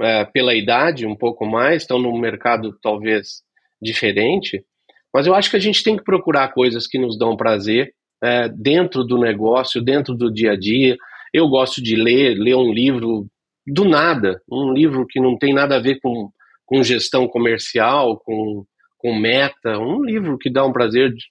é, 0.00 0.24
pela 0.24 0.54
idade 0.54 1.06
um 1.06 1.16
pouco 1.16 1.46
mais, 1.46 1.82
estão 1.82 1.98
num 1.98 2.18
mercado 2.18 2.76
talvez 2.82 3.42
diferente, 3.80 4.64
mas 5.12 5.26
eu 5.26 5.34
acho 5.34 5.50
que 5.50 5.56
a 5.56 5.60
gente 5.60 5.82
tem 5.82 5.96
que 5.96 6.04
procurar 6.04 6.52
coisas 6.52 6.86
que 6.86 6.98
nos 6.98 7.18
dão 7.18 7.36
prazer 7.36 7.92
é, 8.22 8.48
dentro 8.48 9.04
do 9.04 9.18
negócio, 9.18 9.82
dentro 9.82 10.14
do 10.14 10.32
dia 10.32 10.52
a 10.52 10.56
dia. 10.56 10.96
Eu 11.32 11.48
gosto 11.48 11.82
de 11.82 11.96
ler, 11.96 12.34
ler 12.34 12.56
um 12.56 12.72
livro 12.72 13.26
do 13.66 13.84
nada, 13.84 14.40
um 14.50 14.72
livro 14.72 15.06
que 15.06 15.20
não 15.20 15.36
tem 15.36 15.54
nada 15.54 15.76
a 15.76 15.80
ver 15.80 16.00
com, 16.00 16.30
com 16.66 16.82
gestão 16.82 17.26
comercial, 17.28 18.18
com 18.18 18.64
com 18.98 19.14
meta, 19.14 19.78
um 19.78 20.02
livro 20.02 20.36
que 20.36 20.50
dá 20.50 20.66
um 20.66 20.72
prazer 20.72 21.14
de 21.14 21.24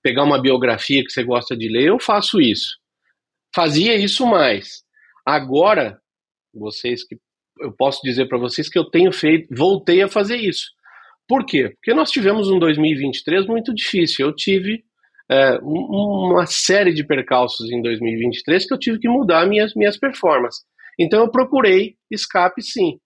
pegar 0.00 0.22
uma 0.22 0.40
biografia 0.40 1.02
que 1.02 1.10
você 1.10 1.24
gosta 1.24 1.56
de 1.56 1.68
ler, 1.68 1.88
eu 1.88 1.98
faço 1.98 2.40
isso. 2.40 2.78
Fazia 3.54 3.96
isso 3.96 4.24
mais. 4.24 4.84
Agora, 5.26 6.00
vocês 6.54 7.04
que 7.04 7.18
eu 7.60 7.72
posso 7.72 8.00
dizer 8.02 8.28
para 8.28 8.38
vocês 8.38 8.68
que 8.68 8.78
eu 8.78 8.84
tenho 8.84 9.12
feito, 9.12 9.54
voltei 9.54 10.02
a 10.02 10.08
fazer 10.08 10.36
isso. 10.36 10.66
Por 11.26 11.44
quê? 11.44 11.70
Porque 11.70 11.92
nós 11.92 12.10
tivemos 12.10 12.50
um 12.50 12.58
2023 12.58 13.46
muito 13.46 13.74
difícil. 13.74 14.26
Eu 14.26 14.34
tive 14.34 14.82
é, 15.30 15.58
uma 15.62 16.46
série 16.46 16.94
de 16.94 17.04
percalços 17.04 17.70
em 17.70 17.82
2023 17.82 18.66
que 18.66 18.74
eu 18.74 18.78
tive 18.78 18.98
que 18.98 19.08
mudar 19.08 19.46
minhas, 19.46 19.74
minhas 19.74 19.98
performances. 19.98 20.62
Então 20.98 21.20
eu 21.20 21.30
procurei 21.30 21.96
escape 22.10 22.62
sim. 22.62 22.98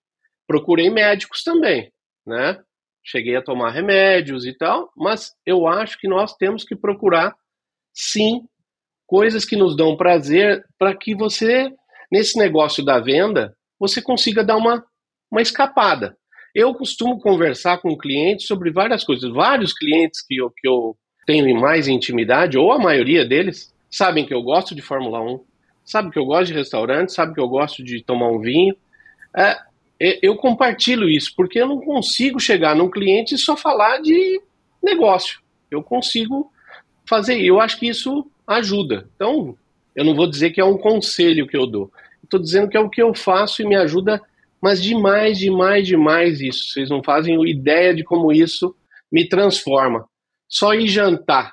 Procurei 0.46 0.88
médicos 0.90 1.42
também, 1.42 1.90
né? 2.26 2.58
cheguei 3.04 3.36
a 3.36 3.42
tomar 3.42 3.70
remédios 3.70 4.46
e 4.46 4.56
tal, 4.56 4.90
mas 4.96 5.32
eu 5.44 5.66
acho 5.66 5.98
que 5.98 6.08
nós 6.08 6.34
temos 6.36 6.64
que 6.64 6.76
procurar, 6.76 7.34
sim, 7.92 8.42
coisas 9.06 9.44
que 9.44 9.56
nos 9.56 9.76
dão 9.76 9.96
prazer 9.96 10.64
para 10.78 10.96
que 10.96 11.14
você, 11.14 11.68
nesse 12.10 12.38
negócio 12.38 12.84
da 12.84 13.00
venda, 13.00 13.54
você 13.82 14.00
consiga 14.00 14.44
dar 14.44 14.56
uma, 14.56 14.84
uma 15.28 15.42
escapada. 15.42 16.16
Eu 16.54 16.72
costumo 16.72 17.18
conversar 17.18 17.78
com 17.78 17.98
clientes 17.98 18.46
sobre 18.46 18.70
várias 18.70 19.02
coisas. 19.02 19.28
Vários 19.32 19.72
clientes 19.72 20.24
que 20.24 20.36
eu, 20.36 20.50
que 20.50 20.68
eu 20.68 20.96
tenho 21.26 21.60
mais 21.60 21.88
intimidade, 21.88 22.56
ou 22.56 22.70
a 22.70 22.78
maioria 22.78 23.24
deles, 23.24 23.74
sabem 23.90 24.24
que 24.24 24.32
eu 24.32 24.40
gosto 24.40 24.72
de 24.72 24.80
Fórmula 24.80 25.20
1, 25.20 25.40
sabem 25.84 26.12
que 26.12 26.18
eu 26.18 26.24
gosto 26.24 26.46
de 26.46 26.54
restaurante, 26.54 27.12
sabem 27.12 27.34
que 27.34 27.40
eu 27.40 27.48
gosto 27.48 27.82
de 27.82 28.04
tomar 28.04 28.28
um 28.28 28.38
vinho. 28.38 28.76
É, 29.36 29.58
eu 30.22 30.36
compartilho 30.36 31.10
isso, 31.10 31.32
porque 31.36 31.60
eu 31.60 31.66
não 31.66 31.80
consigo 31.80 32.38
chegar 32.38 32.76
num 32.76 32.90
cliente 32.90 33.34
e 33.34 33.38
só 33.38 33.56
falar 33.56 34.00
de 34.00 34.40
negócio. 34.80 35.40
Eu 35.68 35.82
consigo 35.82 36.52
fazer, 37.08 37.40
eu 37.40 37.60
acho 37.60 37.80
que 37.80 37.88
isso 37.88 38.30
ajuda. 38.46 39.08
Então, 39.16 39.56
eu 39.96 40.04
não 40.04 40.14
vou 40.14 40.30
dizer 40.30 40.50
que 40.50 40.60
é 40.60 40.64
um 40.64 40.78
conselho 40.78 41.48
que 41.48 41.56
eu 41.56 41.66
dou. 41.66 41.90
Estou 42.32 42.40
dizendo 42.40 42.68
que 42.68 42.76
é 42.76 42.80
o 42.80 42.88
que 42.88 43.02
eu 43.02 43.14
faço 43.14 43.60
e 43.60 43.66
me 43.66 43.76
ajuda, 43.76 44.20
mas 44.60 44.82
demais, 44.82 45.38
demais, 45.38 45.86
demais 45.86 46.40
isso. 46.40 46.68
Vocês 46.68 46.88
não 46.88 47.02
fazem 47.02 47.38
ideia 47.48 47.94
de 47.94 48.02
como 48.02 48.32
isso 48.32 48.74
me 49.10 49.28
transforma. 49.28 50.06
Só 50.48 50.72
ir 50.74 50.88
jantar 50.88 51.52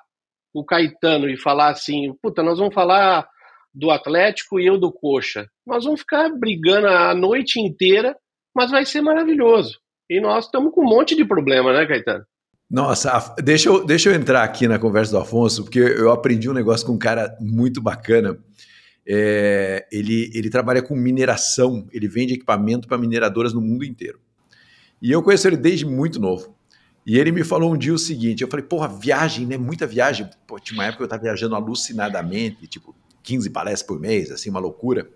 o 0.53 0.63
Caetano 0.63 1.29
e 1.29 1.37
falar 1.37 1.69
assim, 1.69 2.13
puta, 2.21 2.41
nós 2.41 2.59
vamos 2.59 2.73
falar 2.73 3.27
do 3.73 3.91
Atlético 3.91 4.59
e 4.59 4.65
eu 4.65 4.77
do 4.77 4.91
Coxa. 4.91 5.47
Nós 5.65 5.83
vamos 5.83 5.99
ficar 5.99 6.29
brigando 6.29 6.87
a 6.87 7.13
noite 7.13 7.59
inteira 7.59 8.15
mas 8.55 8.71
vai 8.71 8.85
ser 8.85 9.01
maravilhoso. 9.01 9.79
E 10.09 10.19
nós 10.19 10.45
estamos 10.45 10.73
com 10.73 10.81
um 10.81 10.89
monte 10.89 11.15
de 11.15 11.23
problema, 11.23 11.71
né, 11.71 11.85
Caetano? 11.85 12.25
Nossa, 12.69 13.33
deixa 13.41 13.69
eu, 13.69 13.85
deixa 13.85 14.09
eu 14.09 14.13
entrar 14.13 14.43
aqui 14.43 14.67
na 14.67 14.77
conversa 14.77 15.11
do 15.11 15.17
Afonso, 15.17 15.63
porque 15.63 15.79
eu 15.79 16.11
aprendi 16.11 16.49
um 16.49 16.53
negócio 16.53 16.85
com 16.85 16.93
um 16.93 16.99
cara 16.99 17.35
muito 17.39 17.81
bacana. 17.81 18.37
É, 19.09 19.87
ele, 19.91 20.29
ele 20.35 20.49
trabalha 20.49 20.83
com 20.83 20.95
mineração, 20.95 21.87
ele 21.91 22.07
vende 22.07 22.35
equipamento 22.35 22.87
para 22.87 22.97
mineradoras 22.97 23.53
no 23.53 23.61
mundo 23.61 23.83
inteiro. 23.83 24.19
E 25.01 25.11
eu 25.11 25.23
conheço 25.23 25.47
ele 25.47 25.57
desde 25.57 25.85
muito 25.85 26.19
novo. 26.19 26.55
E 27.05 27.17
ele 27.17 27.31
me 27.31 27.43
falou 27.43 27.73
um 27.73 27.77
dia 27.77 27.93
o 27.93 27.97
seguinte: 27.97 28.43
eu 28.43 28.47
falei, 28.47 28.65
porra, 28.65 28.87
viagem, 28.87 29.47
né? 29.47 29.57
Muita 29.57 29.87
viagem. 29.87 30.29
Pô, 30.45 30.59
tinha 30.59 30.77
uma 30.77 30.85
época 30.85 30.97
que 30.97 31.03
eu 31.03 31.05
estava 31.05 31.23
viajando 31.23 31.55
alucinadamente, 31.55 32.67
tipo 32.67 32.95
15 33.23 33.49
palestras 33.49 33.87
por 33.87 33.99
mês, 33.99 34.29
assim, 34.31 34.49
uma 34.49 34.59
loucura 34.59 35.09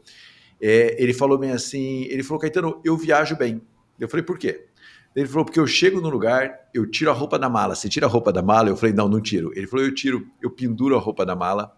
é, 0.65 0.95
ele 0.97 1.13
falou 1.13 1.37
bem 1.37 1.51
assim, 1.51 2.05
ele 2.05 2.23
falou, 2.23 2.39
Caetano, 2.39 2.79
eu 2.85 2.95
viajo 2.95 3.35
bem. 3.35 3.61
Eu 3.99 4.07
falei, 4.07 4.23
por 4.23 4.37
quê? 4.37 4.65
Ele 5.13 5.27
falou, 5.27 5.43
porque 5.43 5.59
eu 5.59 5.67
chego 5.67 5.99
no 5.99 6.09
lugar, 6.09 6.69
eu 6.73 6.89
tiro 6.89 7.11
a 7.11 7.13
roupa 7.13 7.37
da 7.37 7.49
mala. 7.49 7.75
Você 7.75 7.89
tira 7.89 8.05
a 8.05 8.09
roupa 8.09 8.31
da 8.31 8.41
mala? 8.41 8.69
Eu 8.69 8.77
falei, 8.77 8.95
não, 8.95 9.09
não 9.09 9.19
tiro. 9.19 9.51
Ele 9.57 9.67
falou, 9.67 9.85
eu 9.85 9.93
tiro, 9.93 10.25
eu 10.41 10.49
penduro 10.49 10.95
a 10.95 10.99
roupa 10.99 11.25
da 11.25 11.35
mala. 11.35 11.77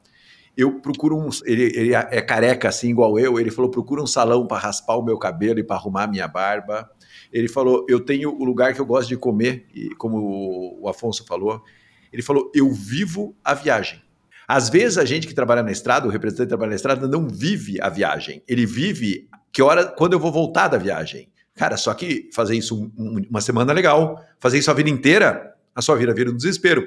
Eu 0.58 0.80
procuro 0.80 1.18
um. 1.18 1.30
Ele, 1.45 1.64
ele 1.76 1.93
é 1.93 2.22
careca 2.22 2.70
assim, 2.70 2.89
igual 2.89 3.20
eu. 3.20 3.39
Ele 3.39 3.51
falou, 3.51 3.70
procura 3.70 4.01
um 4.01 4.08
salão 4.08 4.47
para 4.47 4.58
raspar 4.58 4.95
o 4.95 5.03
meu 5.03 5.18
cabelo 5.18 5.60
e 5.60 5.64
para 5.64 5.76
arrumar 5.76 6.03
a 6.03 6.08
minha 6.08 6.28
barba. 6.28 6.89
Ele 7.32 7.47
falou, 7.47 7.86
eu 7.89 7.99
tenho 7.99 8.32
o 8.32 8.43
lugar 8.45 8.74
que 8.74 8.80
eu 8.80 8.86
gosto 8.86 9.10
de 9.10 9.18
comer, 9.18 9.66
e 9.74 9.89
como 9.95 10.80
o 10.80 10.88
Afonso 10.88 11.26
falou. 11.26 11.62
Ele 12.12 12.22
falou, 12.22 12.49
eu 12.56 12.72
vivo 12.72 13.36
a 13.43 13.53
viagem. 13.53 14.01
Às 14.47 14.70
vezes 14.70 14.97
a 14.97 15.06
gente 15.06 15.28
que 15.28 15.34
trabalha 15.34 15.64
na 15.64 15.72
estrada, 15.72 16.08
o 16.08 16.10
representante 16.10 16.45
que 16.45 16.49
trabalha 16.49 16.70
na 16.70 16.76
estrada, 16.76 17.08
não 17.08 17.28
vive 17.28 17.82
a 17.82 17.89
viagem. 17.89 18.41
Ele 18.47 18.66
vive 18.66 19.28
que 19.51 19.62
hora, 19.62 19.86
quando 19.86 20.14
eu 20.14 20.20
vou 20.20 20.32
voltar 20.32 20.68
da 20.68 20.78
viagem. 20.78 21.30
Cara, 21.56 21.78
só 21.78 21.93
que 21.93 22.30
fazer 22.34 22.56
isso 22.56 22.91
um, 22.97 23.22
uma 23.30 23.41
semana 23.41 23.72
é 23.72 23.76
legal, 23.76 24.22
fazer 24.39 24.58
isso 24.58 24.70
a 24.70 24.74
vida 24.74 24.89
inteira, 24.89 25.56
a 25.74 25.82
sua 25.82 25.95
vida 25.95 26.14
vira 26.14 26.30
um 26.30 26.36
desespero. 26.36 26.86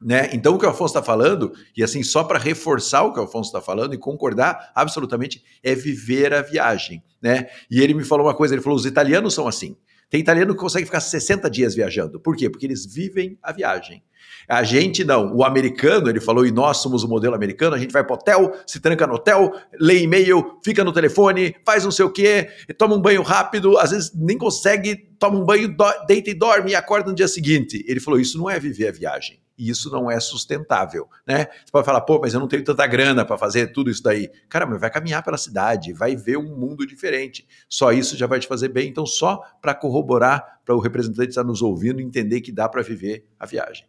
Né? 0.00 0.28
Então, 0.32 0.54
o 0.54 0.58
que 0.58 0.66
o 0.66 0.68
Afonso 0.68 0.92
está 0.92 1.02
falando, 1.02 1.52
e 1.76 1.82
assim, 1.82 2.02
só 2.02 2.22
para 2.22 2.38
reforçar 2.38 3.02
o 3.02 3.12
que 3.12 3.20
o 3.20 3.22
Afonso 3.22 3.48
está 3.48 3.62
falando 3.62 3.94
e 3.94 3.98
concordar 3.98 4.70
absolutamente, 4.74 5.42
é 5.62 5.74
viver 5.74 6.34
a 6.34 6.42
viagem. 6.42 7.02
Né? 7.20 7.48
E 7.70 7.80
ele 7.80 7.94
me 7.94 8.04
falou 8.04 8.26
uma 8.26 8.34
coisa: 8.34 8.54
ele 8.54 8.62
falou, 8.62 8.76
os 8.76 8.86
italianos 8.86 9.34
são 9.34 9.48
assim. 9.48 9.76
Tem 10.08 10.20
italiano 10.20 10.54
que 10.54 10.60
consegue 10.60 10.84
ficar 10.84 11.00
60 11.00 11.50
dias 11.50 11.74
viajando. 11.74 12.20
Por 12.20 12.36
quê? 12.36 12.48
Porque 12.48 12.64
eles 12.64 12.86
vivem 12.86 13.36
a 13.42 13.50
viagem. 13.52 14.04
A 14.48 14.62
gente 14.62 15.02
não. 15.02 15.34
O 15.34 15.42
americano, 15.42 16.08
ele 16.08 16.20
falou, 16.20 16.46
e 16.46 16.52
nós 16.52 16.76
somos 16.76 17.02
o 17.02 17.08
modelo 17.08 17.34
americano, 17.34 17.74
a 17.74 17.78
gente 17.78 17.90
vai 17.90 18.04
para 18.04 18.14
hotel, 18.14 18.54
se 18.64 18.78
tranca 18.78 19.04
no 19.06 19.14
hotel, 19.14 19.52
lê 19.80 20.02
e-mail, 20.02 20.60
fica 20.62 20.84
no 20.84 20.92
telefone, 20.92 21.56
faz 21.64 21.82
não 21.82 21.90
sei 21.90 22.04
o 22.04 22.10
quê, 22.10 22.48
toma 22.78 22.94
um 22.94 23.00
banho 23.00 23.22
rápido, 23.22 23.76
às 23.78 23.90
vezes 23.90 24.12
nem 24.14 24.38
consegue, 24.38 24.96
toma 25.18 25.38
um 25.38 25.44
banho, 25.44 25.74
deita 26.06 26.30
e 26.30 26.34
dorme 26.34 26.70
e 26.70 26.74
acorda 26.76 27.10
no 27.10 27.16
dia 27.16 27.26
seguinte. 27.26 27.84
Ele 27.88 27.98
falou, 27.98 28.20
isso 28.20 28.38
não 28.38 28.48
é 28.48 28.60
viver 28.60 28.88
a 28.88 28.92
viagem 28.92 29.40
e 29.58 29.70
isso 29.70 29.90
não 29.90 30.10
é 30.10 30.20
sustentável, 30.20 31.08
né? 31.26 31.46
Você 31.64 31.72
pode 31.72 31.86
falar, 31.86 32.00
pô, 32.02 32.20
mas 32.20 32.34
eu 32.34 32.40
não 32.40 32.48
tenho 32.48 32.64
tanta 32.64 32.86
grana 32.86 33.24
para 33.24 33.38
fazer 33.38 33.68
tudo 33.72 33.90
isso 33.90 34.02
daí. 34.02 34.30
Cara, 34.48 34.66
mas 34.66 34.80
vai 34.80 34.90
caminhar 34.90 35.22
pela 35.22 35.38
cidade, 35.38 35.92
vai 35.92 36.14
ver 36.14 36.36
um 36.36 36.56
mundo 36.56 36.86
diferente. 36.86 37.46
Só 37.68 37.92
isso 37.92 38.16
já 38.16 38.26
vai 38.26 38.38
te 38.38 38.46
fazer 38.46 38.68
bem. 38.68 38.88
Então, 38.88 39.06
só 39.06 39.42
para 39.60 39.74
corroborar, 39.74 40.60
para 40.64 40.74
o 40.74 40.78
representante 40.78 41.30
estar 41.30 41.44
nos 41.44 41.62
ouvindo, 41.62 42.00
entender 42.00 42.40
que 42.40 42.52
dá 42.52 42.68
para 42.68 42.82
viver 42.82 43.26
a 43.38 43.46
viagem. 43.46 43.86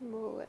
Boa. 0.00 0.46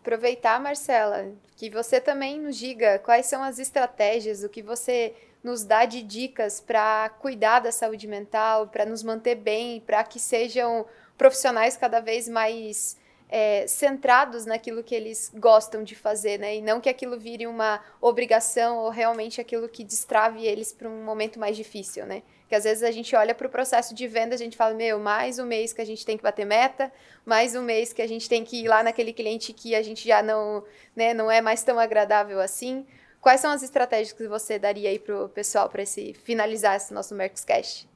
Aproveitar, 0.00 0.60
Marcela, 0.60 1.28
que 1.56 1.68
você 1.70 2.00
também 2.00 2.40
nos 2.40 2.56
diga 2.56 2.98
quais 2.98 3.26
são 3.26 3.42
as 3.42 3.58
estratégias, 3.58 4.42
o 4.42 4.48
que 4.48 4.62
você 4.62 5.14
nos 5.42 5.62
dá 5.62 5.84
de 5.84 6.02
dicas 6.02 6.58
para 6.58 7.10
cuidar 7.20 7.60
da 7.60 7.70
saúde 7.70 8.06
mental, 8.06 8.68
para 8.68 8.86
nos 8.86 9.02
manter 9.02 9.34
bem, 9.34 9.80
para 9.80 10.02
que 10.02 10.18
sejam 10.18 10.86
profissionais 11.18 11.76
cada 11.76 12.00
vez 12.00 12.28
mais 12.28 12.96
é, 13.28 13.66
centrados 13.66 14.46
naquilo 14.46 14.82
que 14.82 14.94
eles 14.94 15.32
gostam 15.34 15.82
de 15.82 15.94
fazer, 15.94 16.38
né? 16.38 16.56
E 16.56 16.62
não 16.62 16.80
que 16.80 16.88
aquilo 16.88 17.18
vire 17.18 17.46
uma 17.46 17.80
obrigação 18.00 18.78
ou 18.78 18.90
realmente 18.90 19.40
aquilo 19.40 19.68
que 19.68 19.82
destrave 19.82 20.46
eles 20.46 20.72
para 20.72 20.88
um 20.88 21.02
momento 21.02 21.38
mais 21.38 21.56
difícil, 21.56 22.06
né? 22.06 22.22
Que 22.48 22.54
às 22.54 22.64
vezes 22.64 22.82
a 22.82 22.90
gente 22.90 23.16
olha 23.16 23.34
para 23.34 23.46
o 23.46 23.50
processo 23.50 23.94
de 23.94 24.06
venda, 24.06 24.34
a 24.34 24.38
gente 24.38 24.56
fala, 24.56 24.74
meu, 24.74 24.98
mais 24.98 25.38
um 25.38 25.46
mês 25.46 25.72
que 25.72 25.80
a 25.80 25.84
gente 25.84 26.04
tem 26.04 26.16
que 26.16 26.22
bater 26.22 26.44
meta, 26.44 26.92
mais 27.24 27.54
um 27.56 27.62
mês 27.62 27.92
que 27.92 28.02
a 28.02 28.06
gente 28.06 28.28
tem 28.28 28.44
que 28.44 28.62
ir 28.62 28.68
lá 28.68 28.82
naquele 28.82 29.12
cliente 29.12 29.52
que 29.52 29.74
a 29.74 29.82
gente 29.82 30.06
já 30.06 30.22
não, 30.22 30.62
né, 30.94 31.14
não 31.14 31.30
é 31.30 31.40
mais 31.40 31.64
tão 31.64 31.78
agradável 31.78 32.40
assim. 32.40 32.86
Quais 33.20 33.40
são 33.40 33.50
as 33.50 33.62
estratégias 33.62 34.12
que 34.12 34.28
você 34.28 34.58
daria 34.58 34.90
aí 34.90 34.98
para 34.98 35.24
o 35.24 35.28
pessoal 35.28 35.68
para 35.70 35.82
finalizar 36.22 36.76
esse 36.76 36.92
nosso 36.92 37.14
Mercoscast? 37.14 37.88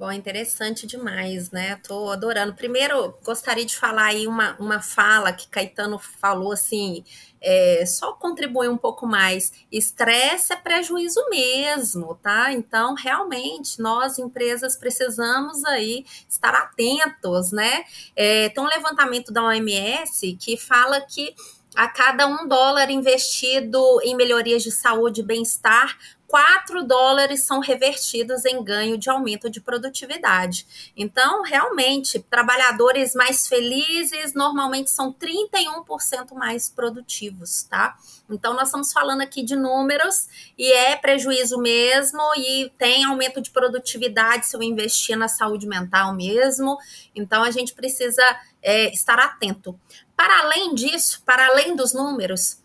Bom, 0.00 0.10
interessante 0.10 0.86
demais, 0.86 1.50
né? 1.50 1.78
Tô 1.86 2.08
adorando. 2.08 2.54
Primeiro, 2.54 3.14
gostaria 3.22 3.66
de 3.66 3.76
falar 3.76 4.06
aí 4.06 4.26
uma, 4.26 4.56
uma 4.58 4.80
fala 4.80 5.30
que 5.30 5.46
Caetano 5.46 5.98
falou 5.98 6.52
assim, 6.52 7.04
é, 7.38 7.84
só 7.84 8.14
contribuir 8.14 8.70
um 8.70 8.78
pouco 8.78 9.06
mais. 9.06 9.52
Estresse 9.70 10.54
é 10.54 10.56
prejuízo 10.56 11.20
mesmo, 11.28 12.14
tá? 12.14 12.50
Então, 12.50 12.94
realmente, 12.94 13.78
nós, 13.78 14.18
empresas, 14.18 14.74
precisamos 14.74 15.62
aí 15.66 16.06
estar 16.26 16.54
atentos, 16.54 17.52
né? 17.52 17.84
É, 18.16 18.48
tem 18.48 18.64
um 18.64 18.68
levantamento 18.68 19.30
da 19.30 19.44
OMS 19.44 20.34
que 20.40 20.56
fala 20.56 21.02
que 21.02 21.34
a 21.76 21.88
cada 21.88 22.26
um 22.26 22.48
dólar 22.48 22.90
investido 22.90 24.00
em 24.02 24.16
melhorias 24.16 24.62
de 24.62 24.70
saúde 24.70 25.20
e 25.20 25.24
bem-estar, 25.24 25.96
4 26.30 26.84
dólares 26.84 27.42
são 27.42 27.58
revertidos 27.58 28.44
em 28.44 28.62
ganho 28.62 28.96
de 28.96 29.10
aumento 29.10 29.50
de 29.50 29.60
produtividade. 29.60 30.92
Então, 30.96 31.42
realmente, 31.42 32.20
trabalhadores 32.20 33.16
mais 33.16 33.48
felizes 33.48 34.32
normalmente 34.32 34.90
são 34.90 35.12
31% 35.12 36.32
mais 36.34 36.68
produtivos, 36.68 37.64
tá? 37.64 37.98
Então, 38.30 38.54
nós 38.54 38.68
estamos 38.68 38.92
falando 38.92 39.22
aqui 39.22 39.42
de 39.42 39.56
números 39.56 40.28
e 40.56 40.72
é 40.72 40.94
prejuízo 40.94 41.58
mesmo 41.58 42.22
e 42.36 42.70
tem 42.78 43.04
aumento 43.04 43.40
de 43.40 43.50
produtividade 43.50 44.46
se 44.46 44.56
eu 44.56 44.62
investir 44.62 45.18
na 45.18 45.26
saúde 45.26 45.66
mental 45.66 46.14
mesmo. 46.14 46.78
Então, 47.12 47.42
a 47.42 47.50
gente 47.50 47.74
precisa 47.74 48.22
é, 48.62 48.92
estar 48.94 49.18
atento. 49.18 49.76
Para 50.16 50.42
além 50.42 50.76
disso, 50.76 51.22
para 51.26 51.48
além 51.48 51.74
dos 51.74 51.92
números, 51.92 52.60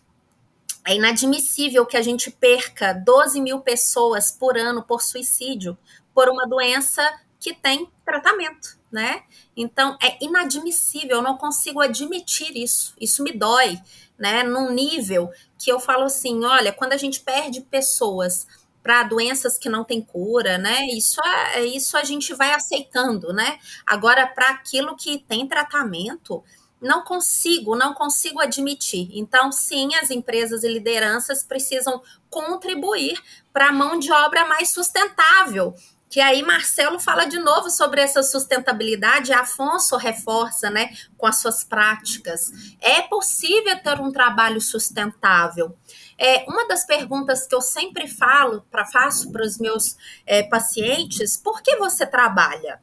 é 0.86 0.94
inadmissível 0.94 1.84
que 1.84 1.96
a 1.96 2.02
gente 2.02 2.30
perca 2.30 2.92
12 2.92 3.40
mil 3.40 3.60
pessoas 3.60 4.30
por 4.30 4.56
ano 4.56 4.82
por 4.82 5.02
suicídio 5.02 5.76
por 6.14 6.28
uma 6.28 6.46
doença 6.46 7.02
que 7.38 7.52
tem 7.52 7.90
tratamento, 8.04 8.78
né? 8.90 9.22
Então 9.56 9.96
é 10.02 10.16
inadmissível, 10.24 11.16
eu 11.16 11.22
não 11.22 11.36
consigo 11.36 11.80
admitir 11.80 12.56
isso. 12.56 12.94
Isso 13.00 13.22
me 13.22 13.32
dói, 13.32 13.78
né? 14.18 14.42
Num 14.42 14.72
nível 14.72 15.30
que 15.58 15.70
eu 15.70 15.78
falo 15.78 16.04
assim: 16.04 16.44
olha, 16.44 16.72
quando 16.72 16.92
a 16.92 16.96
gente 16.96 17.20
perde 17.20 17.60
pessoas 17.60 18.46
para 18.82 19.02
doenças 19.02 19.58
que 19.58 19.68
não 19.68 19.82
têm 19.82 20.00
cura, 20.00 20.56
né? 20.58 20.86
Isso 20.86 21.20
isso 21.64 21.96
a 21.96 22.04
gente 22.04 22.32
vai 22.32 22.54
aceitando, 22.54 23.32
né? 23.32 23.58
Agora, 23.84 24.26
para 24.26 24.48
aquilo 24.50 24.96
que 24.96 25.18
tem 25.18 25.46
tratamento, 25.46 26.42
não 26.80 27.02
consigo, 27.02 27.76
não 27.76 27.94
consigo 27.94 28.40
admitir. 28.40 29.08
Então, 29.12 29.50
sim, 29.50 29.94
as 29.94 30.10
empresas 30.10 30.62
e 30.62 30.68
lideranças 30.68 31.42
precisam 31.42 32.02
contribuir 32.28 33.20
para 33.52 33.68
a 33.68 33.72
mão 33.72 33.98
de 33.98 34.12
obra 34.12 34.44
mais 34.46 34.70
sustentável. 34.70 35.74
Que 36.08 36.20
aí 36.20 36.42
Marcelo 36.42 37.00
fala 37.00 37.24
de 37.24 37.38
novo 37.38 37.68
sobre 37.68 38.00
essa 38.00 38.22
sustentabilidade, 38.22 39.32
Afonso 39.32 39.96
reforça, 39.96 40.70
né, 40.70 40.96
com 41.16 41.26
as 41.26 41.38
suas 41.38 41.64
práticas. 41.64 42.52
É 42.80 43.02
possível 43.02 43.76
ter 43.82 44.00
um 44.00 44.12
trabalho 44.12 44.60
sustentável. 44.60 45.76
É, 46.16 46.44
uma 46.48 46.66
das 46.68 46.86
perguntas 46.86 47.46
que 47.46 47.54
eu 47.54 47.60
sempre 47.60 48.06
falo, 48.06 48.64
para 48.70 48.86
faço 48.86 49.32
para 49.32 49.44
os 49.44 49.58
meus 49.58 49.96
é, 50.24 50.44
pacientes, 50.44 51.36
por 51.36 51.60
que 51.60 51.76
você 51.76 52.06
trabalha? 52.06 52.80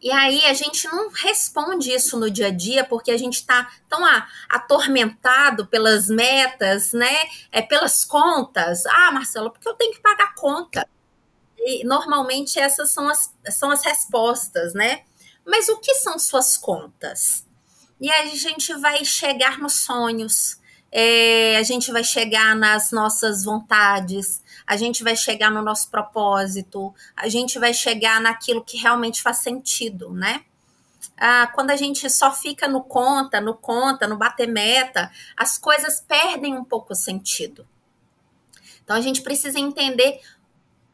E 0.00 0.10
aí 0.10 0.46
a 0.46 0.54
gente 0.54 0.86
não 0.86 1.10
responde 1.10 1.92
isso 1.92 2.18
no 2.18 2.30
dia 2.30 2.48
a 2.48 2.50
dia 2.50 2.84
porque 2.84 3.10
a 3.10 3.16
gente 3.16 3.34
está 3.34 3.70
tão 3.88 4.00
atormentado 4.48 5.66
pelas 5.66 6.08
metas, 6.08 6.92
né? 6.92 7.16
É, 7.50 7.62
pelas 7.62 8.04
contas. 8.04 8.86
Ah, 8.86 9.10
Marcelo, 9.12 9.50
porque 9.50 9.68
eu 9.68 9.74
tenho 9.74 9.92
que 9.92 10.00
pagar 10.00 10.34
conta. 10.34 10.88
E 11.58 11.84
normalmente 11.84 12.58
essas 12.58 12.90
são 12.90 13.08
as, 13.08 13.34
são 13.50 13.70
as 13.70 13.84
respostas, 13.84 14.72
né? 14.74 15.02
Mas 15.44 15.68
o 15.68 15.78
que 15.78 15.94
são 15.96 16.18
suas 16.18 16.56
contas? 16.56 17.46
E 18.00 18.10
aí 18.10 18.30
a 18.30 18.34
gente 18.34 18.72
vai 18.74 19.04
chegar 19.04 19.58
nos 19.58 19.80
sonhos, 19.80 20.58
é, 20.92 21.56
a 21.56 21.62
gente 21.62 21.92
vai 21.92 22.02
chegar 22.02 22.56
nas 22.56 22.90
nossas 22.90 23.44
vontades, 23.44 24.42
a 24.66 24.76
gente 24.76 25.04
vai 25.04 25.16
chegar 25.16 25.50
no 25.50 25.62
nosso 25.62 25.88
propósito, 25.88 26.92
a 27.16 27.28
gente 27.28 27.58
vai 27.58 27.72
chegar 27.72 28.20
naquilo 28.20 28.64
que 28.64 28.76
realmente 28.76 29.22
faz 29.22 29.38
sentido, 29.38 30.12
né? 30.12 30.44
Ah, 31.16 31.46
quando 31.54 31.70
a 31.70 31.76
gente 31.76 32.08
só 32.10 32.32
fica 32.32 32.66
no 32.66 32.82
conta, 32.82 33.40
no 33.40 33.54
conta, 33.54 34.08
no 34.08 34.16
bater 34.16 34.48
meta, 34.48 35.10
as 35.36 35.58
coisas 35.58 36.00
perdem 36.00 36.56
um 36.56 36.64
pouco 36.64 36.92
o 36.92 36.96
sentido. 36.96 37.68
Então 38.82 38.96
a 38.96 39.00
gente 39.00 39.22
precisa 39.22 39.60
entender 39.60 40.20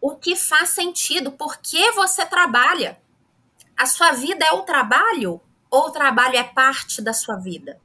o 0.01 0.17
que 0.17 0.37
faz 0.37 0.71
sentido, 0.71 1.33
por 1.33 1.59
que 1.59 1.93
você 1.93 2.27
trabalha. 2.27 3.01
A 3.77 3.87
sua 3.87 4.13
vida 4.13 4.45
é 4.45 4.53
o 4.53 4.63
trabalho 4.63 5.41
ou 5.71 5.87
o 5.87 5.91
trabalho 5.91 6.37
é 6.37 6.45
parte 6.45 7.01
da 7.01 7.15
sua 7.15 7.37
vida? 7.37 7.81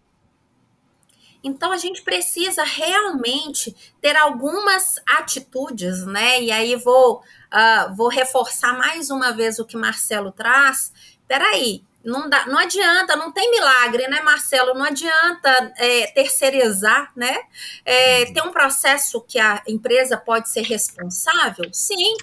Então 1.44 1.72
a 1.72 1.78
gente 1.78 2.02
precisa 2.02 2.64
realmente 2.64 3.76
ter 4.00 4.16
algumas 4.16 4.96
atitudes, 5.08 6.06
né? 6.06 6.42
E 6.42 6.52
aí 6.52 6.76
vou, 6.76 7.18
uh, 7.20 7.96
vou 7.96 8.10
reforçar 8.10 8.78
mais 8.78 9.10
uma 9.10 9.32
vez 9.32 9.60
o 9.60 9.66
que 9.66 9.76
Marcelo 9.76 10.32
traz. 10.32 10.92
Peraí, 11.28 11.84
não, 12.04 12.28
dá, 12.30 12.46
não 12.48 12.58
adianta, 12.58 13.16
não 13.16 13.32
tem 13.32 13.50
milagre, 13.52 14.08
né, 14.08 14.22
Marcelo? 14.22 14.74
Não 14.74 14.86
adianta 14.86 15.74
é, 15.78 16.08
terceirizar, 16.08 17.12
né? 17.16 17.38
É, 17.86 18.26
tem 18.26 18.44
um 18.44 18.52
processo 18.52 19.22
que 19.22 19.39
a 19.39 19.62
empresa 19.68 20.18
pode 20.18 20.50
ser 20.50 20.62
responsável? 20.62 21.70
Sim, 21.72 22.18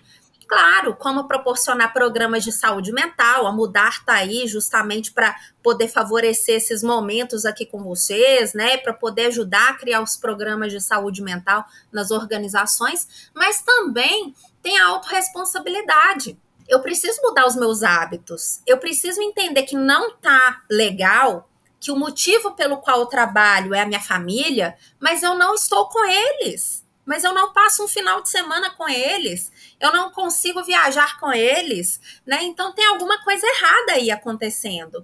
Claro, 0.48 0.96
como 0.96 1.28
proporcionar 1.28 1.92
programas 1.92 2.42
de 2.42 2.50
saúde 2.52 2.90
mental, 2.90 3.46
a 3.46 3.52
Mudar 3.52 3.90
está 3.90 4.14
aí 4.14 4.46
justamente 4.46 5.12
para 5.12 5.36
poder 5.62 5.88
favorecer 5.88 6.56
esses 6.56 6.82
momentos 6.82 7.44
aqui 7.44 7.66
com 7.66 7.84
vocês, 7.84 8.54
né? 8.54 8.78
Para 8.78 8.94
poder 8.94 9.26
ajudar 9.26 9.68
a 9.68 9.74
criar 9.74 10.00
os 10.00 10.16
programas 10.16 10.72
de 10.72 10.80
saúde 10.80 11.20
mental 11.20 11.66
nas 11.92 12.10
organizações, 12.10 13.28
mas 13.34 13.60
também 13.60 14.34
tem 14.62 14.78
a 14.78 14.86
autorresponsabilidade. 14.86 16.38
Eu 16.66 16.80
preciso 16.80 17.20
mudar 17.20 17.46
os 17.46 17.54
meus 17.54 17.82
hábitos. 17.82 18.62
Eu 18.66 18.78
preciso 18.78 19.20
entender 19.20 19.64
que 19.64 19.76
não 19.76 20.16
tá 20.16 20.62
legal, 20.70 21.46
que 21.78 21.92
o 21.92 21.96
motivo 21.96 22.52
pelo 22.52 22.78
qual 22.78 23.00
eu 23.00 23.06
trabalho 23.06 23.74
é 23.74 23.82
a 23.82 23.86
minha 23.86 24.00
família, 24.00 24.78
mas 24.98 25.22
eu 25.22 25.34
não 25.34 25.54
estou 25.54 25.90
com 25.90 26.02
eles 26.06 26.87
mas 27.08 27.24
eu 27.24 27.32
não 27.32 27.54
passo 27.54 27.82
um 27.82 27.88
final 27.88 28.20
de 28.20 28.28
semana 28.28 28.70
com 28.70 28.86
eles, 28.86 29.50
eu 29.80 29.90
não 29.90 30.10
consigo 30.10 30.62
viajar 30.62 31.18
com 31.18 31.32
eles, 31.32 31.98
né? 32.26 32.44
Então 32.44 32.74
tem 32.74 32.84
alguma 32.84 33.24
coisa 33.24 33.46
errada 33.46 33.92
aí 33.92 34.10
acontecendo. 34.10 35.02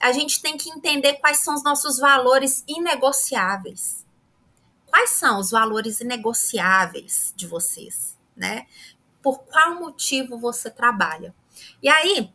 a 0.00 0.12
gente 0.12 0.40
tem 0.40 0.56
que 0.56 0.70
entender 0.70 1.14
quais 1.20 1.40
são 1.40 1.54
os 1.54 1.62
nossos 1.62 1.98
valores 1.98 2.64
inegociáveis. 2.66 4.06
Quais 4.86 5.10
são 5.10 5.38
os 5.38 5.50
valores 5.50 6.00
inegociáveis 6.00 7.34
de 7.36 7.46
vocês, 7.46 8.18
né? 8.34 8.66
Por 9.22 9.40
qual 9.40 9.74
motivo 9.74 10.38
você 10.38 10.70
trabalha? 10.70 11.34
E 11.82 11.88
aí, 11.90 12.32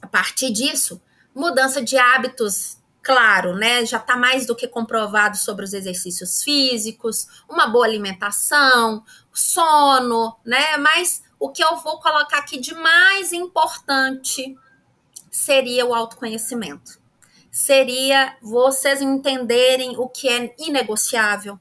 a 0.00 0.06
partir 0.06 0.52
disso, 0.52 1.02
mudança 1.34 1.82
de 1.82 1.98
hábitos 1.98 2.78
claro, 3.06 3.54
né? 3.54 3.86
Já 3.86 3.98
está 3.98 4.16
mais 4.16 4.46
do 4.46 4.56
que 4.56 4.66
comprovado 4.66 5.36
sobre 5.36 5.64
os 5.64 5.72
exercícios 5.72 6.42
físicos, 6.42 7.28
uma 7.48 7.68
boa 7.68 7.86
alimentação, 7.86 9.04
sono, 9.32 10.36
né? 10.44 10.76
Mas 10.78 11.22
o 11.38 11.50
que 11.50 11.62
eu 11.62 11.76
vou 11.76 12.00
colocar 12.00 12.38
aqui 12.38 12.58
de 12.58 12.74
mais 12.74 13.32
importante 13.32 14.58
seria 15.30 15.86
o 15.86 15.94
autoconhecimento. 15.94 16.98
Seria 17.48 18.36
vocês 18.42 19.00
entenderem 19.00 19.96
o 19.96 20.08
que 20.08 20.28
é 20.28 20.52
inegociável, 20.58 21.60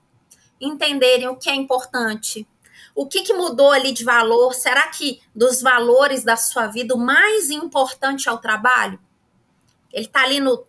entenderem 0.59 1.27
o 1.27 1.35
que 1.35 1.47
é 1.47 1.53
importante. 1.53 2.47
O 2.95 3.05
que, 3.05 3.21
que 3.21 3.33
mudou 3.33 3.71
ali 3.71 3.91
de 3.91 4.03
valor? 4.03 4.55
Será 4.55 4.87
que 4.87 5.21
dos 5.35 5.61
valores 5.61 6.23
da 6.23 6.37
sua 6.37 6.65
vida, 6.65 6.95
o 6.95 6.97
mais 6.97 7.51
importante 7.51 8.27
é 8.27 8.31
o 8.31 8.39
trabalho? 8.39 8.99
Ele 9.93 10.07
está 10.07 10.23
ali 10.23 10.39
no 10.39 10.65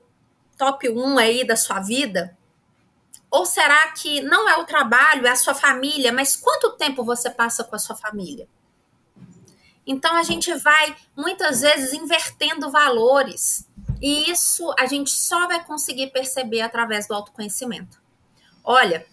top 0.56 0.88
1 0.88 1.18
aí 1.18 1.46
da 1.46 1.56
sua 1.56 1.80
vida? 1.80 2.36
Ou 3.30 3.44
será 3.44 3.90
que 3.92 4.20
não 4.22 4.48
é 4.48 4.56
o 4.56 4.64
trabalho, 4.64 5.26
é 5.26 5.30
a 5.30 5.36
sua 5.36 5.54
família, 5.54 6.12
mas 6.12 6.36
quanto 6.36 6.72
tempo 6.72 7.04
você 7.04 7.28
passa 7.28 7.64
com 7.64 7.74
a 7.74 7.78
sua 7.78 7.96
família? 7.96 8.48
Então 9.86 10.16
a 10.16 10.22
gente 10.22 10.52
vai 10.54 10.96
muitas 11.16 11.60
vezes 11.60 11.92
invertendo 11.92 12.70
valores. 12.70 13.68
E 14.00 14.30
isso 14.30 14.74
a 14.78 14.86
gente 14.86 15.10
só 15.10 15.46
vai 15.46 15.64
conseguir 15.64 16.08
perceber 16.08 16.60
através 16.60 17.06
do 17.06 17.14
autoconhecimento. 17.14 18.00
Olha, 18.64 19.06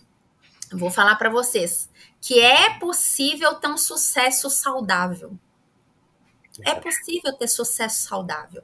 vou 0.72 0.90
falar 0.90 1.16
para 1.16 1.30
vocês 1.30 1.90
que 2.20 2.40
é 2.40 2.80
possível 2.80 3.56
ter 3.56 3.68
um 3.68 3.78
sucesso 3.78 4.50
saudável. 4.50 5.38
É 6.62 6.74
possível 6.76 7.34
ter 7.34 7.48
sucesso 7.48 8.08
saudável. 8.08 8.64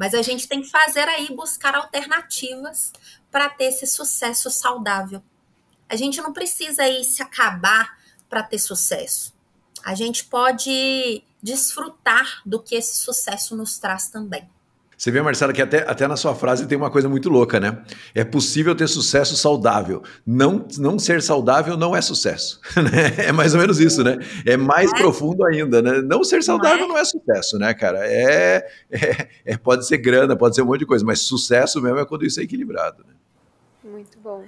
Mas 0.00 0.14
a 0.14 0.22
gente 0.22 0.48
tem 0.48 0.62
que 0.62 0.70
fazer 0.70 1.06
aí 1.06 1.28
buscar 1.28 1.74
alternativas 1.74 2.90
para 3.30 3.50
ter 3.50 3.64
esse 3.64 3.86
sucesso 3.86 4.50
saudável. 4.50 5.22
A 5.86 5.94
gente 5.94 6.22
não 6.22 6.32
precisa 6.32 6.84
aí 6.84 7.04
se 7.04 7.22
acabar 7.22 7.98
para 8.26 8.42
ter 8.42 8.58
sucesso. 8.58 9.34
A 9.84 9.94
gente 9.94 10.24
pode 10.24 11.22
desfrutar 11.42 12.40
do 12.46 12.62
que 12.62 12.76
esse 12.76 12.96
sucesso 12.96 13.54
nos 13.54 13.78
traz 13.78 14.08
também. 14.08 14.48
Você 15.00 15.10
vê, 15.10 15.22
Marcela, 15.22 15.50
que 15.50 15.62
até, 15.62 15.78
até 15.88 16.06
na 16.06 16.14
sua 16.14 16.34
frase 16.34 16.66
tem 16.66 16.76
uma 16.76 16.90
coisa 16.90 17.08
muito 17.08 17.30
louca, 17.30 17.58
né? 17.58 17.82
É 18.14 18.22
possível 18.22 18.74
ter 18.74 18.86
sucesso 18.86 19.34
saudável. 19.34 20.02
Não, 20.26 20.68
não 20.76 20.98
ser 20.98 21.22
saudável 21.22 21.74
não 21.74 21.96
é 21.96 22.02
sucesso. 22.02 22.60
Né? 22.76 23.28
É 23.28 23.32
mais 23.32 23.54
ou 23.54 23.60
menos 23.60 23.80
isso, 23.80 24.04
né? 24.04 24.18
É 24.44 24.58
mais 24.58 24.92
é. 24.92 24.96
profundo 24.96 25.46
ainda, 25.46 25.80
né? 25.80 26.02
Não 26.02 26.22
ser 26.22 26.42
saudável 26.42 26.80
não 26.80 26.84
é, 26.84 26.88
não 26.88 26.98
é 26.98 27.04
sucesso, 27.06 27.58
né, 27.58 27.72
cara? 27.72 28.00
É, 28.06 28.66
é, 28.90 29.28
é, 29.46 29.56
pode 29.56 29.86
ser 29.86 29.96
grana, 29.96 30.36
pode 30.36 30.54
ser 30.54 30.60
um 30.60 30.66
monte 30.66 30.80
de 30.80 30.86
coisa, 30.86 31.04
mas 31.04 31.20
sucesso 31.20 31.80
mesmo 31.80 31.98
é 31.98 32.04
quando 32.04 32.26
isso 32.26 32.38
é 32.38 32.42
equilibrado. 32.42 33.02
Né? 33.06 33.14
Muito 33.90 34.18
bom. 34.18 34.44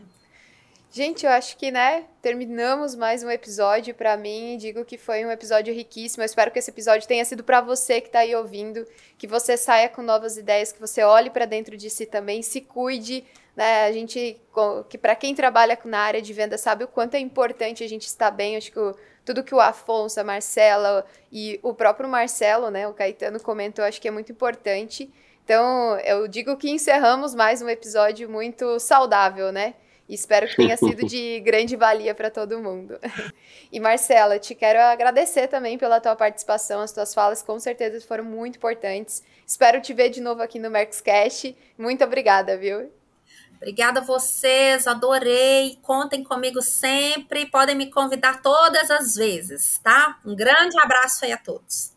Gente, 0.95 1.24
eu 1.24 1.32
acho 1.32 1.57
que, 1.57 1.70
né, 1.70 2.05
terminamos 2.20 2.95
mais 2.95 3.22
um 3.22 3.30
episódio 3.30 3.95
para 3.95 4.14
mim. 4.14 4.59
Digo 4.59 4.84
que 4.84 4.99
foi 4.99 5.24
um 5.24 5.30
episódio 5.30 5.72
riquíssimo. 5.72 6.22
Eu 6.22 6.26
espero 6.26 6.51
que 6.51 6.59
esse 6.59 6.70
episódio 6.70 7.09
tenha 7.09 7.24
sido 7.24 7.43
para 7.43 7.62
você 7.62 7.99
que 7.99 8.09
está 8.09 8.18
aí 8.18 8.36
ouvindo, 8.36 8.86
que 9.16 9.26
você 9.26 9.57
saia 9.57 9.88
com 9.88 10.03
novas 10.03 10.36
ideias, 10.36 10.70
que 10.70 10.78
você 10.78 11.03
olhe 11.03 11.30
para 11.30 11.47
dentro 11.47 11.78
de 11.78 11.88
si 11.88 12.05
também, 12.05 12.43
se 12.43 12.61
cuide, 12.61 13.24
né? 13.57 13.86
A 13.86 13.93
gente 13.93 14.38
que 14.90 14.99
para 14.99 15.16
quem 15.16 15.34
trabalha 15.34 15.78
na 15.86 15.99
área 15.99 16.20
de 16.20 16.30
venda 16.34 16.59
sabe 16.59 16.84
o 16.84 16.88
quanto 16.88 17.14
é 17.14 17.18
importante 17.18 17.82
a 17.82 17.88
gente 17.88 18.07
estar 18.07 18.30
bem. 18.30 18.53
Eu 18.53 18.59
acho 18.59 18.70
que 18.70 18.78
o, 18.78 18.95
tudo 19.24 19.43
que 19.43 19.55
o 19.55 19.61
Afonso, 19.61 20.20
a 20.20 20.24
Marcela 20.24 21.07
e 21.32 21.59
o 21.62 21.72
próprio 21.72 22.07
Marcelo, 22.07 22.70
né, 22.70 22.86
o 22.86 22.93
Caetano 22.93 23.40
comentou, 23.40 23.82
acho 23.82 23.99
que 23.99 24.09
é 24.09 24.11
muito 24.11 24.30
importante. 24.30 25.11
Então, 25.43 25.99
eu 26.01 26.28
digo 26.28 26.55
que 26.59 26.68
encerramos 26.68 27.34
mais 27.34 27.62
um 27.62 27.68
episódio 27.70 28.28
muito 28.28 28.78
saudável, 28.78 29.51
né? 29.51 29.72
Espero 30.09 30.46
que 30.46 30.57
tenha 30.57 30.76
sido 30.76 31.07
de 31.07 31.40
grande 31.44 31.76
valia 31.76 32.14
para 32.14 32.30
todo 32.30 32.59
mundo. 32.59 32.98
E 33.74 33.80
Marcela, 33.80 34.38
te 34.38 34.55
quero 34.55 34.78
agradecer 34.78 35.48
também 35.48 35.78
pela 35.78 35.98
tua 35.98 36.14
participação. 36.14 36.82
As 36.82 36.92
tuas 36.92 37.14
falas 37.14 37.42
com 37.42 37.59
certeza 37.59 37.98
foram 38.07 38.22
muito 38.22 38.57
importantes. 38.57 39.22
Espero 39.46 39.80
te 39.80 39.94
ver 39.94 40.11
de 40.11 40.20
novo 40.20 40.42
aqui 40.42 40.59
no 40.59 40.70
Mercoscast. 40.70 41.57
Muito 41.78 42.05
obrigada, 42.05 42.55
viu? 42.55 42.92
Obrigada 43.57 44.00
a 44.00 44.03
vocês, 44.03 44.86
adorei. 44.86 45.78
Contem 45.80 46.22
comigo 46.22 46.61
sempre. 46.61 47.46
Podem 47.46 47.74
me 47.74 47.90
convidar 47.90 48.42
todas 48.42 48.90
as 48.90 49.14
vezes, 49.14 49.78
tá? 49.78 50.18
Um 50.22 50.36
grande 50.36 50.78
abraço 50.78 51.24
aí 51.24 51.32
a 51.32 51.38
todos. 51.38 51.92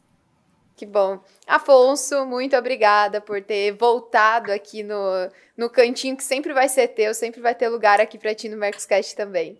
Que 0.75 0.85
bom. 0.85 1.19
Afonso, 1.47 2.25
muito 2.25 2.55
obrigada 2.55 3.21
por 3.21 3.41
ter 3.41 3.71
voltado 3.71 4.51
aqui 4.51 4.83
no, 4.83 5.29
no 5.57 5.69
cantinho 5.69 6.17
que 6.17 6.23
sempre 6.23 6.53
vai 6.53 6.67
ser 6.67 6.89
teu, 6.89 7.13
sempre 7.13 7.39
vai 7.39 7.55
ter 7.55 7.69
lugar 7.69 8.01
aqui 8.01 8.17
para 8.17 8.35
ti 8.35 8.49
no 8.49 8.57
Mercoscast 8.57 9.15
também. 9.15 9.57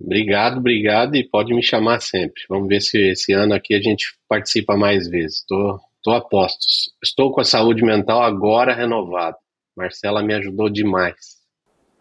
Obrigado, 0.00 0.58
obrigado 0.58 1.16
e 1.16 1.28
pode 1.28 1.52
me 1.54 1.62
chamar 1.62 2.00
sempre. 2.00 2.42
Vamos 2.48 2.66
ver 2.68 2.80
se 2.80 2.98
esse 3.10 3.32
ano 3.32 3.54
aqui 3.54 3.74
a 3.74 3.80
gente 3.80 4.06
participa 4.26 4.74
mais 4.74 5.08
vezes. 5.08 5.40
Estou 5.40 5.78
tô, 5.78 5.80
tô 6.02 6.10
a 6.12 6.20
postos. 6.20 6.94
Estou 7.02 7.30
com 7.30 7.42
a 7.42 7.44
saúde 7.44 7.84
mental 7.84 8.22
agora 8.22 8.74
renovada. 8.74 9.36
Marcela 9.76 10.22
me 10.22 10.34
ajudou 10.34 10.70
demais. 10.70 11.44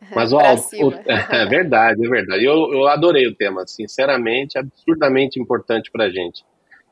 Mas 0.16 0.32
ó, 0.32 0.40
o, 0.40 0.94
é 1.06 1.46
verdade, 1.46 2.06
é 2.06 2.10
verdade. 2.10 2.46
Eu, 2.46 2.72
eu 2.74 2.88
adorei 2.88 3.28
o 3.28 3.36
tema, 3.36 3.68
sinceramente, 3.68 4.58
absurdamente 4.58 5.40
importante 5.40 5.92
para 5.92 6.06
a 6.06 6.10
gente. 6.10 6.46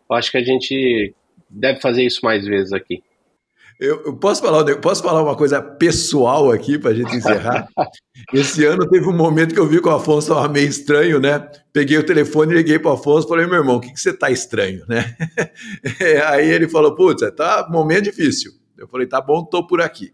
Eu 0.10 0.16
acho 0.16 0.32
que 0.32 0.38
a 0.38 0.44
gente 0.44 1.16
deve 1.52 1.82
fazer 1.82 2.04
isso 2.04 2.22
mais 2.24 2.46
vezes 2.46 2.72
aqui. 2.72 3.04
Eu, 3.82 4.00
eu 4.06 4.16
posso, 4.16 4.44
falar, 4.44 4.70
eu 4.70 4.80
posso 4.80 5.02
falar 5.02 5.24
uma 5.24 5.36
coisa 5.36 5.60
pessoal 5.60 6.52
aqui 6.52 6.78
para 6.78 6.92
a 6.92 6.94
gente 6.94 7.16
encerrar? 7.16 7.68
Esse 8.32 8.64
ano 8.64 8.88
teve 8.88 9.08
um 9.08 9.18
momento 9.18 9.56
que 9.56 9.60
eu 9.60 9.66
vi 9.66 9.82
que 9.82 9.88
o 9.88 9.92
Afonso 9.92 10.32
estava 10.32 10.48
meio 10.48 10.68
estranho, 10.68 11.20
né? 11.20 11.40
Peguei 11.74 11.98
o 11.98 12.06
telefone, 12.06 12.54
liguei 12.54 12.78
para 12.78 12.92
o 12.92 12.94
Afonso 12.94 13.26
e 13.26 13.30
falei, 13.30 13.48
meu 13.48 13.56
irmão, 13.56 13.78
o 13.78 13.82
que, 13.82 13.92
que 13.92 14.00
você 14.00 14.12
está 14.12 14.30
estranho, 14.30 14.86
né? 14.88 15.18
aí 16.28 16.48
ele 16.48 16.70
falou, 16.70 16.94
putz, 16.94 17.28
tá 17.36 17.66
um 17.68 17.72
momento 17.72 18.04
difícil. 18.04 18.52
Eu 18.78 18.88
falei, 18.88 19.08
tá 19.08 19.20
bom, 19.20 19.44
tô 19.44 19.66
por 19.66 19.82
aqui. 19.82 20.14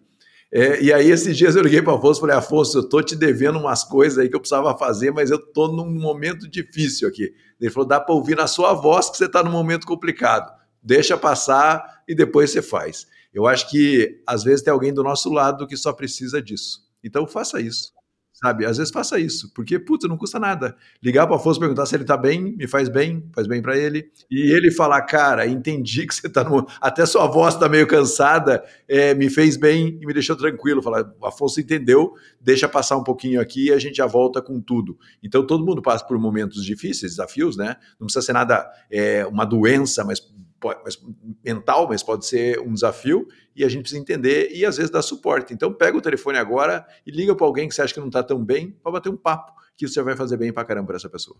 É, 0.50 0.82
e 0.82 0.94
aí, 0.94 1.12
esses 1.12 1.36
dias 1.36 1.58
eu 1.58 1.62
liguei 1.62 1.82
para 1.82 1.92
o 1.92 1.98
Afonso 1.98 2.20
e 2.20 2.22
falei: 2.22 2.36
Afonso, 2.38 2.78
eu 2.78 2.88
tô 2.88 3.02
te 3.02 3.18
devendo 3.18 3.60
umas 3.60 3.84
coisas 3.84 4.18
aí 4.18 4.30
que 4.30 4.36
eu 4.38 4.40
precisava 4.40 4.78
fazer, 4.78 5.12
mas 5.12 5.30
eu 5.30 5.38
tô 5.38 5.68
num 5.68 5.92
momento 5.92 6.50
difícil 6.50 7.06
aqui. 7.06 7.34
Ele 7.60 7.70
falou: 7.70 7.86
dá 7.86 8.00
para 8.00 8.16
ouvir 8.16 8.38
na 8.38 8.48
sua 8.48 8.74
voz 8.74 9.10
que 9.10 9.18
você 9.18 9.26
está 9.26 9.44
num 9.44 9.52
momento 9.52 9.86
complicado 9.86 10.50
deixa 10.88 11.18
passar 11.18 12.02
e 12.08 12.16
depois 12.16 12.50
você 12.50 12.62
faz. 12.62 13.06
Eu 13.34 13.46
acho 13.46 13.70
que 13.70 14.22
às 14.26 14.44
vezes 14.44 14.64
tem 14.64 14.72
alguém 14.72 14.94
do 14.94 15.04
nosso 15.04 15.30
lado 15.30 15.68
que 15.68 15.76
só 15.76 15.92
precisa 15.92 16.42
disso. 16.42 16.80
Então 17.04 17.28
faça 17.28 17.60
isso. 17.60 17.92
Sabe? 18.34 18.68
Às 18.68 18.78
vezes 18.78 18.94
faça 18.94 19.20
isso, 19.20 19.52
porque, 19.52 19.80
puta, 19.80 20.08
não 20.08 20.16
custa 20.16 20.38
nada. 20.38 20.76
Ligar 21.02 21.26
para 21.26 21.36
o 21.36 21.40
Afonso 21.40 21.60
perguntar 21.60 21.88
se 21.88 21.96
ele 21.96 22.04
tá 22.04 22.16
bem, 22.16 22.56
me 22.56 22.68
faz 22.68 22.88
bem, 22.88 23.28
faz 23.34 23.48
bem 23.48 23.64
para 23.64 23.76
ele. 23.76 24.12
E 24.30 24.52
ele 24.52 24.70
falar, 24.70 25.02
cara, 25.02 25.48
entendi 25.48 26.06
que 26.06 26.14
você 26.14 26.30
tá 26.30 26.44
no. 26.44 26.68
Até 26.80 27.04
sua 27.08 27.26
voz 27.26 27.56
tá 27.56 27.68
meio 27.68 27.88
cansada, 27.88 28.64
é, 28.88 29.16
me 29.16 29.28
fez 29.28 29.58
bem 29.58 29.98
e 30.00 30.06
me 30.06 30.14
deixou 30.14 30.36
tranquilo. 30.36 30.84
Falar, 30.84 31.12
Afonso 31.24 31.60
entendeu, 31.60 32.14
deixa 32.40 32.70
passar 32.70 32.96
um 32.96 33.04
pouquinho 33.04 33.42
aqui 33.42 33.70
e 33.70 33.74
a 33.74 33.80
gente 33.80 33.96
já 33.96 34.06
volta 34.06 34.40
com 34.40 34.62
tudo. 34.62 34.96
Então 35.24 35.44
todo 35.44 35.66
mundo 35.66 35.82
passa 35.82 36.06
por 36.06 36.20
momentos 36.20 36.64
difíceis, 36.64 37.14
desafios, 37.14 37.58
né? 37.58 37.76
Não 38.00 38.06
precisa 38.06 38.24
ser 38.24 38.34
nada, 38.34 38.70
é, 38.92 39.26
uma 39.26 39.46
doença, 39.46 40.04
mas 40.04 40.22
pode, 40.60 40.80
mas, 40.84 41.02
mental, 41.44 41.88
mas 41.88 42.04
pode 42.04 42.26
ser 42.26 42.60
um 42.60 42.74
desafio 42.74 43.28
e 43.56 43.64
a 43.64 43.70
gente 43.70 43.82
precisa 43.82 44.02
entender 44.02 44.52
e 44.52 44.66
às 44.66 44.78
vezes 44.78 44.92
dar 44.92 45.02
suporte. 45.02 45.54
Então 45.54 45.74
pega 45.74 45.98
o 45.98 46.02
telefone 46.02 46.38
agora 46.38 46.86
e 47.06 47.12
liga 47.12 47.36
para 47.36 47.46
alguém 47.46 47.68
que 47.68 47.76
você 47.76 47.82
acha 47.82 47.94
que 47.94 48.00
não 48.00 48.08
está 48.08 48.24
tão 48.24 48.44
bem 48.44 48.72
para 48.84 48.92
bater 48.92 49.10
um 49.10 49.18
papo, 49.18 49.54
que 49.76 49.86
isso 49.86 50.04
vai 50.04 50.16
fazer 50.16 50.38
bem 50.38 50.52
para 50.52 50.66
caramba 50.66 50.88
para 50.88 50.98
essa 50.98 51.10
pessoa. 51.10 51.38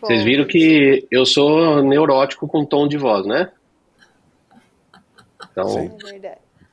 Vocês 0.00 0.22
viram 0.22 0.46
que 0.46 1.06
eu 1.10 1.26
sou 1.26 1.82
neurótico 1.82 2.46
com 2.46 2.64
tom 2.64 2.86
de 2.86 2.96
voz, 2.96 3.26
né? 3.26 3.52
Então, 5.50 5.68
Sim. 5.68 5.90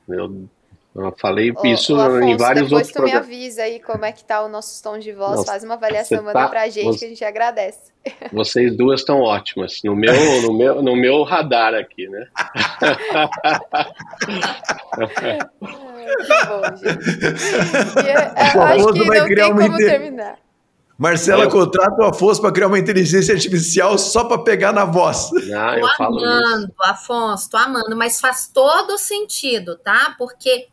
É 0.10 0.57
eu 0.98 1.06
eu 1.06 1.16
falei 1.18 1.52
ô, 1.52 1.66
isso 1.66 1.96
Afonso, 1.96 2.24
em 2.24 2.36
vários 2.36 2.72
outros 2.72 2.92
programas. 2.92 2.92
Depois 2.92 2.92
tu 2.92 3.04
me 3.04 3.12
avisa 3.14 3.62
aí 3.62 3.80
como 3.80 4.04
é 4.04 4.12
que 4.12 4.26
tá 4.26 4.44
o 4.44 4.50
nosso 4.50 4.82
tom 4.82 4.98
de 4.98 5.12
voz, 5.12 5.38
Nossa, 5.38 5.46
faz 5.46 5.64
uma 5.64 5.76
avaliação, 5.76 6.24
manda 6.24 6.34
tá, 6.34 6.48
pra 6.48 6.68
gente 6.70 6.86
você, 6.86 7.00
que 7.00 7.06
a 7.06 7.10
gente 7.10 7.24
agradece. 7.24 7.92
Vocês 8.34 8.76
duas 8.76 9.02
estão 9.02 9.22
ótimas, 9.22 9.80
no 9.84 9.96
meu, 9.96 10.14
no 10.42 10.58
meu, 10.58 10.82
no 10.82 10.96
meu 10.96 11.24
radar 11.24 11.76
aqui, 11.76 12.08
né? 12.08 12.28
que 16.26 16.46
bom, 16.48 16.62
gente. 16.78 17.00
E, 18.04 18.10
é, 18.10 18.34
eu 18.56 18.62
acho 18.64 18.94
que 18.94 19.06
não 19.06 19.26
tem 19.26 19.54
como 19.54 19.62
inter... 19.62 19.90
terminar. 19.90 20.40
Marcela 20.98 21.44
eu... 21.44 21.52
contrata 21.52 22.02
o 22.02 22.06
Afonso 22.06 22.42
para 22.42 22.52
criar 22.52 22.68
uma 22.68 22.80
inteligência 22.80 23.36
artificial 23.36 23.98
só 24.00 24.24
para 24.24 24.40
pegar 24.40 24.74
na 24.74 24.84
voz. 24.84 25.30
Não, 25.32 25.74
eu 25.76 25.88
tô 25.96 26.04
amando, 26.04 26.66
isso. 26.66 26.74
Afonso, 26.82 27.50
tô 27.52 27.58
amando, 27.58 27.96
mas 27.96 28.20
faz 28.20 28.50
todo 28.52 28.98
sentido, 28.98 29.78
tá? 29.78 30.16
Porque 30.18 30.70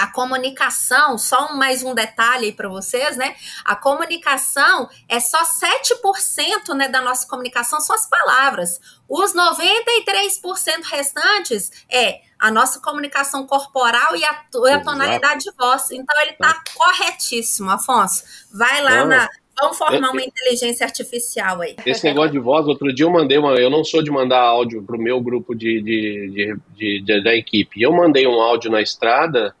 a 0.00 0.06
comunicação, 0.06 1.16
só 1.18 1.54
mais 1.54 1.82
um 1.82 1.94
detalhe 1.94 2.46
aí 2.46 2.52
para 2.52 2.68
vocês, 2.68 3.16
né? 3.16 3.34
A 3.64 3.76
comunicação 3.76 4.88
é 5.08 5.20
só 5.20 5.42
7% 5.42 6.74
né, 6.74 6.88
da 6.88 7.00
nossa 7.00 7.26
comunicação 7.28 7.80
são 7.80 7.94
as 7.94 8.08
palavras. 8.08 8.80
Os 9.08 9.34
93% 9.34 10.84
restantes 10.84 11.70
é 11.90 12.20
a 12.38 12.50
nossa 12.50 12.80
comunicação 12.80 13.46
corporal 13.46 14.16
e 14.16 14.24
a, 14.24 14.30
a 14.30 14.80
tonalidade 14.80 15.44
de 15.44 15.52
voz. 15.56 15.90
Então 15.90 16.20
ele 16.20 16.32
está 16.32 16.62
corretíssimo, 16.74 17.70
Afonso. 17.70 18.24
Vai 18.52 18.82
lá 18.82 19.00
Não. 19.00 19.06
na 19.06 19.28
Vamos 19.60 19.78
formar 19.78 20.10
uma 20.10 20.22
inteligência 20.22 20.84
artificial 20.84 21.60
aí. 21.60 21.76
Esse 21.86 22.04
negócio 22.04 22.32
de 22.32 22.38
voz, 22.38 22.66
outro 22.66 22.92
dia 22.92 23.06
eu 23.06 23.10
mandei 23.10 23.38
uma. 23.38 23.54
Eu 23.54 23.70
não 23.70 23.84
sou 23.84 24.02
de 24.02 24.10
mandar 24.10 24.40
áudio 24.40 24.82
para 24.82 24.96
o 24.96 24.98
meu 24.98 25.20
grupo 25.20 25.54
de, 25.54 25.80
de, 25.80 26.58
de, 26.76 27.00
de, 27.00 27.22
da 27.22 27.34
equipe. 27.34 27.80
Eu 27.80 27.92
mandei 27.92 28.26
um 28.26 28.40
áudio 28.40 28.70
na 28.70 28.82
estrada, 28.82 29.54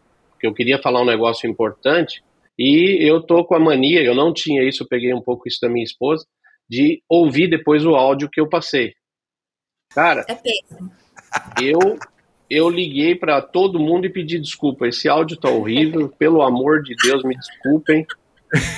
que 0.44 0.46
eu 0.46 0.54
queria 0.54 0.80
falar 0.80 1.00
um 1.00 1.06
negócio 1.06 1.48
importante, 1.48 2.22
e 2.58 2.98
eu 3.00 3.22
tô 3.22 3.44
com 3.44 3.54
a 3.54 3.58
mania, 3.58 4.02
eu 4.02 4.14
não 4.14 4.32
tinha 4.32 4.62
isso, 4.62 4.82
eu 4.82 4.88
peguei 4.88 5.14
um 5.14 5.22
pouco 5.22 5.48
isso 5.48 5.58
da 5.62 5.68
minha 5.68 5.84
esposa, 5.84 6.26
de 6.68 7.02
ouvir 7.08 7.48
depois 7.48 7.84
o 7.84 7.94
áudio 7.94 8.28
que 8.30 8.40
eu 8.40 8.48
passei. 8.48 8.94
Cara, 9.90 10.24
é 10.28 10.36
eu, 11.62 11.98
eu 12.50 12.68
liguei 12.68 13.14
para 13.14 13.40
todo 13.40 13.78
mundo 13.78 14.06
e 14.06 14.12
pedi 14.12 14.38
desculpa. 14.38 14.86
Esse 14.86 15.08
áudio 15.08 15.36
tá 15.36 15.48
horrível, 15.48 16.08
pelo 16.18 16.42
amor 16.42 16.82
de 16.82 16.94
Deus, 17.02 17.22
me 17.24 17.36
desculpem 17.36 18.06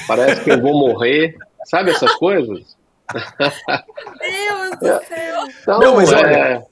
parece 0.06 0.44
que 0.44 0.50
eu 0.50 0.60
vou 0.60 0.78
morrer, 0.78 1.36
sabe 1.64 1.90
essas 1.90 2.14
coisas? 2.14 2.76
Deus 3.12 4.70
do 4.80 5.04
céu! 5.06 5.44
Então, 5.62 5.80
não, 5.80 5.96
mas 5.96 6.12
é... 6.12 6.16
olha, 6.16 6.62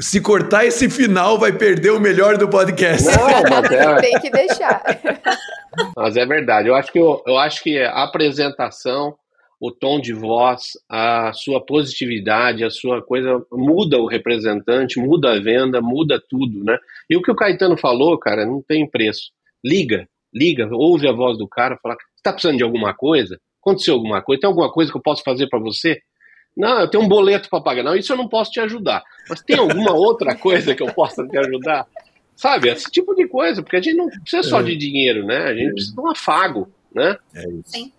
se 0.00 0.20
cortar 0.20 0.64
esse 0.64 0.90
final, 0.90 1.38
vai 1.38 1.52
perder 1.52 1.90
o 1.90 2.00
melhor 2.00 2.36
do 2.36 2.48
podcast. 2.48 3.06
Não, 3.06 3.26
mas 3.50 3.70
é... 3.72 3.96
Tem 3.96 4.20
que 4.20 4.30
deixar. 4.30 4.82
Mas 5.96 6.16
é 6.16 6.26
verdade. 6.26 6.68
Eu 6.68 6.74
acho 6.74 6.92
que 6.92 6.98
eu, 6.98 7.22
eu 7.26 7.38
acho 7.38 7.62
que 7.62 7.78
a 7.78 8.02
apresentação, 8.02 9.14
o 9.60 9.70
tom 9.70 10.00
de 10.00 10.12
voz, 10.12 10.72
a 10.88 11.32
sua 11.32 11.64
positividade, 11.64 12.64
a 12.64 12.70
sua 12.70 13.02
coisa 13.02 13.42
muda 13.52 13.98
o 13.98 14.06
representante, 14.06 15.00
muda 15.00 15.32
a 15.32 15.40
venda, 15.40 15.80
muda 15.80 16.22
tudo, 16.28 16.64
né? 16.64 16.78
E 17.08 17.16
o 17.16 17.22
que 17.22 17.30
o 17.30 17.36
Caetano 17.36 17.76
falou, 17.76 18.18
cara, 18.18 18.44
não 18.44 18.62
tem 18.62 18.88
preço. 18.88 19.30
Liga, 19.64 20.06
liga, 20.32 20.68
ouve 20.72 21.08
a 21.08 21.12
voz 21.12 21.38
do 21.38 21.48
cara, 21.48 21.78
fala: 21.82 21.96
está 22.16 22.32
precisando 22.32 22.58
de 22.58 22.64
alguma 22.64 22.94
coisa? 22.94 23.38
Aconteceu 23.66 23.94
alguma 23.94 24.22
coisa? 24.22 24.40
Tem 24.40 24.48
alguma 24.48 24.70
coisa 24.70 24.92
que 24.92 24.96
eu 24.96 25.02
posso 25.02 25.24
fazer 25.24 25.48
para 25.48 25.58
você? 25.58 26.00
Não, 26.56 26.80
eu 26.80 26.88
tenho 26.88 27.02
um 27.02 27.08
boleto 27.08 27.50
para 27.50 27.60
pagar. 27.60 27.82
Não, 27.82 27.96
isso 27.96 28.12
eu 28.12 28.16
não 28.16 28.28
posso 28.28 28.52
te 28.52 28.60
ajudar. 28.60 29.02
Mas 29.28 29.42
tem 29.42 29.58
alguma 29.58 29.92
outra 29.92 30.36
coisa 30.36 30.72
que 30.72 30.82
eu 30.82 30.94
possa 30.94 31.26
te 31.26 31.36
ajudar? 31.36 31.84
Sabe, 32.36 32.68
esse 32.68 32.88
tipo 32.90 33.14
de 33.14 33.26
coisa, 33.26 33.62
porque 33.62 33.76
a 33.76 33.80
gente 33.80 33.96
não 33.96 34.08
precisa 34.08 34.42
só 34.42 34.62
de 34.62 34.76
dinheiro, 34.76 35.26
né? 35.26 35.44
A 35.44 35.54
gente 35.54 35.72
precisa 35.72 35.94
de 35.94 36.00
um 36.00 36.10
afago, 36.10 36.70
né? 36.94 37.16
É 37.34 37.48
isso. 37.48 37.62
Sim. 37.66 37.92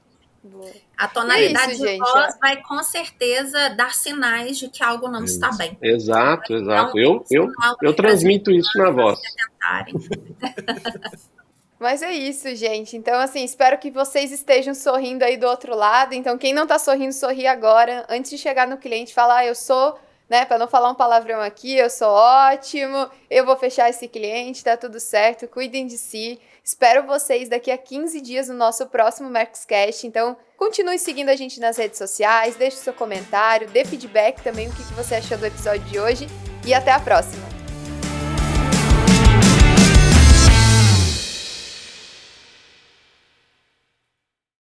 A 0.97 1.07
tonalidade 1.07 1.71
é 1.71 1.73
isso, 1.73 1.83
de 1.83 1.89
gente. 1.89 1.99
voz 1.99 2.39
vai 2.39 2.61
com 2.61 2.81
certeza 2.81 3.69
dar 3.69 3.93
sinais 3.93 4.57
de 4.57 4.69
que 4.69 4.81
algo 4.81 5.09
não 5.09 5.25
está 5.25 5.49
bem. 5.57 5.77
Exato, 5.81 6.55
exato. 6.55 6.97
eu, 6.97 7.25
eu, 7.29 7.51
eu 7.81 7.93
transmito 7.93 8.51
isso 8.51 8.77
na 8.77 8.89
voz. 8.89 9.19
Mas 11.79 12.01
é 12.01 12.11
isso, 12.11 12.53
gente. 12.55 12.97
Então, 12.97 13.19
assim, 13.19 13.43
espero 13.43 13.77
que 13.77 13.91
vocês 13.91 14.31
estejam 14.31 14.73
sorrindo 14.73 15.23
aí 15.23 15.37
do 15.37 15.47
outro 15.47 15.75
lado. 15.75 16.13
Então, 16.13 16.37
quem 16.37 16.53
não 16.53 16.65
tá 16.65 16.79
sorrindo, 16.79 17.13
sorri 17.13 17.45
agora. 17.45 18.05
Antes 18.09 18.31
de 18.31 18.37
chegar 18.37 18.67
no 18.67 18.77
cliente, 18.77 19.13
falar, 19.13 19.37
ah, 19.37 19.45
eu 19.45 19.53
sou, 19.53 19.97
né, 20.27 20.43
para 20.45 20.57
não 20.57 20.67
falar 20.67 20.89
um 20.89 20.95
palavrão 20.95 21.39
aqui, 21.39 21.75
eu 21.75 21.89
sou 21.89 22.09
ótimo, 22.09 23.09
eu 23.29 23.45
vou 23.45 23.55
fechar 23.55 23.89
esse 23.89 24.07
cliente, 24.07 24.63
tá 24.63 24.75
tudo 24.75 24.99
certo, 24.99 25.47
cuidem 25.47 25.85
de 25.85 25.97
si. 25.97 26.39
Espero 26.63 27.05
vocês 27.05 27.47
daqui 27.47 27.71
a 27.71 27.77
15 27.77 28.19
dias 28.19 28.49
no 28.49 28.55
nosso 28.55 28.87
próximo 28.87 29.29
Mercoscast. 29.29 30.05
Então, 30.05 30.35
continue 30.57 30.99
seguindo 30.99 31.29
a 31.29 31.35
gente 31.35 31.59
nas 31.59 31.77
redes 31.77 31.97
sociais, 31.97 32.55
deixe 32.55 32.77
seu 32.77 32.93
comentário, 32.93 33.69
dê 33.69 33.85
feedback 33.85 34.41
também, 34.41 34.67
o 34.67 34.73
que 34.73 34.81
você 34.93 35.15
achou 35.15 35.37
do 35.37 35.45
episódio 35.45 35.85
de 35.85 35.99
hoje. 35.99 36.27
E 36.65 36.73
até 36.73 36.91
a 36.91 36.99
próxima! 36.99 37.56